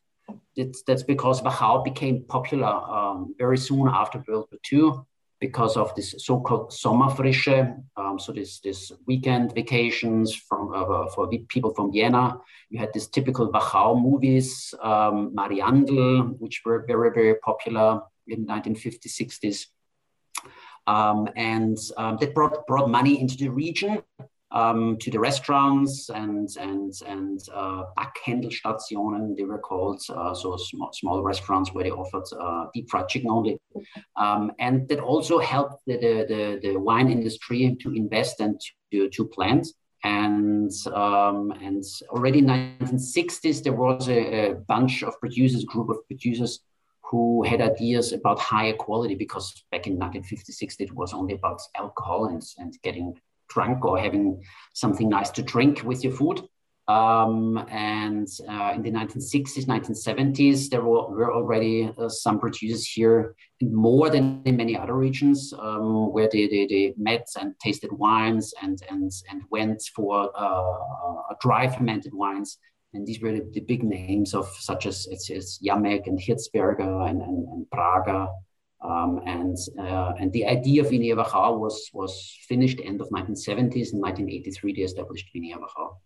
It's, 0.56 0.82
that's 0.82 1.02
because 1.02 1.42
Wachau 1.42 1.84
became 1.84 2.24
popular 2.24 2.66
um, 2.66 3.34
very 3.38 3.58
soon 3.58 3.88
after 3.88 4.22
World 4.26 4.48
War 4.50 4.60
II 4.72 5.02
because 5.40 5.76
of 5.76 5.94
this 5.94 6.14
so-called 6.18 6.70
Sommerfrische, 6.70 7.82
um, 7.96 8.18
so 8.18 8.30
this 8.32 8.60
this 8.60 8.92
weekend 9.06 9.54
vacations 9.54 10.34
from 10.34 10.72
uh, 10.74 11.06
for 11.14 11.28
people 11.48 11.74
from 11.74 11.90
Vienna. 11.92 12.38
You 12.68 12.78
had 12.78 12.92
this 12.92 13.08
typical 13.08 13.50
Wachau 13.50 14.00
movies, 14.00 14.74
um, 14.82 15.34
Mariandl, 15.34 16.38
which 16.38 16.62
were 16.64 16.84
very 16.86 17.10
very 17.10 17.36
popular 17.36 18.02
in 18.28 18.46
1950s 18.46 19.16
60s, 19.20 19.66
um, 20.86 21.28
and 21.36 21.78
um, 21.96 22.18
that 22.20 22.34
brought 22.34 22.66
brought 22.66 22.90
money 22.90 23.18
into 23.20 23.36
the 23.36 23.48
region 23.48 24.02
um, 24.52 24.96
to 24.98 25.10
the 25.10 25.20
restaurants 25.20 26.10
and 26.10 26.48
and 26.58 26.92
and 27.06 27.40
uh, 27.54 27.84
Backhendlstationen 27.96 29.36
they 29.36 29.44
were 29.44 29.58
called 29.58 30.02
uh, 30.10 30.34
so 30.34 30.56
small, 30.56 30.90
small 30.92 31.22
restaurants 31.22 31.72
where 31.72 31.84
they 31.84 31.90
offered 31.90 32.24
uh, 32.38 32.66
deep 32.74 32.90
fried 32.90 33.08
chicken 33.08 33.30
only, 33.30 33.58
um, 34.16 34.52
and 34.58 34.88
that 34.88 35.00
also 35.00 35.38
helped 35.38 35.84
the, 35.86 35.96
the, 35.96 36.26
the, 36.28 36.60
the, 36.62 36.76
wine 36.76 37.10
industry 37.10 37.76
to 37.80 37.94
invest 37.94 38.40
and 38.40 38.60
to, 38.92 39.08
to 39.10 39.24
plant. 39.26 39.68
And 40.02 40.72
um, 40.94 41.52
and 41.62 41.84
already 42.08 42.38
in 42.38 42.46
1960s 42.46 43.62
there 43.62 43.74
was 43.74 44.08
a, 44.08 44.50
a 44.50 44.54
bunch 44.54 45.02
of 45.02 45.20
producers, 45.20 45.64
group 45.64 45.90
of 45.90 45.98
producers 46.06 46.60
who 47.02 47.42
had 47.42 47.60
ideas 47.60 48.12
about 48.12 48.38
higher 48.38 48.72
quality 48.72 49.14
because 49.14 49.64
back 49.70 49.86
in 49.86 49.94
1956 49.94 50.76
it 50.78 50.94
was 50.94 51.12
only 51.12 51.34
about 51.34 51.60
alcohol 51.76 52.26
and, 52.26 52.42
and 52.58 52.78
getting 52.82 53.14
drunk 53.50 53.84
or 53.84 53.98
having 53.98 54.42
something 54.74 55.08
nice 55.08 55.30
to 55.30 55.42
drink 55.42 55.82
with 55.84 56.02
your 56.02 56.12
food. 56.12 56.40
Um, 56.88 57.64
and 57.70 58.26
uh, 58.48 58.72
in 58.74 58.82
the 58.82 58.90
1960s, 58.90 59.64
1970s, 59.66 60.70
there 60.70 60.82
were, 60.82 61.08
were 61.08 61.32
already 61.32 61.88
uh, 61.96 62.08
some 62.08 62.40
producers 62.40 62.84
here, 62.84 63.36
more 63.62 64.10
than 64.10 64.42
in 64.44 64.56
many 64.56 64.76
other 64.76 64.94
regions, 64.94 65.52
um, 65.56 66.12
where 66.12 66.28
they, 66.32 66.48
they, 66.48 66.66
they, 66.66 66.94
met 66.96 67.28
and 67.40 67.54
tasted 67.62 67.92
wines 67.92 68.52
and, 68.60 68.82
and, 68.90 69.12
and 69.30 69.42
went 69.50 69.80
for 69.94 70.32
uh, 70.34 71.34
dry 71.40 71.68
fermented 71.68 72.12
wines. 72.12 72.58
And 72.92 73.06
these 73.06 73.20
were 73.20 73.32
the, 73.32 73.48
the, 73.52 73.60
big 73.60 73.84
names 73.84 74.34
of 74.34 74.48
such 74.58 74.84
as 74.86 75.06
it's, 75.12 75.30
it's 75.30 75.60
Jamek 75.64 76.08
and 76.08 76.18
Hirtzberger 76.18 77.08
and, 77.08 77.22
and, 77.22 77.46
and 77.46 77.66
Prager 77.72 78.28
um, 78.82 79.20
and 79.26 79.56
uh, 79.78 80.12
and 80.18 80.32
the 80.32 80.46
idea 80.46 80.82
of 80.82 80.90
Vinea 80.90 81.14
Wachau 81.14 81.58
was 81.58 81.90
was 81.92 82.36
finished 82.48 82.80
end 82.82 83.00
of 83.00 83.08
1970s. 83.10 83.92
In 83.92 84.00
1983, 84.00 84.72
they 84.72 84.82
established 84.82 85.28
Vinea 85.34 85.56
Wachau. 85.56 85.96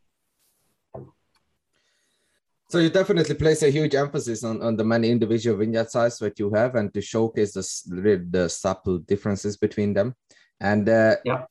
So 2.71 2.79
you 2.81 2.91
definitely 2.91 3.37
place 3.37 3.63
a 3.63 3.71
huge 3.71 3.95
emphasis 3.95 4.43
on, 4.43 4.61
on 4.61 4.77
the 4.77 4.83
many 4.83 5.09
individual 5.11 5.57
vineyard 5.57 5.91
sites 5.91 6.19
that 6.19 6.39
you 6.41 6.51
have 6.55 6.75
and 6.75 6.93
to 6.95 7.01
showcase 7.01 7.53
the, 7.53 8.27
the 8.29 8.49
subtle 8.49 8.99
differences 8.99 9.57
between 9.57 9.95
them. 9.95 10.17
And 10.61 10.89
uh, 10.89 11.17
yeah. 11.25 11.45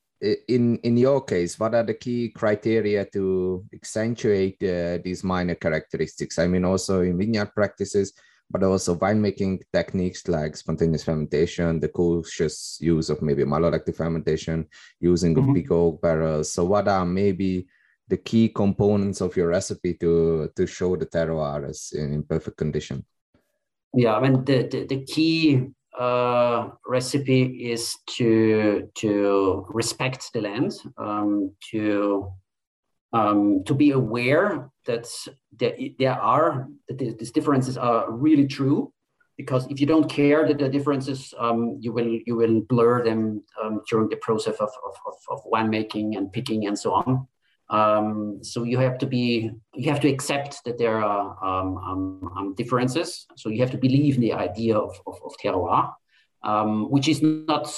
in 0.50 0.80
in 0.80 0.98
your 0.98 1.24
case, 1.24 1.58
what 1.58 1.76
are 1.76 1.84
the 1.84 1.94
key 1.94 2.30
criteria 2.30 3.06
to 3.14 3.64
accentuate 3.74 4.62
uh, 4.64 4.98
these 5.02 5.24
minor 5.24 5.56
characteristics? 5.56 6.40
I 6.40 6.48
mean, 6.48 6.66
also 6.66 7.02
in 7.02 7.18
vineyard 7.18 7.54
practices, 7.56 8.12
but 8.54 8.64
also 8.64 8.96
winemaking 8.96 9.64
techniques 9.74 10.28
like 10.28 10.56
spontaneous 10.56 11.04
fermentation, 11.04 11.80
the 11.80 11.90
cautious 11.90 12.78
use 12.80 13.10
of 13.10 13.24
maybe 13.24 13.44
malolactic 13.44 13.96
fermentation, 13.96 14.68
using 15.00 15.34
mm-hmm. 15.34 15.54
big 15.54 15.72
oak 15.72 16.00
barrels. 16.02 16.54
So, 16.54 16.64
what 16.64 16.88
are 16.88 17.04
maybe 17.04 17.68
the 18.08 18.18
key 18.18 18.50
components 18.50 19.22
of 19.22 19.36
your 19.36 19.48
recipe 19.48 19.96
to 19.96 20.52
to 20.56 20.68
show 20.68 20.96
the 20.96 21.08
terroir 21.08 21.68
as 21.68 21.92
in, 21.96 22.14
in 22.14 22.24
perfect 22.24 22.58
condition? 22.58 23.04
Yeah, 23.96 24.16
I 24.16 24.22
mean 24.22 24.46
the 24.46 24.68
the, 24.70 24.86
the 24.86 25.04
key 25.04 25.74
uh, 26.00 26.70
recipe 26.86 27.72
is 27.72 27.98
to 28.18 28.88
to 29.02 29.66
respect 29.70 30.30
the 30.32 30.42
land, 30.42 30.74
um, 30.98 31.52
to 31.72 32.32
um, 33.14 33.64
to 33.66 33.74
be 33.74 33.92
aware 33.92 34.70
that 34.86 35.08
there, 35.58 35.78
there 36.00 36.20
are 36.20 36.68
that 36.90 37.20
these 37.20 37.32
differences 37.32 37.78
are 37.78 38.12
really 38.12 38.48
true 38.48 38.92
because 39.38 39.66
if 39.70 39.80
you 39.80 39.88
don't 39.88 40.10
care 40.10 40.48
that 40.48 40.58
the 40.58 40.70
differences 40.70 41.34
um, 41.40 41.78
you 41.80 41.94
will 41.94 42.20
you 42.26 42.36
will 42.36 42.62
blur 42.62 43.04
them 43.04 43.44
um, 43.62 43.82
during 43.90 44.10
the 44.10 44.18
process 44.18 44.56
of, 44.56 44.70
of, 44.86 44.96
of, 45.06 45.14
of 45.30 45.44
winemaking 45.52 46.18
and 46.18 46.34
picking 46.34 46.68
and 46.68 46.78
so 46.78 46.94
on 46.94 47.28
um, 47.70 48.40
so 48.44 48.64
you 48.64 48.78
have 48.78 48.98
to 48.98 49.06
be 49.06 49.52
you 49.76 49.90
have 49.90 50.02
to 50.02 50.10
accept 50.10 50.58
that 50.66 50.78
there 50.78 51.04
are 51.04 51.38
um, 51.46 51.78
um, 51.78 52.32
um, 52.38 52.56
differences 52.56 53.28
so 53.38 53.50
you 53.50 53.62
have 53.62 53.72
to 53.72 53.78
believe 53.78 54.16
in 54.16 54.22
the 54.22 54.34
idea 54.34 54.76
of, 54.76 55.00
of, 55.08 55.20
of 55.24 55.34
terroir 55.44 55.94
um, 56.44 56.92
which 56.92 57.08
is 57.08 57.22
not 57.22 57.74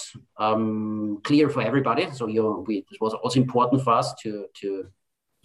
clear 1.24 1.50
for 1.50 1.62
everybody. 1.62 2.10
So 2.12 2.26
you, 2.26 2.64
we, 2.68 2.78
it 2.78 3.00
was 3.00 3.14
also 3.14 3.40
important 3.40 3.84
for 3.84 3.94
us 3.94 4.16
to 4.24 4.48
to 4.62 4.86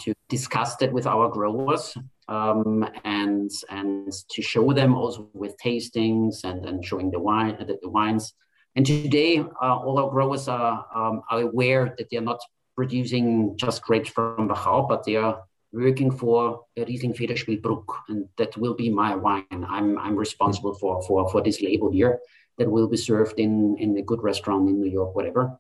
to 0.01 0.15
discuss 0.29 0.77
that 0.77 0.93
with 0.93 1.07
our 1.07 1.29
growers 1.29 1.97
um, 2.29 2.89
and 3.05 3.51
and 3.69 4.13
to 4.31 4.43
show 4.43 4.73
them 4.73 4.95
also 4.95 5.29
with 5.35 5.57
tastings 5.65 6.45
and, 6.45 6.65
and 6.67 6.85
showing 6.85 7.11
the 7.11 7.19
wine 7.19 7.57
the, 7.59 7.79
the 7.83 7.89
wines. 7.89 8.35
And 8.77 8.87
today, 8.87 9.39
uh, 9.41 9.77
all 9.85 9.99
our 9.99 10.11
growers 10.11 10.47
are, 10.47 10.87
um, 10.95 11.23
are 11.29 11.41
aware 11.41 11.95
that 11.99 12.07
they're 12.09 12.21
not 12.21 12.41
producing 12.77 13.57
just 13.57 13.83
grapes 13.83 14.11
from 14.11 14.49
Wachau, 14.49 14.89
but 14.89 15.05
they 15.05 15.17
are 15.17 15.43
working 15.73 16.11
for 16.11 16.65
Riesling 16.77 17.15
Federspielbruck, 17.15 17.85
and 18.09 18.29
that 18.39 18.57
will 18.57 18.75
be 18.75 18.89
my 18.89 19.17
wine. 19.17 19.45
I'm, 19.51 19.99
I'm 19.99 20.17
responsible 20.17 20.75
for, 20.75 21.03
for, 21.03 21.29
for 21.31 21.43
this 21.43 21.61
label 21.61 21.91
here 21.91 22.21
that 22.59 22.71
will 22.71 22.89
be 22.89 22.97
served 22.97 23.39
in, 23.39 23.77
in 23.79 23.97
a 23.99 24.03
good 24.03 24.23
restaurant 24.23 24.69
in 24.69 24.81
New 24.81 24.91
York, 24.91 25.15
whatever. 25.15 25.59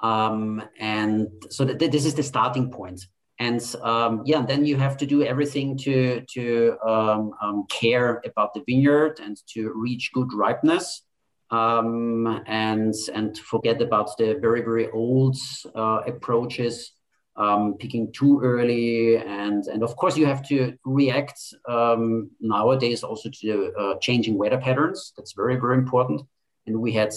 Um, 0.00 0.62
and 0.78 1.28
so 1.50 1.64
that, 1.64 1.78
this 1.78 2.06
is 2.06 2.14
the 2.14 2.22
starting 2.22 2.70
point. 2.70 3.06
And 3.38 3.62
um, 3.82 4.22
yeah, 4.24 4.42
then 4.44 4.66
you 4.66 4.76
have 4.76 4.96
to 4.96 5.06
do 5.06 5.22
everything 5.22 5.76
to 5.78 6.22
to 6.34 6.76
um, 6.84 7.32
um, 7.40 7.66
care 7.68 8.20
about 8.26 8.52
the 8.52 8.62
vineyard 8.66 9.20
and 9.22 9.36
to 9.54 9.72
reach 9.76 10.10
good 10.12 10.32
ripeness, 10.32 11.02
um, 11.50 12.42
and 12.46 12.94
and 13.14 13.38
forget 13.38 13.80
about 13.80 14.16
the 14.18 14.34
very 14.40 14.62
very 14.62 14.90
old 14.90 15.36
uh, 15.76 16.00
approaches, 16.06 16.92
um, 17.36 17.74
picking 17.78 18.12
too 18.12 18.40
early, 18.42 19.18
and 19.18 19.66
and 19.66 19.84
of 19.84 19.94
course 19.94 20.16
you 20.16 20.26
have 20.26 20.46
to 20.48 20.76
react 20.84 21.38
um, 21.68 22.30
nowadays 22.40 23.04
also 23.04 23.30
to 23.40 23.72
uh, 23.78 23.94
changing 24.00 24.36
weather 24.36 24.58
patterns. 24.58 25.12
That's 25.16 25.34
very 25.34 25.56
very 25.56 25.76
important. 25.76 26.22
And 26.66 26.82
we 26.82 26.92
had 26.92 27.14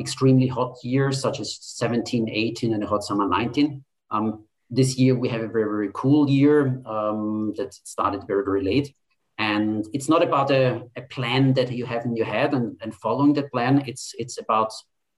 extremely 0.00 0.48
hot 0.48 0.76
years 0.82 1.20
such 1.20 1.38
as 1.38 1.56
17, 1.60 2.28
18, 2.28 2.74
and 2.74 2.82
a 2.82 2.86
hot 2.86 3.04
summer 3.04 3.28
19. 3.28 3.84
Um, 4.10 4.47
this 4.70 4.98
year 4.98 5.14
we 5.14 5.28
have 5.28 5.40
a 5.42 5.48
very 5.48 5.64
very 5.64 5.90
cool 5.94 6.28
year 6.28 6.82
um, 6.86 7.54
that 7.56 7.74
started 7.74 8.26
very 8.26 8.44
very 8.44 8.62
late. 8.62 8.94
And 9.40 9.86
it's 9.92 10.08
not 10.08 10.22
about 10.24 10.50
a, 10.50 10.82
a, 10.96 11.02
plan 11.02 11.54
that 11.54 11.70
you 11.70 11.86
have 11.86 12.04
in 12.04 12.16
your 12.16 12.26
head 12.26 12.54
and, 12.54 12.76
and 12.82 12.92
following 12.92 13.34
that 13.34 13.52
plan. 13.52 13.84
It's 13.86 14.12
it's 14.18 14.38
about 14.38 14.72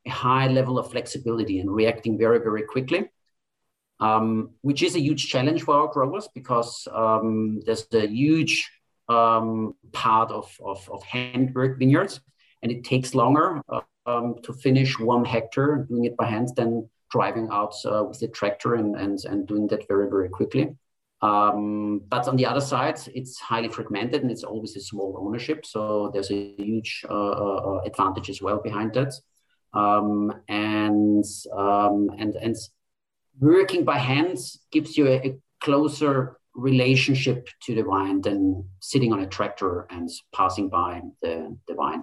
a 0.06 0.10
high 0.10 0.46
level 0.46 0.78
of 0.78 0.90
flexibility 0.90 1.58
and 1.60 1.70
reacting 1.70 2.18
very 2.18 2.38
very 2.38 2.62
quickly 2.62 3.08
um, 4.00 4.50
which 4.62 4.82
is 4.82 4.96
a 4.96 5.00
huge 5.00 5.28
challenge 5.28 5.62
for 5.62 5.74
our 5.74 5.88
growers 5.88 6.28
because 6.34 6.88
um, 6.92 7.60
there's 7.66 7.86
a 7.92 8.06
huge 8.06 8.70
um, 9.08 9.74
part 9.92 10.30
of, 10.30 10.50
of, 10.64 10.88
of 10.90 11.02
handwork 11.02 11.78
vineyards 11.78 12.20
and 12.62 12.72
it 12.72 12.84
takes 12.84 13.14
longer 13.14 13.60
uh, 13.68 13.80
to 14.42 14.52
finish 14.54 14.98
one 14.98 15.24
hectare 15.24 15.86
doing 15.88 16.04
it 16.06 16.16
by 16.16 16.26
hand 16.26 16.48
than 16.56 16.88
driving 17.10 17.48
out 17.50 17.74
uh, 17.84 18.04
with 18.04 18.20
the 18.20 18.28
tractor 18.28 18.74
and, 18.74 18.96
and, 18.96 19.18
and 19.24 19.46
doing 19.46 19.66
that 19.68 19.86
very, 19.88 20.08
very 20.08 20.28
quickly. 20.28 20.76
Um, 21.22 22.00
but 22.08 22.28
on 22.28 22.36
the 22.36 22.46
other 22.46 22.60
side, 22.60 22.98
it's 23.14 23.38
highly 23.38 23.68
fragmented 23.68 24.22
and 24.22 24.30
it's 24.30 24.44
always 24.44 24.76
a 24.76 24.80
small 24.80 25.16
ownership. 25.18 25.66
So 25.66 26.10
there's 26.12 26.30
a 26.30 26.54
huge 26.56 27.04
uh, 27.08 27.30
uh, 27.30 27.80
advantage 27.84 28.30
as 28.30 28.40
well 28.40 28.58
behind 28.62 28.94
that. 28.94 29.12
Um, 29.72 30.32
and, 30.48 31.24
um, 31.56 32.10
and, 32.18 32.34
and 32.36 32.56
working 33.38 33.84
by 33.84 33.98
hands 33.98 34.58
gives 34.72 34.96
you 34.96 35.06
a, 35.08 35.16
a, 35.16 35.38
closer 35.60 36.38
relationship 36.54 37.46
to 37.62 37.74
the 37.74 37.82
wine 37.82 38.22
than 38.22 38.64
sitting 38.80 39.12
on 39.12 39.20
a 39.20 39.26
tractor 39.26 39.86
and 39.90 40.08
passing 40.34 40.70
by 40.70 41.02
the, 41.20 41.54
the 41.68 41.74
wine. 41.74 42.02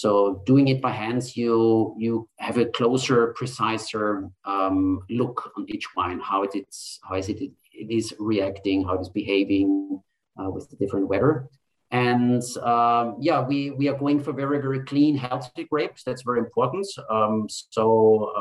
So 0.00 0.42
doing 0.44 0.68
it 0.68 0.82
by 0.82 0.90
hands, 0.90 1.38
you 1.38 1.94
you 1.96 2.28
have 2.38 2.58
a 2.58 2.66
closer, 2.66 3.32
preciser 3.32 4.28
um, 4.44 5.00
look 5.08 5.52
on 5.56 5.64
each 5.68 5.86
wine, 5.96 6.20
how 6.20 6.42
it 6.42 6.54
is 6.54 7.00
how 7.08 7.14
is 7.14 7.30
it 7.30 7.40
it 7.40 7.88
is 7.98 8.12
reacting, 8.18 8.84
how 8.84 8.96
it 8.96 9.00
is 9.00 9.08
behaving 9.08 10.02
uh, 10.38 10.50
with 10.50 10.68
the 10.68 10.76
different 10.76 11.08
weather. 11.08 11.48
And 11.90 12.42
um, 12.62 13.16
yeah, 13.20 13.40
we, 13.40 13.70
we 13.70 13.88
are 13.88 13.96
going 13.96 14.20
for 14.20 14.32
very, 14.34 14.60
very 14.60 14.80
clean, 14.80 15.16
healthy 15.16 15.64
grapes. 15.64 16.02
That's 16.02 16.22
very 16.22 16.40
important. 16.40 16.86
Um, 17.08 17.46
so 17.48 17.84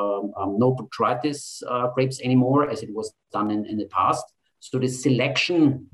um, 0.01 0.25
um 0.39 0.59
no 0.59 0.75
botrytis 0.75 1.63
uh, 1.69 1.87
grapes 1.93 2.19
anymore 2.21 2.69
as 2.69 2.83
it 2.83 2.91
was 2.91 3.13
done 3.31 3.49
in, 3.51 3.65
in 3.65 3.77
the 3.77 3.85
past. 3.85 4.25
So 4.59 4.77
the 4.77 4.89
selection 4.89 5.87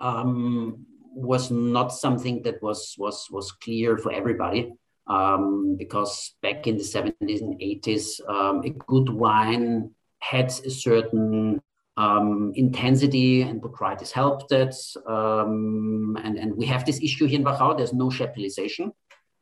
um, 0.00 0.86
was 1.12 1.50
not 1.50 1.88
something 1.92 2.42
that 2.44 2.62
was, 2.62 2.94
was, 2.96 3.26
was 3.30 3.52
clear 3.52 3.98
for 3.98 4.12
everybody 4.12 4.72
um, 5.06 5.76
because 5.78 6.34
back 6.42 6.66
in 6.66 6.76
the 6.76 6.82
70s 6.82 7.40
and 7.40 7.60
80s, 7.60 8.20
um, 8.28 8.62
a 8.64 8.70
good 8.70 9.08
wine 9.08 9.90
had 10.18 10.46
a 10.46 10.70
certain 10.70 11.60
um, 11.96 12.52
intensity 12.54 13.42
and 13.42 13.62
botrytis 13.62 14.10
helped 14.10 14.52
it. 14.52 14.74
Um, 15.06 16.16
and, 16.22 16.36
and 16.38 16.56
we 16.56 16.66
have 16.66 16.84
this 16.84 17.00
issue 17.02 17.26
here 17.26 17.38
in 17.38 17.44
Wachau, 17.44 17.76
there's 17.76 17.92
no 17.92 18.06
chaptalization. 18.06 18.92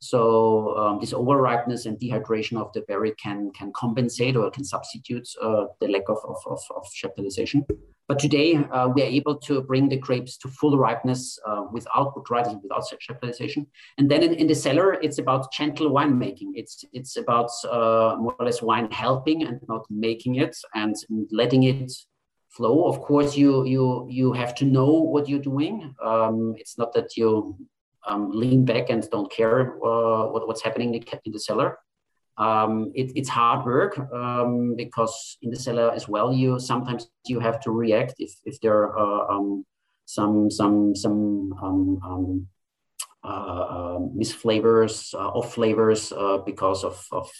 So 0.00 0.76
um, 0.76 0.98
this 1.00 1.14
overripeness 1.14 1.86
and 1.86 1.98
dehydration 1.98 2.58
of 2.58 2.72
the 2.74 2.82
berry 2.82 3.12
can, 3.12 3.50
can 3.52 3.72
compensate 3.72 4.36
or 4.36 4.50
can 4.50 4.64
substitute 4.64 5.26
uh, 5.42 5.64
the 5.80 5.88
lack 5.88 6.08
of, 6.08 6.18
of, 6.28 6.36
of, 6.46 6.60
of 6.76 6.84
chaptalization. 6.94 7.64
But 8.07 8.18
today 8.18 8.57
uh, 8.57 8.88
we 8.88 9.02
are 9.02 9.07
able 9.07 9.36
to 9.38 9.62
bring 9.62 9.88
the 9.88 9.96
grapes 9.96 10.36
to 10.38 10.48
full 10.48 10.76
ripeness 10.76 11.38
uh, 11.46 11.64
without 11.72 12.14
botrytis, 12.14 12.62
without 12.62 12.84
chaptalization. 13.09 13.66
And 13.96 14.11
then 14.11 14.22
in, 14.22 14.34
in, 14.34 14.46
the 14.46 14.55
cellar, 14.55 14.94
it's 14.94 15.18
about 15.18 15.50
gentle 15.52 15.90
winemaking. 15.90 16.50
It's, 16.55 16.84
it's 16.92 17.16
about 17.16 17.50
uh, 17.64 18.16
more 18.18 18.34
or 18.38 18.44
less 18.44 18.61
wine 18.61 18.90
helping 18.90 19.44
and 19.44 19.59
not 19.68 19.86
making 19.88 20.34
it 20.36 20.55
and 20.74 20.94
letting 21.30 21.62
it 21.62 21.92
flow. 22.50 22.84
Of 22.84 23.00
course, 23.00 23.36
you, 23.36 23.64
you, 23.64 24.07
you 24.11 24.32
have 24.34 24.55
to 24.57 24.66
know 24.66 24.90
what 24.90 25.26
you're 25.26 25.40
doing. 25.40 25.94
Um, 26.05 26.55
it's 26.59 26.76
not 26.76 26.92
that 26.92 27.16
you 27.16 27.57
um, 28.07 28.30
lean 28.32 28.66
back 28.66 28.90
and 28.90 29.09
don't 29.11 29.32
care 29.32 29.76
uh, 29.82 30.26
what, 30.26 30.46
what's 30.46 30.62
happening 30.62 30.94
in 30.94 31.32
the 31.32 31.40
cellar. 31.40 31.78
Um, 32.37 32.91
it, 32.95 33.12
it's 33.14 33.28
hard 33.28 33.64
work 33.64 33.99
um, 34.12 34.74
because 34.76 35.39
in 35.43 35.51
the 35.51 35.57
cellar 35.57 35.93
as 35.93 36.09
well, 36.09 36.32
you 36.32 36.59
sometimes 36.59 37.09
you 37.26 37.39
have 37.41 37.61
to 37.61 37.70
react 37.70 38.14
if, 38.18 38.32
if 38.45 38.61
there 38.61 38.97
are 38.97 39.30
um, 39.30 39.64
some 40.07 40.51
some 40.51 40.97
some 40.97 41.53
um, 41.62 42.01
um, 42.05 42.47
uh, 43.24 43.28
uh, 43.28 43.99
misflavors, 44.14 45.14
uh, 45.14 45.28
off 45.28 45.55
flavors 45.55 46.12
uh, 46.12 46.37
because 46.45 46.85
of, 46.85 47.07
of 47.11 47.30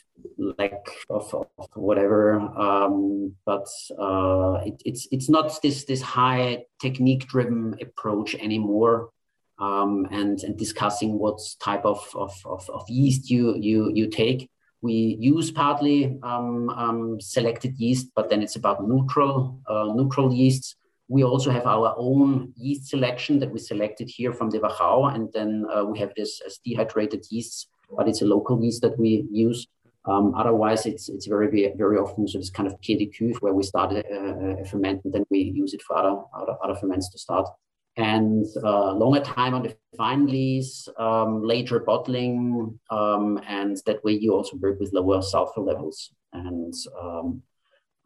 lack 0.59 0.73
of, 1.11 1.35
of 1.35 1.69
whatever. 1.75 2.41
Um, 2.41 3.35
but 3.45 3.67
uh, 3.99 4.63
it, 4.65 4.81
it's 4.87 5.07
it's 5.11 5.29
not 5.29 5.61
this 5.61 5.85
this 5.85 6.01
high 6.01 6.65
technique 6.81 7.27
driven 7.27 7.77
approach 7.83 8.35
anymore 8.37 9.11
and, 9.59 10.43
and 10.43 10.57
discussing 10.57 11.19
what 11.19 11.39
type 11.61 11.85
of, 11.85 12.01
of, 12.15 12.35
of, 12.45 12.69
of, 12.71 12.85
yeast 12.89 13.31
you, 13.31 13.55
you, 13.57 13.91
you 13.95 14.09
take. 14.09 14.51
We 14.85 15.17
use 15.19 15.51
partly 15.51 16.19
um, 16.23 16.69
um, 16.69 17.19
selected 17.19 17.73
yeast, 17.79 18.09
but 18.15 18.29
then 18.29 18.43
it's 18.43 18.57
about 18.57 18.87
neutral, 18.87 19.59
uh, 19.67 19.89
neutral 19.95 20.31
yeasts. 20.31 20.77
We 21.09 21.25
also 21.25 21.51
have 21.51 21.67
our 21.67 21.95
own 21.97 22.53
yeast 22.55 22.91
selection 22.91 23.39
that 23.39 23.51
we 23.51 23.61
selected 23.61 24.11
here 24.11 24.35
from 24.35 24.51
the 24.51 24.59
Wachau, 24.59 25.15
and 25.15 25.33
then 25.33 25.65
uh, 25.75 25.85
we 25.87 25.99
have 26.01 26.13
this 26.15 26.43
as 26.47 26.59
dehydrated 26.59 27.25
yeasts, 27.31 27.67
but 27.97 28.09
it's 28.09 28.21
a 28.21 28.27
local 28.27 28.63
yeast 28.63 28.83
that 28.83 28.99
we 28.99 29.27
use. 29.31 29.67
Um, 30.05 30.35
otherwise, 30.35 30.85
it's 30.85 31.09
it's 31.09 31.29
very 31.35 31.49
very 31.79 31.97
often 31.97 32.29
so 32.29 32.37
this 32.37 32.51
kind 32.51 32.69
of 32.71 32.79
pied 32.83 33.09
where 33.41 33.55
we 33.55 33.63
start 33.63 33.91
a, 33.95 34.05
a, 34.13 34.61
a, 34.61 34.65
ferment 34.67 35.01
and 35.05 35.15
then 35.15 35.25
we 35.31 35.39
use 35.63 35.73
it 35.73 35.81
for 35.81 35.97
other 35.97 36.17
other, 36.39 36.57
other 36.63 36.79
ferments 36.79 37.09
to 37.13 37.19
start 37.19 37.49
and 37.97 38.45
uh, 38.63 38.93
longer 38.93 39.21
time 39.21 39.55
on 39.55 39.63
the 39.63 39.77
fine 39.97 40.27
lees, 40.27 40.89
um, 40.99 41.43
later 41.45 41.79
bottling, 41.81 42.79
um, 42.91 43.41
and 43.47 43.77
that 43.87 44.03
way 44.05 44.13
you 44.13 44.33
also 44.33 44.57
work 44.57 44.81
with 44.81 44.93
lower 44.93 45.23
sulfur 45.23 45.61
levels. 45.61 46.11
And 46.33 46.75
um, 47.01 47.43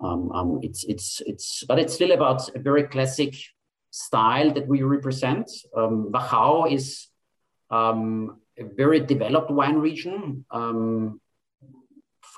um, 0.00 0.30
um 0.32 0.60
it's 0.62 0.84
it's 0.84 1.22
it's, 1.26 1.64
but 1.66 1.78
it's 1.78 1.94
still 1.94 2.12
about 2.12 2.54
a 2.54 2.58
very 2.58 2.84
classic 2.84 3.34
style 3.90 4.52
that 4.52 4.68
we 4.68 4.82
represent. 4.82 5.50
Um, 5.74 6.10
Wachau 6.12 6.70
is 6.70 7.08
um, 7.70 8.40
a 8.58 8.64
very 8.64 9.00
developed 9.00 9.50
wine 9.50 9.76
region. 9.76 10.44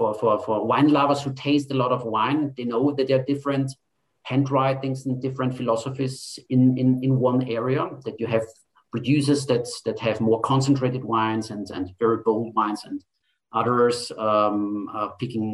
for, 0.00 0.14
for, 0.14 0.38
for 0.38 0.64
wine 0.64 0.88
lovers 0.88 1.22
who 1.22 1.32
taste 1.34 1.70
a 1.72 1.74
lot 1.74 1.92
of 1.92 2.04
wine, 2.04 2.54
they 2.56 2.64
know 2.64 2.92
that 2.92 3.08
there 3.08 3.20
are 3.20 3.24
different 3.24 3.70
handwritings 4.30 5.06
and 5.06 5.20
different 5.20 5.52
philosophies 5.56 6.38
in, 6.54 6.78
in, 6.78 6.88
in 7.02 7.12
one 7.30 7.40
area, 7.58 7.82
that 8.04 8.16
you 8.20 8.26
have 8.34 8.44
producers 8.94 9.40
that, 9.46 9.66
that 9.84 9.98
have 9.98 10.20
more 10.20 10.40
concentrated 10.40 11.04
wines 11.04 11.50
and, 11.50 11.66
and 11.70 11.84
very 11.98 12.18
bold 12.24 12.54
wines 12.54 12.82
and 12.84 12.98
others 13.52 14.12
um, 14.16 14.88
picking 15.18 15.46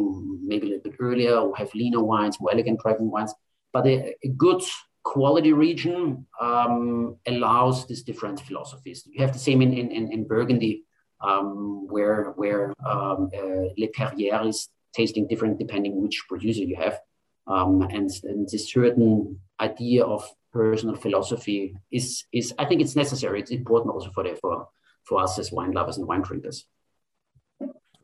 maybe 0.51 0.67
a 0.67 0.71
little 0.71 0.91
bit 0.91 1.01
earlier 1.01 1.35
or 1.37 1.57
have 1.57 1.75
leaner 1.75 2.03
wines, 2.03 2.39
more 2.41 2.53
elegant 2.53 2.79
driving 2.83 3.11
wines. 3.11 3.33
But 3.73 3.87
a, 3.87 4.15
a 4.23 4.29
good 4.29 4.63
quality 5.03 5.53
region 5.53 6.27
um, 6.41 7.17
allows 7.27 7.87
these 7.87 8.03
different 8.03 8.39
philosophies. 8.41 8.99
You 9.07 9.21
have 9.25 9.33
the 9.33 9.45
same 9.49 9.63
in, 9.63 9.73
in, 9.73 10.13
in 10.13 10.27
Burgundy, 10.27 10.85
um, 11.21 11.87
where, 11.89 12.35
where 12.37 12.75
um, 12.87 13.31
uh, 13.35 13.67
Le 13.81 13.89
Perrier 13.95 14.41
is 14.47 14.69
tasting 14.95 15.27
different 15.29 15.59
depending 15.59 16.03
which 16.03 16.25
producer 16.29 16.65
you 16.73 16.77
have. 16.77 16.99
Um, 17.47 17.83
and, 17.83 18.11
and 18.25 18.49
this 18.49 18.73
certain 18.73 19.41
idea 19.61 20.05
of 20.05 20.29
personal 20.53 20.97
philosophy 20.97 21.77
is, 21.93 22.25
is 22.33 22.53
I 22.59 22.65
think 22.65 22.81
it's 22.81 22.97
necessary. 22.97 23.41
It's 23.41 23.51
important 23.51 23.95
also 23.95 24.11
for, 24.11 24.25
the, 24.25 24.37
for, 24.37 24.69
for 25.05 25.23
us 25.23 25.39
as 25.39 25.53
wine 25.53 25.73
lovers 25.73 25.99
and 25.99 26.07
wine 26.07 26.23
drinkers. 26.23 26.67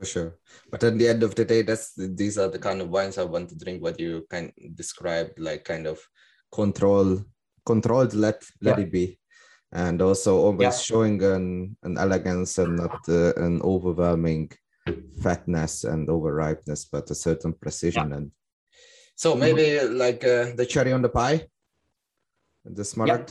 For 0.03 0.07
sure. 0.07 0.38
But 0.70 0.82
at 0.82 0.99
the 0.99 1.09
end 1.09 1.22
of 1.22 1.36
the 1.36 1.45
day, 1.45 1.62
that's 1.62 1.95
these 1.97 2.36
are 2.36 2.49
the 2.49 2.59
kind 2.59 2.80
of 2.80 2.90
wines 2.90 3.18
I 3.18 3.22
want 3.22 3.51
to 3.51 3.57
drink. 3.57 3.80
What 3.80 4.01
you 4.01 4.26
kind 4.28 4.53
of 4.59 4.74
described, 4.74 5.38
like 5.38 5.62
kind 5.64 5.86
of 5.86 6.01
control, 6.51 7.22
controlled. 7.64 8.12
Let 8.12 8.43
let 8.61 8.78
yeah. 8.78 8.84
it 8.84 8.90
be, 8.90 9.20
and 9.70 10.03
also 10.03 10.38
always 10.38 10.74
yeah. 10.74 10.86
showing 10.90 11.22
an 11.22 11.76
an 11.84 11.99
elegance 11.99 12.59
and 12.59 12.78
not 12.78 12.99
uh, 13.09 13.32
an 13.36 13.62
overwhelming 13.62 14.51
fatness 15.22 15.84
and 15.84 16.09
overripeness, 16.09 16.84
but 16.90 17.09
a 17.12 17.14
certain 17.14 17.53
precision 17.53 18.11
yeah. 18.11 18.16
and 18.16 18.32
so 19.22 19.36
maybe 19.36 19.78
like 19.86 20.24
uh, 20.24 20.50
the 20.56 20.66
cherry 20.66 20.92
on 20.92 21.00
the 21.00 21.08
pie. 21.08 21.46
the 22.64 22.82
Smaragd. 22.82 23.30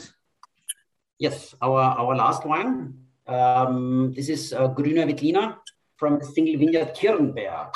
Yes, 1.18 1.54
our 1.60 1.82
our 2.00 2.16
last 2.16 2.46
wine. 2.46 2.94
Um, 3.26 4.12
this 4.16 4.28
is 4.30 4.52
uh, 4.54 4.68
Grüner 4.68 5.04
Veltliner 5.04 5.56
from 5.96 6.18
the 6.18 6.24
single 6.24 6.56
vineyard 6.58 6.96
Kirnberg. 6.96 7.72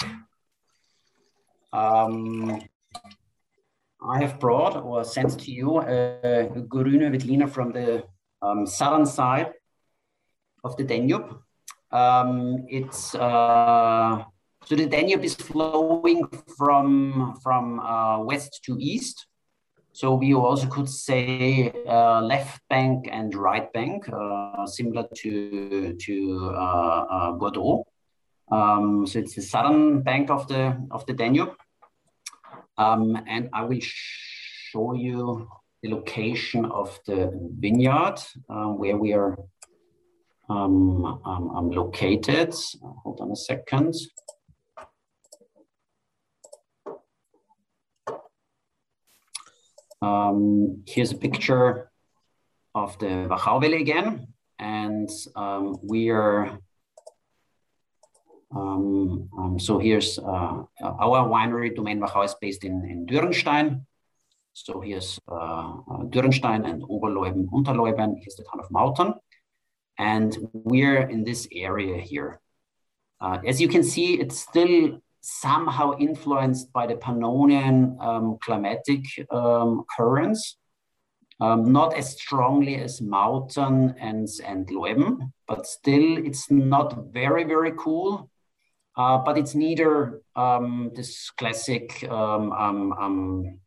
Um, 1.73 2.63
I 4.01 4.19
have 4.23 4.41
brought 4.41 4.77
or 4.77 5.05
sent 5.05 5.39
to 5.41 5.51
you 5.53 5.81
a, 5.81 6.49
a 6.57 6.63
Grüner 6.73 7.11
Veltliner 7.13 7.51
from 7.51 7.73
the 7.73 8.05
um, 8.41 8.67
southern 8.67 9.05
side 9.05 9.53
of 10.65 10.75
the 10.79 10.85
Danube. 10.85 11.39
Um, 11.93 12.65
it's 12.69 13.15
uh, 13.15 14.25
so 14.67 14.75
the 14.75 14.87
Danube 14.87 15.25
is 15.25 15.37
flowing 15.37 16.27
from 16.59 17.39
from 17.43 17.79
uh, 17.79 18.19
west 18.25 18.61
to 18.65 18.77
east. 18.81 19.27
So 19.93 20.15
we 20.15 20.35
also 20.35 20.67
could 20.67 20.89
say 20.89 21.73
uh, 21.89 22.21
left 22.21 22.61
bank 22.69 23.09
and 23.11 23.35
right 23.35 23.73
bank, 23.73 24.09
uh, 24.13 24.67
similar 24.67 25.07
to 25.19 25.95
to 25.95 26.15
uh, 26.53 27.05
uh, 27.11 27.33
Bordeaux. 27.33 27.85
Um, 28.51 29.07
so 29.07 29.21
it's 29.21 29.37
the 29.37 29.43
southern 29.43 30.03
bank 30.03 30.31
of 30.31 30.49
the 30.49 30.77
of 30.91 31.07
the 31.07 31.13
Danube, 31.13 31.55
um, 32.77 33.17
and 33.29 33.49
I 33.53 33.63
will 33.65 33.81
show 33.81 34.95
you 34.95 35.49
the 35.83 35.91
location 35.91 36.65
of 36.65 36.99
the 37.07 37.31
vineyard 37.61 38.19
um, 38.51 38.79
where 38.79 38.97
we 38.97 39.13
are 39.13 39.39
um, 40.51 41.05
um, 41.25 41.51
um, 41.57 41.71
located. 41.71 42.53
Hold 43.05 43.21
on 43.21 43.31
a 43.31 43.37
second. 43.37 43.95
Um, 50.03 50.83
here's 50.87 51.13
a 51.13 51.17
picture 51.17 51.91
of 52.75 52.99
the 52.99 53.29
Wachau 53.31 53.61
Valley 53.61 53.81
again. 53.81 54.29
And 54.59 55.09
um, 55.35 55.79
we 55.83 56.11
are, 56.11 56.59
um, 58.55 59.29
um 59.39 59.59
so 59.59 59.79
here's 59.79 60.19
uh, 60.19 60.63
our 60.83 61.29
winery, 61.29 61.75
Domaine 61.75 62.01
Wachau, 62.01 62.25
is 62.25 62.35
based 62.41 62.65
in, 62.65 62.85
in 62.85 63.07
Dürnstein. 63.07 63.85
So 64.53 64.81
here's 64.81 65.21
uh, 65.29 65.35
uh, 65.35 65.99
and 66.01 66.83
Oberloiben, 66.83 67.47
Unterloiben. 67.53 68.15
Here's 68.21 68.37
the 68.37 68.45
town 68.45 68.61
of 68.61 68.71
Mautern. 68.71 69.15
And 69.99 70.37
we're 70.53 71.03
in 71.03 71.25
this 71.25 71.49
area 71.53 72.01
here. 72.01 72.41
Uh, 73.21 73.39
as 73.47 73.61
you 73.61 73.69
can 73.69 73.83
see, 73.83 74.15
it's 74.15 74.39
still 74.39 75.01
somehow 75.27 75.97
influenced 75.99 76.73
by 76.73 76.87
the 76.87 76.95
Pannonian 76.95 78.01
um, 78.01 78.39
climatic 78.41 79.05
um, 79.33 79.85
currents, 79.97 80.57
um, 81.41 81.73
not 81.73 81.95
as 81.95 82.13
strongly 82.13 82.77
as 82.77 83.01
Mautern 83.01 83.97
and, 84.01 84.29
and 84.45 84.69
Loiben, 84.69 85.33
but 85.49 85.67
still 85.67 86.19
it's 86.25 86.49
not 86.49 87.13
very, 87.13 87.43
very 87.43 87.73
cool. 87.77 88.31
Uh, 88.97 89.19
but 89.19 89.37
it's 89.37 89.55
neither 89.55 90.23
um, 90.37 90.91
this 90.95 91.31
classic 91.31 92.09
um, 92.09 92.53
um, 92.53 93.59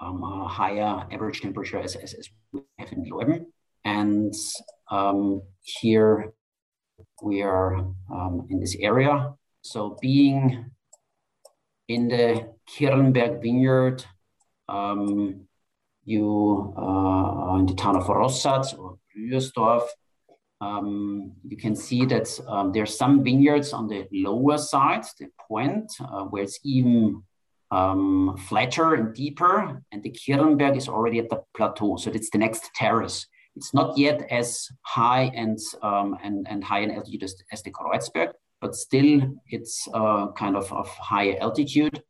uh, 0.00 0.46
higher 0.46 1.06
average 1.10 1.42
temperature 1.42 1.78
as, 1.80 1.96
as, 1.96 2.14
as, 2.14 2.30
we 2.52 2.60
have 2.78 2.92
in 2.92 3.04
Loiben. 3.10 3.46
And 3.84 4.32
here 5.60 6.32
we 7.20 7.42
are 7.42 7.84
in 8.48 8.60
this 8.60 8.76
area. 8.80 9.34
So 9.60 9.98
being 10.00 10.70
in 11.88 12.08
the 12.08 12.54
Kirnberg 12.68 13.42
vineyard, 13.42 14.04
um, 14.68 15.46
you 16.04 16.74
uh, 16.76 17.56
in 17.58 17.66
the 17.66 17.74
town 17.74 17.96
of 17.96 18.04
Rossatz 18.04 18.78
or 18.78 18.98
Brüersdorf, 19.16 19.86
um, 20.60 21.32
you 21.46 21.56
can 21.56 21.76
see 21.76 22.06
that 22.06 22.28
um, 22.48 22.72
there 22.72 22.82
are 22.82 22.86
some 22.86 23.22
vineyards 23.22 23.72
on 23.72 23.88
the 23.88 24.06
lower 24.12 24.58
side, 24.58 25.04
the 25.18 25.28
point, 25.48 25.92
uh, 26.00 26.24
where 26.24 26.42
it's 26.42 26.58
even 26.64 27.22
um, 27.70 28.36
flatter 28.48 28.94
and 28.94 29.14
deeper, 29.14 29.82
and 29.92 30.02
the 30.02 30.10
Kirnberg 30.10 30.76
is 30.76 30.88
already 30.88 31.18
at 31.18 31.28
the 31.28 31.42
plateau, 31.56 31.96
so 31.96 32.10
it's 32.10 32.30
the 32.30 32.38
next 32.38 32.70
terrace. 32.74 33.26
It's 33.56 33.74
not 33.74 33.96
yet 33.96 34.26
as 34.30 34.68
high 34.82 35.30
and 35.34 35.58
um, 35.82 36.16
and, 36.22 36.46
and 36.48 36.64
high 36.64 36.80
in 36.80 36.90
altitude 36.90 37.22
as, 37.22 37.36
as 37.52 37.62
the 37.62 37.70
Kreuzberg, 37.70 38.32
but 38.64 38.74
still 38.74 39.20
it's 39.50 39.86
uh, 39.92 40.32
kind 40.32 40.56
of 40.56 40.72
of 40.72 40.88
higher 40.88 41.36
altitude. 41.42 42.02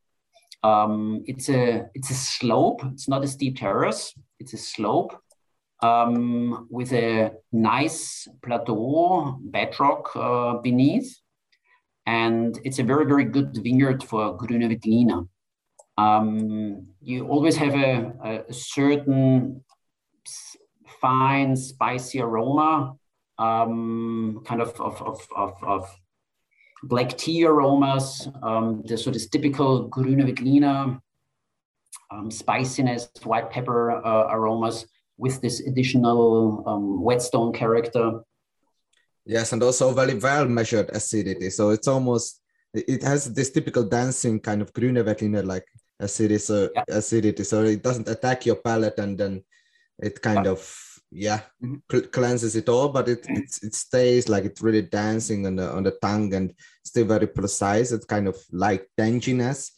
Um, 0.62 1.24
it's 1.26 1.48
a 1.48 1.86
it's 1.96 2.11
a 2.11 2.14
slope. 2.14 2.80
It's 2.92 3.09
not 3.09 3.24
a 3.24 3.26
steep 3.26 3.59
terrace. 3.59 4.14
It's 4.38 4.55
a 4.55 4.62
slope 4.72 5.12
um, 5.82 6.68
with 6.70 6.92
a 6.92 7.32
nice 7.50 8.28
plateau 8.44 9.36
bedrock 9.40 10.14
uh, 10.14 10.52
beneath, 10.62 11.11
and 12.07 12.57
it's 12.62 12.78
a 12.78 12.84
very 12.84 13.05
very 13.05 13.24
good 13.24 13.50
vineyard 13.66 14.05
for 14.05 14.38
Grüner 14.38 14.70
Veltliner. 14.72 15.26
Um, 15.98 16.86
you 17.00 17.26
always 17.26 17.57
have 17.57 17.74
a, 17.74 18.44
a 18.48 18.52
certain 18.52 19.64
fine 21.00 21.57
spicy 21.57 22.20
aroma, 22.20 22.94
um, 23.38 24.40
kind 24.46 24.62
of 24.62 24.80
of, 24.80 25.02
of, 25.02 25.18
of, 25.36 25.55
of 25.64 26.03
black 26.89 27.16
tea 27.16 27.45
aromas, 27.45 28.28
um, 28.43 28.82
the 28.87 28.97
sort 28.97 29.16
of 29.16 29.30
typical 29.30 29.89
Grüner 29.89 30.28
Veltliner 30.28 31.01
um, 32.11 32.30
spiciness, 32.30 33.09
white 33.24 33.51
pepper 33.51 33.91
uh, 33.91 34.28
aromas 34.30 34.87
with 35.16 35.41
this 35.41 35.61
additional 35.61 36.62
um, 36.66 37.03
whetstone 37.03 37.53
character. 37.53 38.20
Yes, 39.24 39.53
and 39.53 39.62
also 39.62 39.93
very 39.93 40.14
well 40.14 40.47
measured 40.47 40.91
acidity. 40.91 41.51
So 41.51 41.70
it's 41.70 41.89
almost 41.89 42.41
it 42.74 43.03
has 43.03 43.32
this 43.32 43.51
typical 43.51 43.85
dancing 43.85 44.41
kind 44.41 44.61
of 44.61 44.72
Grüner 44.72 45.05
Veltliner 45.05 45.45
like 45.45 45.64
acidity. 46.01 46.39
So 46.39 46.68
yeah. 46.74 46.85
acidity. 46.89 47.45
So 47.45 47.64
it 47.64 47.82
doesn't 47.82 48.09
attack 48.09 48.45
your 48.45 48.57
palate, 48.57 48.99
and 48.99 49.16
then 49.16 49.43
it 49.99 50.20
kind 50.20 50.45
yeah. 50.45 50.53
of 50.53 50.91
yeah 51.14 51.41
mm-hmm. 51.62 51.76
cl- 51.91 52.09
cleanses 52.09 52.57
it 52.57 52.68
all 52.68 52.89
but 52.89 53.09
it 53.09 53.22
mm-hmm. 53.22 53.66
it 53.66 53.74
stays 53.74 54.28
like 54.28 54.45
it's 54.45 54.61
really 54.61 54.82
dancing 54.82 55.47
on 55.47 55.55
the 55.55 55.70
on 55.70 55.85
the 55.85 55.93
tongue 56.03 56.35
and 56.35 56.53
still 56.85 57.07
very 57.07 57.26
precise 57.26 57.93
it's 57.93 58.05
kind 58.05 58.28
of 58.28 58.37
like 58.53 58.89
tanginess 58.99 59.70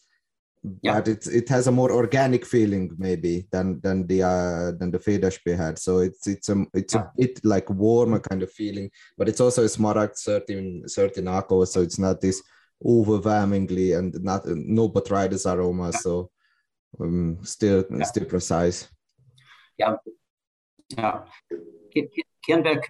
yeah. 0.82 0.94
but 0.94 1.08
it 1.08 1.26
it 1.26 1.48
has 1.48 1.66
a 1.66 1.72
more 1.72 1.92
organic 1.92 2.44
feeling 2.44 2.90
maybe 2.98 3.46
than 3.52 3.80
than 3.80 4.06
the 4.06 4.22
uh 4.22 4.72
than 4.78 4.90
the 4.90 4.98
Federspiel 4.98 5.56
had 5.56 5.78
so 5.78 5.98
it's 5.98 6.26
it's 6.26 6.48
a 6.48 6.64
it's 6.74 6.94
yeah. 6.94 7.02
a 7.02 7.10
bit 7.16 7.40
like 7.44 7.68
warmer 7.70 8.18
kind 8.18 8.42
of 8.42 8.50
feeling 8.50 8.90
but 9.16 9.28
it's 9.28 9.40
also 9.40 9.62
a 9.62 9.68
Smaragd 9.68 10.16
certain 10.16 10.88
certain 10.88 11.28
alcohol 11.28 11.66
so 11.66 11.80
it's 11.82 11.98
not 11.98 12.20
this 12.20 12.42
overwhelmingly 12.84 13.92
and 13.92 14.14
not 14.22 14.46
no 14.46 14.88
botrytis 14.88 15.46
aroma 15.50 15.90
yeah. 15.92 15.98
so 15.98 16.30
um, 17.00 17.38
still 17.42 17.84
still 18.02 18.24
precise 18.24 18.88
yeah 19.78 19.96
yeah, 20.96 21.22
Kirnberg. 22.48 22.82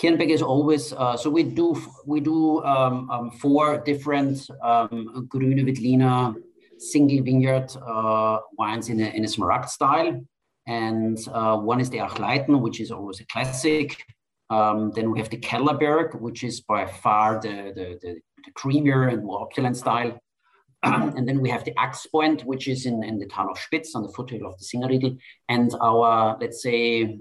Kirnberg 0.00 0.30
is 0.30 0.42
always 0.42 0.92
uh, 0.92 1.16
so 1.16 1.30
we 1.30 1.42
do 1.42 1.80
we 2.06 2.20
do 2.20 2.62
um, 2.64 3.10
um, 3.10 3.30
four 3.30 3.78
different 3.78 4.48
um, 4.62 5.28
Grüner 5.28 5.64
Veltliner 5.64 6.34
single 6.78 7.22
vineyard 7.22 7.70
uh, 7.76 8.38
wines 8.58 8.88
in 8.88 9.00
a, 9.00 9.08
in 9.10 9.24
a 9.24 9.28
Smaragd 9.28 9.68
style, 9.68 10.20
and 10.66 11.18
uh, 11.32 11.56
one 11.56 11.80
is 11.80 11.90
the 11.90 11.98
Achleiten, 11.98 12.60
which 12.60 12.80
is 12.80 12.90
always 12.90 13.20
a 13.20 13.26
classic. 13.26 14.02
Um, 14.50 14.92
then 14.94 15.10
we 15.10 15.18
have 15.18 15.30
the 15.30 15.38
Kellerberg, 15.38 16.20
which 16.20 16.44
is 16.44 16.60
by 16.60 16.84
far 16.86 17.40
the, 17.40 17.72
the, 17.74 17.98
the, 18.02 18.20
the 18.44 18.52
creamier 18.52 19.10
and 19.10 19.24
more 19.24 19.40
opulent 19.40 19.76
style. 19.76 20.18
and 20.82 21.26
then 21.26 21.40
we 21.40 21.48
have 21.48 21.64
the 21.64 21.72
Axpoint, 21.72 22.44
which 22.44 22.66
is 22.66 22.86
in, 22.86 23.02
in 23.04 23.18
the 23.18 23.26
town 23.26 23.48
of 23.48 23.58
Spitz 23.58 23.94
on 23.94 24.02
the 24.02 24.12
foothill 24.12 24.46
of 24.46 24.58
the 24.58 24.64
Singerriedel. 24.64 25.16
And 25.48 25.72
our, 25.80 26.36
let's 26.40 26.60
say, 26.62 27.20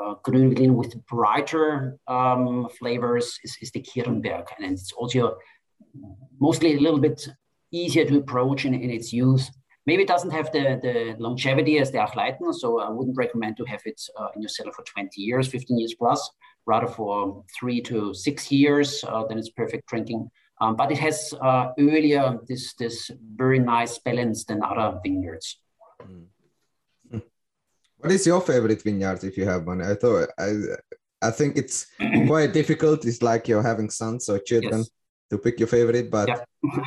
uh, 0.00 0.14
with 0.72 1.06
brighter 1.06 1.98
um, 2.06 2.68
flavors 2.78 3.38
is, 3.44 3.56
is 3.60 3.70
the 3.72 3.82
Kirnberg. 3.82 4.46
And 4.58 4.72
it's 4.72 4.92
also 4.92 5.36
mostly 6.38 6.76
a 6.76 6.80
little 6.80 7.00
bit 7.00 7.26
easier 7.70 8.04
to 8.06 8.18
approach 8.18 8.64
in, 8.64 8.74
in 8.74 8.90
its 8.90 9.12
use. 9.12 9.50
Maybe 9.86 10.02
it 10.02 10.08
doesn't 10.08 10.30
have 10.30 10.52
the, 10.52 10.78
the 10.82 11.16
longevity 11.18 11.78
as 11.78 11.90
the 11.90 11.98
Achleiten, 11.98 12.52
so 12.54 12.80
I 12.80 12.90
wouldn't 12.90 13.16
recommend 13.16 13.56
to 13.56 13.64
have 13.64 13.80
it 13.86 14.00
uh, 14.18 14.28
in 14.36 14.42
your 14.42 14.48
cellar 14.48 14.72
for 14.72 14.84
20 14.84 15.20
years, 15.20 15.48
15 15.48 15.78
years 15.78 15.94
plus, 15.94 16.30
rather 16.66 16.86
for 16.86 17.44
three 17.58 17.80
to 17.82 18.12
six 18.14 18.52
years, 18.52 19.02
uh, 19.08 19.24
then 19.26 19.38
it's 19.38 19.50
perfect 19.50 19.88
drinking. 19.88 20.30
Um, 20.60 20.76
but 20.76 20.92
it 20.92 20.98
has 20.98 21.32
uh, 21.40 21.68
earlier 21.78 22.38
this 22.46 22.74
this 22.74 23.10
very 23.34 23.58
nice 23.58 23.98
balance 23.98 24.44
than 24.44 24.62
other 24.62 25.00
vineyards. 25.02 25.58
Mm. 26.02 26.26
What 28.00 28.12
is 28.12 28.26
your 28.26 28.40
favorite 28.40 28.82
vineyard 28.82 29.22
if 29.24 29.36
you 29.36 29.46
have 29.46 29.66
one? 29.66 29.82
I 29.82 29.94
thought 29.94 30.30
I 30.38 30.50
I 31.22 31.30
think 31.30 31.56
it's 31.56 31.86
quite 32.26 32.52
difficult. 32.52 33.04
It's 33.04 33.22
like 33.22 33.46
you're 33.46 33.62
having 33.62 33.90
sons 33.90 34.28
or 34.28 34.38
children 34.38 34.78
yes. 34.78 34.90
to 35.30 35.38
pick 35.38 35.58
your 35.58 35.68
favorite, 35.68 36.10
but. 36.10 36.28
Yeah. 36.28 36.44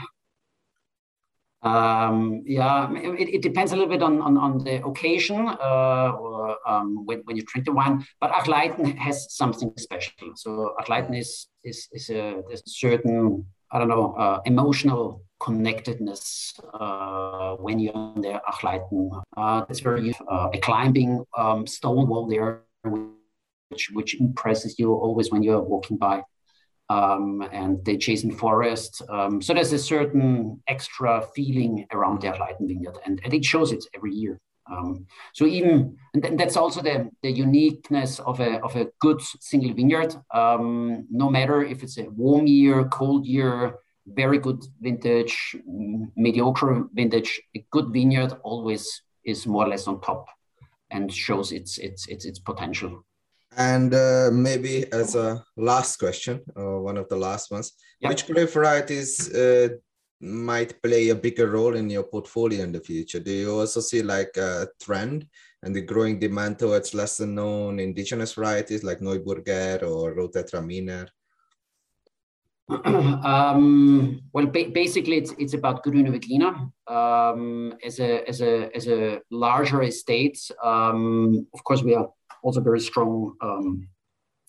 Um, 1.64 2.44
yeah, 2.46 2.92
it, 2.92 3.36
it, 3.36 3.42
depends 3.42 3.72
a 3.72 3.78
little 3.78 3.90
bit 3.90 4.04
on, 4.04 4.22
on, 4.22 4.38
on 4.38 4.58
the 4.66 4.86
occasion 4.86 5.48
uh, 5.48 6.12
or 6.20 6.58
um, 6.68 7.06
when, 7.06 7.20
when 7.20 7.38
you 7.38 7.44
drink 7.44 7.66
the 7.66 7.72
wine. 7.72 8.06
But 8.20 8.34
Achleiten 8.34 8.98
has 8.98 9.34
something 9.34 9.72
special. 9.78 10.34
So 10.36 10.76
Achleiten 10.78 11.18
is 11.18 11.48
is 11.64 11.88
is 11.94 12.10
a, 12.10 12.44
a 12.52 12.58
certain 12.66 13.46
I 13.72 13.80
don't 13.80 13.88
know 13.88 14.14
uh, 14.16 14.42
emotional 14.44 15.24
connectedness 15.44 16.54
uh, 16.74 17.56
when 17.56 17.80
you're 17.80 17.96
on 17.96 18.22
the 18.22 18.42
Achleiten. 18.50 19.22
Uh, 19.36 19.66
it's 19.70 19.82
very 19.82 20.16
uh, 20.32 20.50
a 20.54 20.60
climbing 20.60 21.24
um, 21.38 21.68
stone 21.68 22.08
wall 22.08 22.28
there, 22.28 22.62
which 22.84 23.90
which 23.92 24.20
impresses 24.20 24.80
you 24.80 24.94
always 24.94 25.32
when 25.32 25.44
you're 25.44 25.62
walking 25.62 25.98
by 25.98 26.24
um, 26.90 27.42
and 27.52 27.84
the 27.86 27.94
adjacent 27.94 28.38
forest. 28.38 29.02
Um, 29.10 29.42
so 29.42 29.54
there's 29.54 29.74
a 29.74 29.80
certain 29.80 30.62
extra 30.68 31.26
feeling 31.36 31.86
around 31.92 32.22
the 32.22 32.28
Achleiten 32.28 32.68
vineyard, 32.68 32.98
and, 33.06 33.20
and 33.24 33.34
it 33.34 33.46
shows 33.46 33.72
it 33.72 33.84
every 33.96 34.14
year. 34.14 34.40
Um, 34.72 35.08
so 35.34 35.46
even 35.46 35.98
and 36.14 36.40
that's 36.40 36.56
also 36.56 36.82
the, 36.82 37.10
the 37.22 37.32
uniqueness 37.32 38.20
of 38.20 38.40
a, 38.40 38.62
of 38.62 38.76
a 38.78 38.88
good 39.00 39.22
single 39.22 39.74
vineyard. 39.74 40.16
Um, 40.34 41.06
no 41.12 41.30
matter 41.30 41.64
if 41.64 41.84
it's 41.84 41.98
a 41.98 42.04
warm 42.04 42.48
year, 42.48 42.86
cold 42.86 43.26
year, 43.26 43.76
very 44.06 44.38
good 44.38 44.64
vintage, 44.82 45.56
mediocre 46.16 46.88
vintage, 46.94 47.42
a 47.56 47.66
good 47.72 47.92
vineyard 47.92 48.34
always 48.44 49.02
is 49.26 49.48
more 49.48 49.66
or 49.66 49.70
less 49.70 49.88
on 49.88 50.02
top 50.02 50.28
and 50.92 51.12
shows 51.12 51.52
its 51.52 51.78
its 51.78 52.08
its, 52.08 52.26
its 52.26 52.40
potential. 52.40 53.06
And 53.56 53.94
uh, 53.94 54.30
maybe 54.32 54.92
as 54.92 55.16
a 55.16 55.44
last 55.58 55.98
question, 55.98 56.42
or 56.56 56.82
one 56.82 56.98
of 56.98 57.08
the 57.10 57.16
last 57.16 57.52
ones, 57.52 57.74
which 58.02 58.26
grape 58.26 58.50
varieties 58.50 59.34
uh, 59.34 59.70
might 60.20 60.82
play 60.82 61.10
a 61.10 61.16
bigger 61.16 61.48
role 61.48 61.76
in 61.76 61.90
your 61.90 62.04
portfolio 62.04 62.64
in 62.64 62.72
the 62.72 62.80
future? 62.80 63.20
Do 63.20 63.32
you 63.32 63.60
also 63.60 63.82
see 63.82 64.02
like 64.02 64.36
a 64.38 64.68
trend 64.82 65.28
and 65.62 65.76
the 65.76 65.82
growing 65.82 66.20
demand 66.20 66.60
towards 66.60 66.94
lesser 66.94 67.28
known 67.28 67.80
indigenous 67.80 68.34
varieties 68.34 68.84
like 68.84 69.00
Neuburger 69.00 69.84
or 69.84 70.14
Roter 70.14 70.44
Traminer? 70.44 71.08
um, 72.86 74.22
well, 74.32 74.46
ba 74.46 74.70
basically, 74.70 75.18
it's 75.18 75.34
it's 75.38 75.54
about 75.54 75.84
Grüner 75.84 76.12
Veltliner 76.16 76.72
um, 76.88 77.74
as 77.84 78.00
a 78.00 78.28
as 78.28 78.42
a 78.42 78.70
as 78.76 78.88
a 78.88 79.20
larger 79.32 79.82
estate. 79.84 80.40
Um, 80.64 81.46
of 81.54 81.64
course, 81.64 81.84
we 81.84 81.94
are 81.94 82.10
also 82.42 82.62
very 82.62 82.80
strong 82.80 83.36
um, 83.42 83.88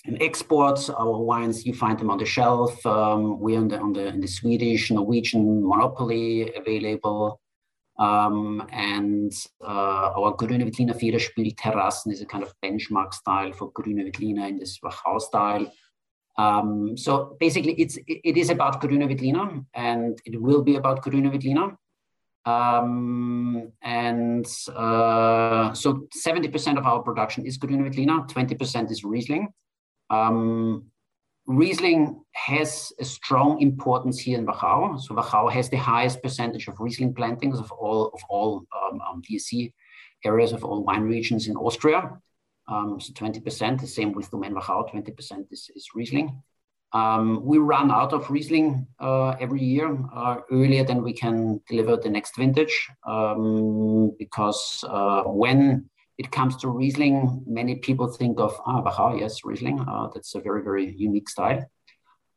in 0.04 0.20
exports. 0.22 0.90
Our 0.90 1.18
wines, 1.22 1.66
you 1.66 1.74
find 1.74 1.98
them 1.98 2.10
on 2.10 2.18
the 2.18 2.26
shelf. 2.26 2.84
Um, 2.86 3.40
we're 3.40 3.58
on 3.58 3.68
the, 3.68 3.78
on 3.78 3.92
the, 3.92 4.06
in 4.06 4.20
the 4.20 4.28
Swedish, 4.28 4.90
Norwegian 4.90 5.66
monopoly 5.66 6.54
available. 6.54 7.40
Um, 7.98 8.66
and 8.72 9.32
uh, 9.62 10.10
our 10.18 10.36
Grüner 10.36 10.68
Veltliner 10.68 10.98
Federspiel 10.98 11.54
Terrassen 11.54 12.12
is 12.12 12.20
a 12.20 12.26
kind 12.26 12.42
of 12.42 12.52
benchmark 12.62 13.14
style 13.14 13.52
for 13.52 13.72
Grüner 13.72 14.04
Veltliner 14.10 14.48
in 14.48 14.58
this 14.58 14.80
Wachau 14.80 15.20
style. 15.20 15.72
Um, 16.36 16.96
so 16.96 17.36
basically, 17.38 17.74
it's 17.74 17.98
it 18.06 18.36
is 18.36 18.50
about 18.50 18.80
Grüner 18.82 19.08
Veltliner, 19.08 19.64
and 19.74 20.20
it 20.24 20.40
will 20.40 20.62
be 20.62 20.76
about 20.76 21.04
Grüner 21.04 21.32
Veltliner. 21.32 21.76
Um, 22.46 23.72
and 23.80 24.46
uh, 24.68 25.72
so 25.72 26.06
70% 26.14 26.76
of 26.76 26.84
our 26.84 27.02
production 27.02 27.46
is 27.46 27.56
Grüner 27.56 27.88
Veltliner, 27.88 28.28
20% 28.28 28.90
is 28.90 29.02
Riesling. 29.02 29.48
Um, 30.10 30.84
Riesling 31.46 32.22
has 32.32 32.92
a 33.00 33.04
strong 33.04 33.60
importance 33.60 34.18
here 34.18 34.38
in 34.38 34.46
Wachau. 34.46 35.00
So 35.00 35.14
Wachau 35.14 35.50
has 35.52 35.68
the 35.68 35.76
highest 35.76 36.22
percentage 36.22 36.68
of 36.68 36.80
Riesling 36.80 37.14
plantings 37.14 37.58
of 37.58 37.70
all 37.72 38.08
of 38.08 38.20
all 38.28 38.66
um, 38.82 39.00
um, 39.00 39.22
DAC 39.22 39.72
areas 40.24 40.52
of 40.52 40.64
all 40.64 40.84
wine 40.84 41.02
regions 41.02 41.48
in 41.48 41.56
Austria. 41.56 42.10
Um, 42.66 43.00
so 43.00 43.12
20%, 43.12 43.80
the 43.80 43.86
same 43.86 44.12
with 44.12 44.30
Domaine 44.30 44.54
Wachau, 44.54 44.90
20% 44.90 45.46
is, 45.50 45.70
is 45.74 45.88
Riesling. 45.94 46.42
Um, 46.92 47.44
we 47.44 47.58
run 47.58 47.90
out 47.90 48.12
of 48.12 48.30
Riesling 48.30 48.86
uh, 49.00 49.30
every 49.40 49.62
year 49.62 49.98
uh, 50.14 50.36
earlier 50.50 50.84
than 50.84 51.02
we 51.02 51.12
can 51.12 51.60
deliver 51.68 51.96
the 51.96 52.08
next 52.08 52.36
vintage 52.36 52.88
um, 53.04 54.12
because 54.16 54.84
uh, 54.88 55.24
when 55.24 55.90
it 56.18 56.30
comes 56.30 56.56
to 56.58 56.68
Riesling, 56.68 57.42
many 57.46 57.74
people 57.76 58.06
think 58.06 58.38
of, 58.38 58.54
ah, 58.64 58.82
Wachau, 58.82 59.18
yes, 59.18 59.44
Riesling. 59.44 59.80
Uh, 59.80 60.08
that's 60.14 60.36
a 60.36 60.40
very, 60.40 60.62
very 60.62 60.94
unique 60.96 61.28
style. 61.28 61.68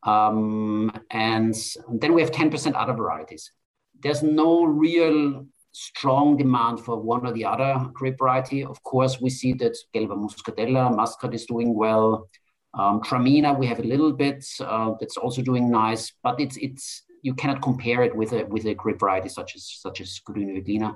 Um, 0.01 0.91
and 1.11 1.55
then 1.93 2.13
we 2.13 2.21
have 2.21 2.31
10% 2.31 2.73
other 2.75 2.93
varieties. 2.93 3.51
There's 3.99 4.23
no 4.23 4.63
real 4.63 5.45
strong 5.77 6.35
demand 6.37 6.79
for 6.79 6.99
one 6.99 7.23
or 7.25 7.31
the 7.31 7.45
other 7.45 7.87
grape 7.93 8.17
variety. 8.17 8.63
Of 8.63 8.81
course, 8.81 9.21
we 9.21 9.29
see 9.29 9.53
that 9.53 9.77
Gelber 9.93 10.17
Muskateller, 10.17 10.95
Muscat 10.95 11.35
is 11.35 11.45
doing 11.45 11.75
well. 11.75 12.27
Um, 12.73 12.99
Traminer, 13.01 13.57
we 13.57 13.67
have 13.67 13.79
a 13.79 13.83
little 13.83 14.11
bit 14.11 14.43
uh, 14.59 14.93
that's 14.99 15.17
also 15.17 15.41
doing 15.43 15.69
nice, 15.69 16.11
but 16.23 16.39
it's 16.39 16.57
it's 16.57 17.03
you 17.21 17.35
cannot 17.35 17.61
compare 17.61 18.01
it 18.01 18.15
with 18.15 18.33
a 18.33 18.45
with 18.45 18.65
a 18.65 18.73
grape 18.73 18.99
variety 18.99 19.29
such 19.29 19.55
as 19.55 19.63
such 19.83 20.01
as 20.01 20.19
Grüner 20.27 20.55
Veltliner, 20.57 20.95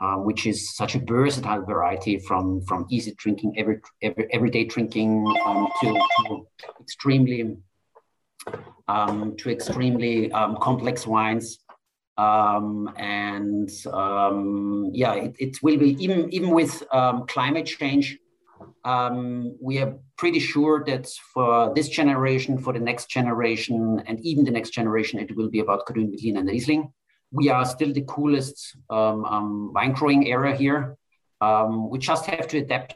uh, 0.00 0.16
which 0.16 0.46
is 0.46 0.74
such 0.74 0.94
a 0.94 1.00
versatile 1.00 1.64
variety 1.64 2.18
from 2.18 2.62
from 2.62 2.86
easy 2.90 3.12
drinking, 3.18 3.54
every, 3.58 3.80
every 4.02 4.26
everyday 4.32 4.64
drinking 4.64 5.10
um, 5.44 5.68
to, 5.82 5.88
to, 6.26 6.46
extremely 6.80 7.58
um, 8.88 9.36
to 9.36 9.50
extremely 9.50 10.32
um, 10.32 10.56
complex 10.60 11.06
wines. 11.06 11.58
Um, 12.18 12.90
and 12.96 13.70
um, 13.92 14.90
yeah, 14.92 15.14
it, 15.14 15.36
it, 15.38 15.62
will 15.62 15.76
be 15.76 16.02
even 16.02 16.32
even 16.32 16.50
with 16.50 16.82
climate 17.28 17.66
change 17.66 18.18
um, 18.84 19.56
we 19.60 19.78
are 19.78 19.98
pretty 20.16 20.38
sure 20.38 20.84
that 20.86 21.08
for 21.34 21.74
this 21.74 21.88
generation, 21.88 22.58
for 22.58 22.72
the 22.72 22.78
next 22.78 23.10
generation, 23.10 24.02
and 24.06 24.20
even 24.24 24.44
the 24.44 24.50
next 24.50 24.70
generation, 24.70 25.18
it 25.18 25.36
will 25.36 25.50
be 25.50 25.60
about 25.60 25.86
Grüner 25.86 26.12
Veltliner 26.12 26.38
and 26.38 26.48
Riesling. 26.48 26.92
We 27.32 27.48
are 27.48 27.64
still 27.64 27.92
the 27.92 28.02
coolest 28.02 28.76
um, 28.88 29.24
um, 29.24 29.72
wine 29.72 29.92
growing 29.92 30.28
area 30.28 30.54
here. 30.54 30.96
Um, 31.40 31.90
we 31.90 31.98
just 31.98 32.26
have 32.26 32.46
to 32.48 32.58
adapt 32.58 32.94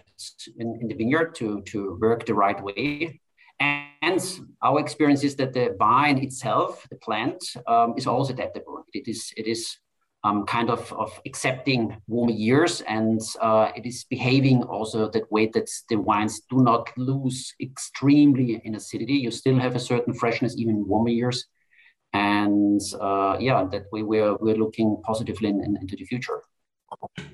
in, 0.57 0.79
in, 0.81 0.89
the 0.89 0.95
vineyard 0.95 1.35
to, 1.37 1.61
to 1.63 1.99
work 2.01 2.25
the 2.25 2.35
right 2.35 2.61
way. 2.63 3.21
And 3.59 4.25
our 4.63 4.81
experience 4.81 5.25
is 5.25 5.37
that 5.37 5.53
the 5.53 5.75
vine 5.79 6.19
itself, 6.19 6.87
the 6.89 6.97
plant, 6.97 7.45
um, 7.67 7.95
is 7.99 8.07
also 8.07 8.33
adaptable. 8.33 8.80
It 8.95 9.09
is, 9.09 9.33
it 9.37 9.47
is 9.47 9.77
um, 10.25 10.45
kind 10.47 10.71
of, 10.71 10.93
of 10.93 11.21
accepting 11.27 11.97
warmer 12.07 12.33
years 12.33 12.83
and 12.83 13.21
uh, 13.41 13.71
it 13.75 13.87
is 13.87 14.05
behaving 14.05 14.63
also 14.65 15.09
that 15.11 15.31
way 15.33 15.47
that 15.55 15.69
the 15.89 15.97
wines 15.97 16.41
do 16.51 16.59
not 16.63 16.91
lose 16.97 17.55
extremely 17.61 18.61
in 18.65 18.75
acidity. 18.75 19.15
You 19.15 19.31
still 19.31 19.59
have 19.59 19.77
a 19.77 19.81
certain 19.81 20.15
freshness 20.15 20.57
even 20.59 20.77
in 20.77 20.89
warmer 20.89 21.11
years. 21.11 21.47
And 22.13 22.81
uh, 23.01 23.37
yeah, 23.41 23.65
that 23.71 23.85
way 23.93 24.03
we're, 24.03 24.37
we're 24.37 24.57
looking 24.57 25.01
positively 25.05 25.49
in, 25.49 25.63
in, 25.65 25.77
into 25.81 25.97
the 25.97 26.05
future. 26.05 26.43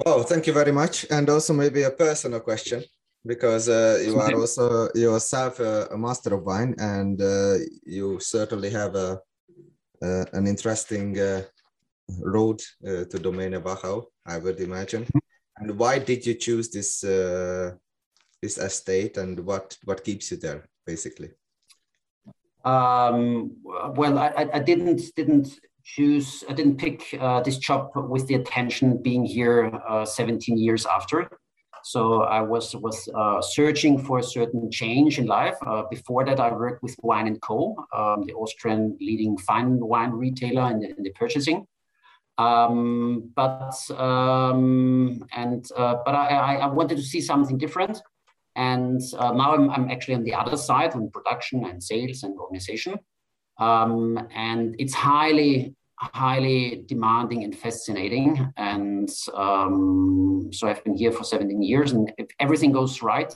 Oh, 0.04 0.22
thank 0.22 0.46
you 0.46 0.52
very 0.52 0.72
much. 0.72 1.06
And 1.10 1.28
also 1.28 1.54
maybe 1.54 1.82
a 1.82 1.90
personal 1.90 2.40
question 2.40 2.84
because 3.24 3.68
uh, 3.68 3.98
you 4.04 4.18
are 4.20 4.34
also 4.34 4.88
yourself 4.94 5.58
a, 5.60 5.88
a 5.90 5.98
master 5.98 6.34
of 6.34 6.44
wine 6.44 6.74
and 6.78 7.20
uh, 7.20 7.54
you 7.84 8.20
certainly 8.20 8.70
have 8.70 8.94
a, 8.94 8.98
uh, 8.98 9.16
an 10.00 10.46
interesting 10.46 11.18
uh, 11.18 11.42
road 12.20 12.60
uh, 12.86 13.04
to 13.04 13.18
Domaine 13.18 13.52
Wachau, 13.52 14.06
I 14.24 14.38
would 14.38 14.60
imagine. 14.60 15.06
And 15.58 15.78
why 15.78 15.98
did 15.98 16.26
you 16.26 16.34
choose 16.34 16.70
this 16.70 17.02
uh, 17.02 17.72
this 18.42 18.58
estate, 18.58 19.16
and 19.16 19.40
what 19.40 19.76
what 19.84 20.04
keeps 20.04 20.30
you 20.30 20.36
there, 20.36 20.68
basically? 20.84 21.30
Um, 22.64 23.56
well, 23.64 24.18
I, 24.18 24.48
I 24.52 24.58
didn't 24.58 25.00
didn't 25.16 25.58
choose. 25.84 26.44
I 26.48 26.52
didn't 26.52 26.76
pick 26.76 27.02
uh, 27.18 27.40
this 27.40 27.58
job 27.58 27.90
with 27.94 28.26
the 28.26 28.34
attention 28.34 29.00
being 29.02 29.24
here 29.24 29.72
uh, 29.88 30.04
17 30.04 30.58
years 30.58 30.84
after. 30.84 31.30
So 31.86 32.22
I 32.22 32.40
was 32.40 32.74
was 32.74 33.08
uh, 33.14 33.40
searching 33.40 33.96
for 33.96 34.18
a 34.18 34.22
certain 34.22 34.68
change 34.72 35.20
in 35.20 35.26
life. 35.26 35.54
Uh, 35.64 35.84
before 35.88 36.24
that, 36.24 36.40
I 36.40 36.50
worked 36.50 36.82
with 36.82 36.96
Wein 37.04 37.28
and 37.28 37.40
Co, 37.40 37.76
um, 37.94 38.24
the 38.26 38.34
Austrian 38.34 38.96
leading 39.00 39.38
fine 39.38 39.78
wine 39.78 40.10
retailer 40.10 40.68
in 40.72 40.80
the, 40.80 40.88
in 40.96 41.04
the 41.04 41.10
purchasing. 41.10 41.64
Um, 42.38 43.30
but 43.36 43.78
um, 43.92 45.24
and 45.32 45.64
uh, 45.76 45.98
but 46.04 46.16
I, 46.16 46.56
I, 46.56 46.66
wanted 46.66 46.96
to 46.96 47.04
see 47.04 47.20
something 47.20 47.56
different, 47.56 48.02
and 48.56 49.00
uh, 49.16 49.30
now 49.30 49.54
I'm, 49.54 49.70
I'm 49.70 49.88
actually 49.88 50.16
on 50.16 50.24
the 50.24 50.34
other 50.34 50.56
side 50.56 50.92
on 50.94 51.08
production 51.10 51.66
and 51.66 51.80
sales 51.80 52.24
and 52.24 52.36
organization, 52.36 52.98
um, 53.60 54.18
and 54.34 54.74
it's 54.80 54.92
highly 54.92 55.76
highly 55.98 56.84
demanding 56.86 57.44
and 57.44 57.56
fascinating. 57.56 58.52
And 58.56 59.08
um, 59.34 60.50
so 60.52 60.68
I've 60.68 60.84
been 60.84 60.96
here 60.96 61.12
for 61.12 61.24
17 61.24 61.62
years, 61.62 61.92
and 61.92 62.12
if 62.18 62.26
everything 62.38 62.72
goes 62.72 63.02
right, 63.02 63.34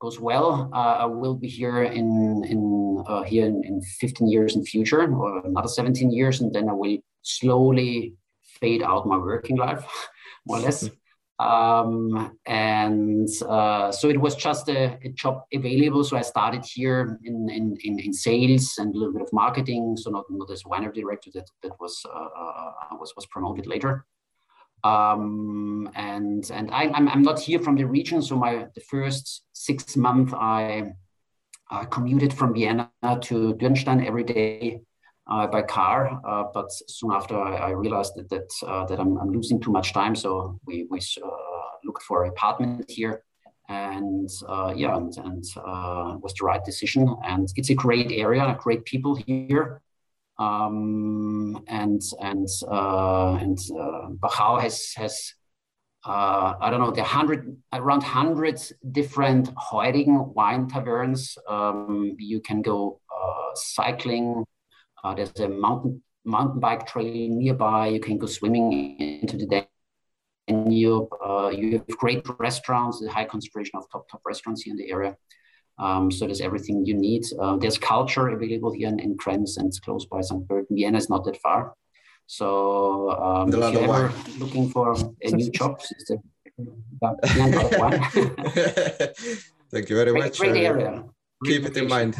goes 0.00 0.18
well, 0.18 0.70
uh, 0.74 0.96
I 1.00 1.04
will 1.04 1.34
be 1.34 1.48
here 1.48 1.84
in 1.84 2.42
in 2.44 3.04
uh, 3.06 3.22
here 3.22 3.46
in, 3.46 3.62
in 3.64 3.80
15 4.00 4.28
years 4.28 4.56
in 4.56 4.64
future, 4.64 5.02
or 5.02 5.46
another 5.46 5.68
17 5.68 6.10
years, 6.10 6.40
and 6.40 6.52
then 6.52 6.68
I 6.68 6.72
will 6.72 6.98
slowly 7.22 8.14
fade 8.60 8.82
out 8.82 9.06
my 9.06 9.16
working 9.16 9.56
life, 9.56 9.84
more 10.46 10.58
or 10.58 10.62
less. 10.62 10.88
Um, 11.42 12.36
and 12.46 13.28
uh, 13.48 13.90
so 13.90 14.08
it 14.08 14.20
was 14.20 14.36
just 14.36 14.68
a, 14.68 14.96
a, 15.02 15.08
job 15.08 15.42
available. 15.52 16.04
So 16.04 16.16
I 16.16 16.22
started 16.22 16.64
here 16.64 17.18
in, 17.24 17.50
in, 17.50 17.76
in, 17.82 17.98
in, 17.98 18.12
sales 18.12 18.74
and 18.78 18.94
a 18.94 18.98
little 18.98 19.12
bit 19.12 19.22
of 19.22 19.32
marketing. 19.32 19.96
So 19.96 20.10
not, 20.10 20.24
not 20.30 20.50
as 20.50 20.62
winery 20.62 20.94
director 20.94 21.30
that, 21.34 21.48
that 21.62 21.72
was, 21.80 22.00
uh, 22.06 22.28
uh, 22.42 22.72
was, 22.92 23.12
was 23.16 23.26
promoted 23.26 23.66
later. 23.66 24.04
Um, 24.84 25.90
and 25.94 26.48
and 26.50 26.70
I, 26.70 26.90
I'm, 26.94 27.08
I'm 27.08 27.22
not 27.22 27.40
here 27.40 27.58
from 27.58 27.76
the 27.76 27.84
region. 27.84 28.20
So 28.22 28.36
my 28.36 28.66
the 28.74 28.80
first 28.80 29.44
six 29.52 29.96
months 29.96 30.32
I 30.34 30.92
I 31.70 31.84
commuted 31.86 32.32
from 32.32 32.52
Vienna 32.52 32.90
to 33.02 33.54
Dürnstein 33.54 34.04
every 34.06 34.24
day 34.24 34.80
uh, 35.28 35.46
by 35.46 35.62
car, 35.62 36.20
uh, 36.26 36.44
but 36.52 36.70
soon 36.88 37.12
after 37.12 37.38
I, 37.38 37.54
I 37.54 37.70
realized 37.70 38.14
that 38.16 38.28
that, 38.30 38.50
uh, 38.66 38.84
that 38.86 38.98
I'm, 38.98 39.16
I'm, 39.18 39.30
losing 39.30 39.60
too 39.60 39.70
much 39.70 39.92
time. 39.92 40.16
So 40.16 40.58
we, 40.66 40.86
we 40.90 40.98
uh, 40.98 41.28
looked 41.84 42.02
for 42.02 42.24
an 42.24 42.30
apartment 42.30 42.90
here, 42.90 43.22
and 43.68 44.28
uh, 44.48 44.72
yeah, 44.76 44.96
and, 44.96 45.16
and 45.18 45.44
uh, 45.56 46.16
was 46.20 46.34
the 46.34 46.44
right 46.44 46.64
decision. 46.64 47.16
And 47.24 47.48
it's 47.56 47.70
a 47.70 47.74
great 47.74 48.10
area, 48.10 48.56
great 48.60 48.84
people 48.84 49.14
here, 49.14 49.80
um, 50.38 51.62
and 51.68 52.02
and 52.20 52.48
and 52.70 53.58
Wachau 54.20 54.60
has 54.60 54.92
has. 54.96 55.34
I 56.04 56.68
don't 56.68 56.80
know, 56.80 57.00
are 57.00 57.06
hundred 57.06 57.56
around 57.72 58.02
hundred 58.02 58.60
different 58.90 59.54
Heurigen 59.54 60.34
wine 60.34 60.66
taverns. 60.66 61.38
Um, 61.48 62.16
you 62.18 62.40
can 62.40 62.60
go 62.60 63.00
cycling 63.54 64.44
uh, 65.04 65.14
there's 65.14 65.38
a 65.40 65.48
mountain 65.48 66.02
mountain 66.24 66.60
bike 66.60 66.86
trail 66.86 67.28
nearby. 67.28 67.88
You 67.88 68.00
can 68.00 68.18
go 68.18 68.26
swimming 68.26 68.98
into 68.98 69.36
the 69.36 69.66
Danube. 70.48 71.08
Uh, 71.24 71.48
you 71.48 71.72
have 71.72 71.86
great 71.98 72.24
restaurants, 72.38 73.02
a 73.02 73.10
high 73.10 73.24
concentration 73.24 73.76
of 73.76 73.90
top 73.90 74.08
top 74.08 74.22
restaurants 74.24 74.62
here 74.62 74.72
in 74.72 74.76
the 74.76 74.90
area. 74.90 75.16
Um, 75.78 76.10
so 76.10 76.26
there's 76.26 76.40
everything 76.40 76.86
you 76.86 76.94
need. 76.94 77.24
Uh, 77.40 77.56
there's 77.56 77.78
culture 77.78 78.28
available 78.28 78.72
here 78.72 78.88
in, 78.88 79.00
in 79.00 79.16
Krems 79.16 79.56
and 79.56 79.66
it's 79.66 79.80
close 79.80 80.06
by 80.06 80.20
St. 80.20 80.46
Pölten. 80.46 80.66
Vienna 80.70 80.98
is 80.98 81.08
not 81.08 81.24
that 81.24 81.38
far. 81.38 81.74
So 82.26 83.10
um, 83.10 83.48
if 83.48 83.54
you're 83.54 83.82
ever 83.82 84.12
looking 84.38 84.68
for 84.68 84.94
a 85.22 85.30
new 85.30 85.50
job, 85.58 85.80
it's 85.80 86.10
a, 86.10 86.18
Thank 89.72 89.88
you 89.88 89.96
very 89.96 90.12
great, 90.12 90.24
much. 90.24 90.38
Great 90.38 90.64
area. 90.64 91.04
Keep 91.44 91.64
it 91.64 91.76
in 91.76 91.88
mind. 91.88 92.16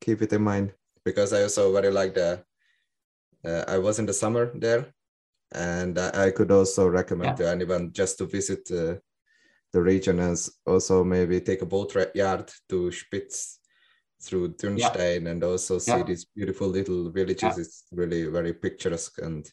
Keep 0.00 0.22
it 0.22 0.32
in 0.32 0.42
mind 0.42 0.72
because 1.04 1.32
I 1.32 1.42
also 1.42 1.72
very 1.72 1.90
like 1.90 2.14
the. 2.14 2.44
Uh, 3.44 3.64
I 3.66 3.78
was 3.78 3.98
in 3.98 4.06
the 4.06 4.12
summer 4.12 4.52
there, 4.54 4.92
and 5.52 5.98
I, 5.98 6.26
I 6.26 6.30
could 6.30 6.50
also 6.50 6.88
recommend 6.88 7.38
yeah. 7.38 7.46
to 7.46 7.50
anyone 7.50 7.92
just 7.92 8.18
to 8.18 8.26
visit 8.26 8.70
uh, 8.70 8.94
the 9.72 9.82
region 9.82 10.18
and 10.20 10.38
also 10.66 11.02
maybe 11.02 11.40
take 11.40 11.62
a 11.62 11.66
boat 11.66 11.96
yard 12.14 12.50
to 12.68 12.92
Spitz 12.92 13.58
through 14.22 14.54
Dürnstein 14.54 15.24
yeah. 15.24 15.30
and 15.30 15.42
also 15.42 15.78
see 15.78 15.90
yeah. 15.90 16.02
these 16.04 16.24
beautiful 16.24 16.68
little 16.68 17.10
villages. 17.10 17.58
It's 17.58 17.84
really 17.90 18.24
very 18.26 18.52
picturesque 18.52 19.18
and 19.20 19.50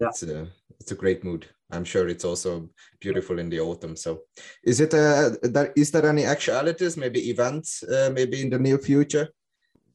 it's 0.00 0.22
a 0.22 0.48
it's 0.80 0.92
a 0.92 0.94
great 0.94 1.24
mood. 1.24 1.46
I'm 1.70 1.84
sure 1.84 2.08
it's 2.08 2.24
also 2.24 2.70
beautiful 3.00 3.38
in 3.38 3.50
the 3.50 3.60
autumn. 3.60 3.96
So, 3.96 4.22
is 4.64 4.80
it 4.80 4.94
uh, 4.94 5.30
there, 5.42 5.72
is 5.76 5.90
there 5.90 6.08
any 6.08 6.24
actualities, 6.24 6.96
maybe 6.96 7.28
events, 7.28 7.82
uh, 7.82 8.10
maybe 8.14 8.40
in 8.40 8.48
the 8.48 8.58
near 8.58 8.78
future 8.78 9.28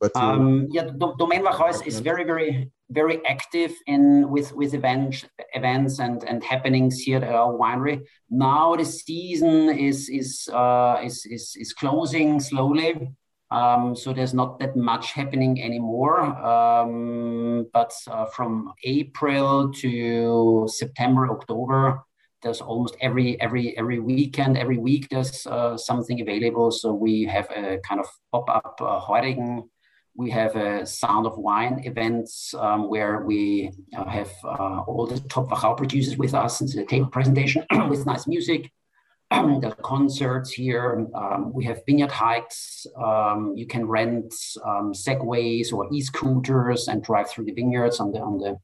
but 0.03 0.11
um, 0.17 0.67
yeah, 0.69 0.89
Domaine 1.17 1.45
Wachau 1.45 1.69
is, 1.69 1.81
is 1.83 1.99
very, 2.01 2.25
very, 2.25 2.69
very 2.89 3.25
active 3.25 3.71
in 3.87 4.29
with 4.29 4.51
with 4.51 4.73
events, 4.73 5.23
events 5.53 5.99
and 5.99 6.25
and 6.25 6.43
happenings 6.43 6.99
here 6.99 7.23
at 7.23 7.33
our 7.33 7.53
winery. 7.53 8.03
Now 8.29 8.75
the 8.75 8.83
season 8.83 9.69
is 9.69 10.09
is 10.09 10.49
uh, 10.51 10.99
is, 11.01 11.25
is 11.25 11.55
is 11.55 11.71
closing 11.71 12.41
slowly. 12.41 13.15
Um, 13.49 13.95
so 13.95 14.11
there's 14.11 14.33
not 14.33 14.59
that 14.59 14.75
much 14.75 15.13
happening 15.13 15.63
anymore. 15.63 16.19
Um, 16.21 17.67
but 17.71 17.93
uh, 18.07 18.25
from 18.25 18.73
April 18.83 19.71
to 19.71 20.67
September, 20.67 21.31
October, 21.31 22.03
there's 22.41 22.59
almost 22.59 22.97
every 22.99 23.39
every 23.39 23.77
every 23.77 23.99
weekend, 23.99 24.57
every 24.57 24.79
week 24.79 25.07
there's 25.07 25.47
uh, 25.47 25.77
something 25.77 26.19
available. 26.19 26.71
So 26.71 26.91
we 26.93 27.23
have 27.23 27.49
a 27.51 27.79
kind 27.87 28.01
of 28.01 28.07
pop 28.33 28.49
up 28.49 28.75
uh, 28.81 28.99
Heurigen 28.99 29.69
we 30.15 30.29
have 30.29 30.55
a 30.55 30.85
Sound 30.85 31.25
of 31.25 31.37
Wine 31.37 31.81
events 31.85 32.53
um, 32.53 32.89
where 32.89 33.21
we 33.21 33.71
uh, 33.97 34.05
have 34.05 34.31
uh, 34.43 34.81
all 34.81 35.07
the 35.07 35.19
top 35.21 35.49
Wachau 35.49 35.75
producers 35.75 36.17
with 36.17 36.33
us. 36.33 36.61
It's 36.61 36.75
a 36.75 36.85
table 36.85 37.07
presentation 37.07 37.65
with 37.89 38.05
nice 38.05 38.27
music. 38.27 38.71
the 39.31 39.75
concerts 39.81 40.51
here. 40.51 41.07
Um, 41.15 41.51
we 41.53 41.65
have 41.65 41.81
vineyard 41.87 42.11
hikes. 42.11 42.85
Um, 42.95 43.53
you 43.55 43.65
can 43.65 43.87
rent 43.87 44.33
um, 44.63 44.93
segways 44.93 45.73
or 45.73 45.91
e-scooters 45.91 46.87
and 46.87 47.03
drive 47.03 47.29
through 47.29 47.45
the 47.45 47.53
vineyards 47.53 47.99
on 47.99 48.11
the 48.11 48.19
on 48.19 48.37
the, 48.37 48.59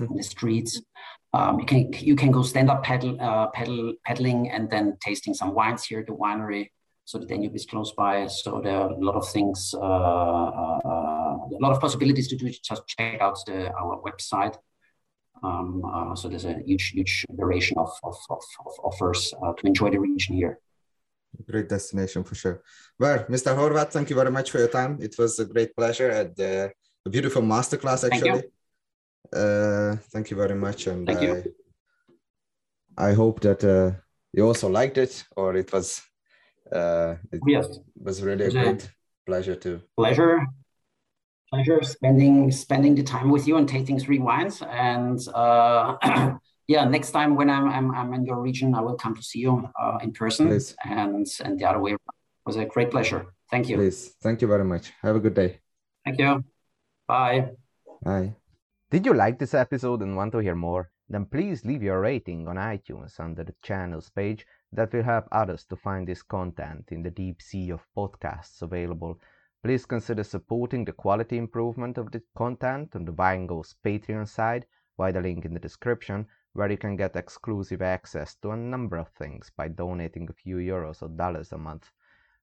on 0.00 0.16
the 0.16 0.22
streets. 0.22 0.80
Um, 1.32 1.58
you 1.58 1.66
can 1.66 1.92
you 1.94 2.14
can 2.14 2.30
go 2.30 2.42
stand 2.42 2.70
up 2.70 2.84
paddle 2.84 3.20
uh, 3.20 3.48
paddle 3.48 3.94
paddling 4.04 4.50
and 4.50 4.70
then 4.70 4.96
tasting 5.00 5.34
some 5.34 5.54
wines 5.54 5.84
here 5.84 6.00
at 6.00 6.06
the 6.06 6.12
winery 6.12 6.68
so 7.06 7.18
the 7.18 7.26
Danube 7.26 7.54
is 7.54 7.64
close 7.64 7.92
by. 7.92 8.26
So 8.26 8.60
there 8.62 8.76
are 8.76 8.90
a 8.90 8.98
lot 8.98 9.14
of 9.14 9.28
things, 9.28 9.72
uh, 9.74 9.80
uh, 9.80 11.36
a 11.56 11.60
lot 11.64 11.72
of 11.72 11.80
possibilities 11.80 12.26
to 12.28 12.36
do. 12.36 12.50
Just 12.50 12.82
check 12.88 13.20
out 13.20 13.38
the, 13.46 13.70
our 13.72 14.02
website. 14.02 14.56
Um, 15.40 15.84
uh, 15.84 16.16
so 16.16 16.28
there's 16.28 16.46
a 16.46 16.54
huge, 16.66 16.88
huge 16.88 17.24
variation 17.30 17.78
of, 17.78 17.92
of, 18.02 18.16
of, 18.28 18.42
of 18.66 18.72
offers 18.82 19.32
uh, 19.40 19.52
to 19.52 19.66
enjoy 19.68 19.90
the 19.90 20.00
region 20.00 20.34
here. 20.34 20.58
Great 21.48 21.68
destination 21.68 22.24
for 22.24 22.34
sure. 22.34 22.62
Well, 22.98 23.18
Mr. 23.26 23.54
Horvath, 23.56 23.92
thank 23.92 24.10
you 24.10 24.16
very 24.16 24.32
much 24.32 24.50
for 24.50 24.58
your 24.58 24.68
time. 24.68 24.98
It 25.00 25.14
was 25.16 25.38
a 25.38 25.44
great 25.44 25.76
pleasure 25.76 26.10
and 26.10 26.40
uh, 26.40 26.68
a 27.06 27.10
beautiful 27.10 27.42
masterclass, 27.42 28.02
actually. 28.04 28.30
Thank 28.30 28.44
you, 29.32 29.38
uh, 29.38 29.96
thank 30.12 30.30
you 30.30 30.36
very 30.36 30.56
much. 30.56 30.88
And 30.88 31.06
thank 31.06 31.20
I, 31.20 31.22
you. 31.22 31.54
I 32.98 33.12
hope 33.12 33.40
that 33.40 33.62
you 34.32 34.44
also 34.44 34.68
liked 34.68 34.98
it 34.98 35.24
or 35.36 35.54
it 35.54 35.72
was 35.72 36.02
uh, 36.72 37.14
it 37.32 37.40
yes. 37.46 37.78
was 37.98 38.22
really 38.22 38.46
a 38.46 38.50
great 38.50 38.90
pleasure 39.26 39.56
to 39.56 39.80
pleasure? 39.96 40.46
Pleasure 41.50 41.82
spending 41.82 42.50
spending 42.50 42.94
the 42.94 43.02
time 43.02 43.30
with 43.30 43.46
you 43.46 43.56
and 43.56 43.68
tasting 43.68 43.98
three 43.98 44.18
wines 44.18 44.62
and 44.68 45.20
uh, 45.34 45.96
yeah 46.66 46.84
next 46.84 47.12
time 47.12 47.36
when 47.36 47.48
I'm, 47.48 47.68
I'm, 47.68 47.94
I'm 47.94 48.14
in 48.14 48.24
your 48.24 48.40
region 48.40 48.74
i 48.74 48.80
will 48.80 48.96
come 48.96 49.14
to 49.14 49.22
see 49.22 49.38
you 49.38 49.68
uh, 49.80 49.98
in 50.02 50.12
person 50.12 50.48
Please. 50.48 50.74
and 50.84 51.26
and 51.44 51.58
the 51.58 51.64
other 51.64 51.78
way 51.78 51.92
around. 51.92 52.16
it 52.40 52.46
was 52.46 52.56
a 52.56 52.64
great 52.64 52.90
pleasure. 52.90 53.26
Thank 53.50 53.68
you. 53.68 53.76
Please. 53.76 54.14
thank 54.22 54.42
you 54.42 54.48
very 54.48 54.64
much. 54.64 54.92
Have 55.02 55.16
a 55.16 55.20
good 55.20 55.34
day. 55.34 55.60
Thank 56.04 56.18
you. 56.18 56.44
Bye. 57.06 57.50
Bye. 58.02 58.34
Did 58.90 59.06
you 59.06 59.14
like 59.14 59.38
this 59.38 59.54
episode 59.54 60.02
and 60.02 60.16
want 60.16 60.32
to 60.32 60.38
hear 60.38 60.56
more? 60.56 60.90
Then 61.08 61.26
please 61.26 61.64
leave 61.64 61.82
your 61.82 62.00
rating 62.00 62.48
on 62.48 62.56
itunes 62.56 63.20
under 63.20 63.44
the 63.44 63.54
channels 63.62 64.10
page 64.10 64.44
that 64.72 64.92
will 64.92 65.02
help 65.02 65.26
others 65.30 65.64
to 65.64 65.76
find 65.76 66.08
this 66.08 66.22
content 66.22 66.88
in 66.90 67.02
the 67.02 67.10
deep 67.10 67.40
sea 67.40 67.70
of 67.70 67.86
podcasts 67.96 68.62
available. 68.62 69.20
Please 69.62 69.86
consider 69.86 70.22
supporting 70.22 70.84
the 70.84 70.92
quality 70.92 71.38
improvement 71.38 71.98
of 71.98 72.12
the 72.12 72.22
content 72.36 72.94
on 72.94 73.04
the 73.04 73.12
Winego's 73.12 73.74
Patreon 73.84 74.28
side 74.28 74.66
via 74.96 75.12
the 75.12 75.20
link 75.20 75.44
in 75.44 75.54
the 75.54 75.60
description, 75.60 76.26
where 76.52 76.70
you 76.70 76.78
can 76.78 76.96
get 76.96 77.16
exclusive 77.16 77.82
access 77.82 78.34
to 78.36 78.50
a 78.50 78.56
number 78.56 78.96
of 78.96 79.08
things 79.08 79.50
by 79.56 79.68
donating 79.68 80.28
a 80.28 80.32
few 80.32 80.56
euros 80.56 81.02
or 81.02 81.08
dollars 81.08 81.52
a 81.52 81.58
month. 81.58 81.90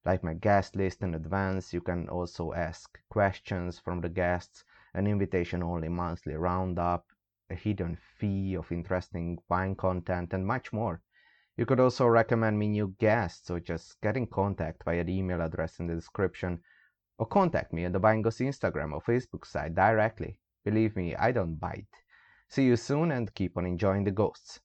Like 0.05 0.23
my 0.23 0.33
guest 0.33 0.75
list 0.75 1.01
in 1.01 1.15
advance, 1.15 1.73
you 1.73 1.81
can 1.81 2.09
also 2.09 2.51
ask 2.51 2.99
questions 3.09 3.79
from 3.79 4.01
the 4.01 4.09
guests, 4.09 4.65
an 4.93 5.07
invitation 5.07 5.63
only 5.63 5.87
monthly 5.87 6.35
roundup, 6.35 7.07
a 7.49 7.55
hidden 7.55 7.95
fee 7.95 8.55
of 8.55 8.71
interesting 8.71 9.39
wine 9.49 9.75
content, 9.75 10.33
and 10.33 10.45
much 10.45 10.73
more. 10.73 11.01
You 11.55 11.67
could 11.67 11.79
also 11.79 12.07
recommend 12.07 12.57
me 12.57 12.67
new 12.67 12.95
guests 12.97 13.51
or 13.51 13.59
just 13.59 14.01
get 14.01 14.17
in 14.17 14.25
contact 14.25 14.83
via 14.83 15.03
the 15.03 15.15
email 15.15 15.39
address 15.39 15.79
in 15.79 15.85
the 15.85 15.93
description 15.93 16.59
or 17.19 17.27
contact 17.27 17.71
me 17.71 17.85
on 17.85 17.91
the 17.91 17.99
Weingo's 17.99 18.39
Instagram 18.39 18.91
or 18.91 19.01
Facebook 19.01 19.45
site 19.45 19.75
directly. 19.75 20.39
Believe 20.65 20.95
me, 20.95 21.15
I 21.15 21.31
don't 21.31 21.59
bite. 21.59 21.85
See 22.49 22.65
you 22.65 22.75
soon 22.75 23.11
and 23.11 23.33
keep 23.35 23.55
on 23.55 23.67
enjoying 23.67 24.03
the 24.03 24.11
ghosts. 24.11 24.61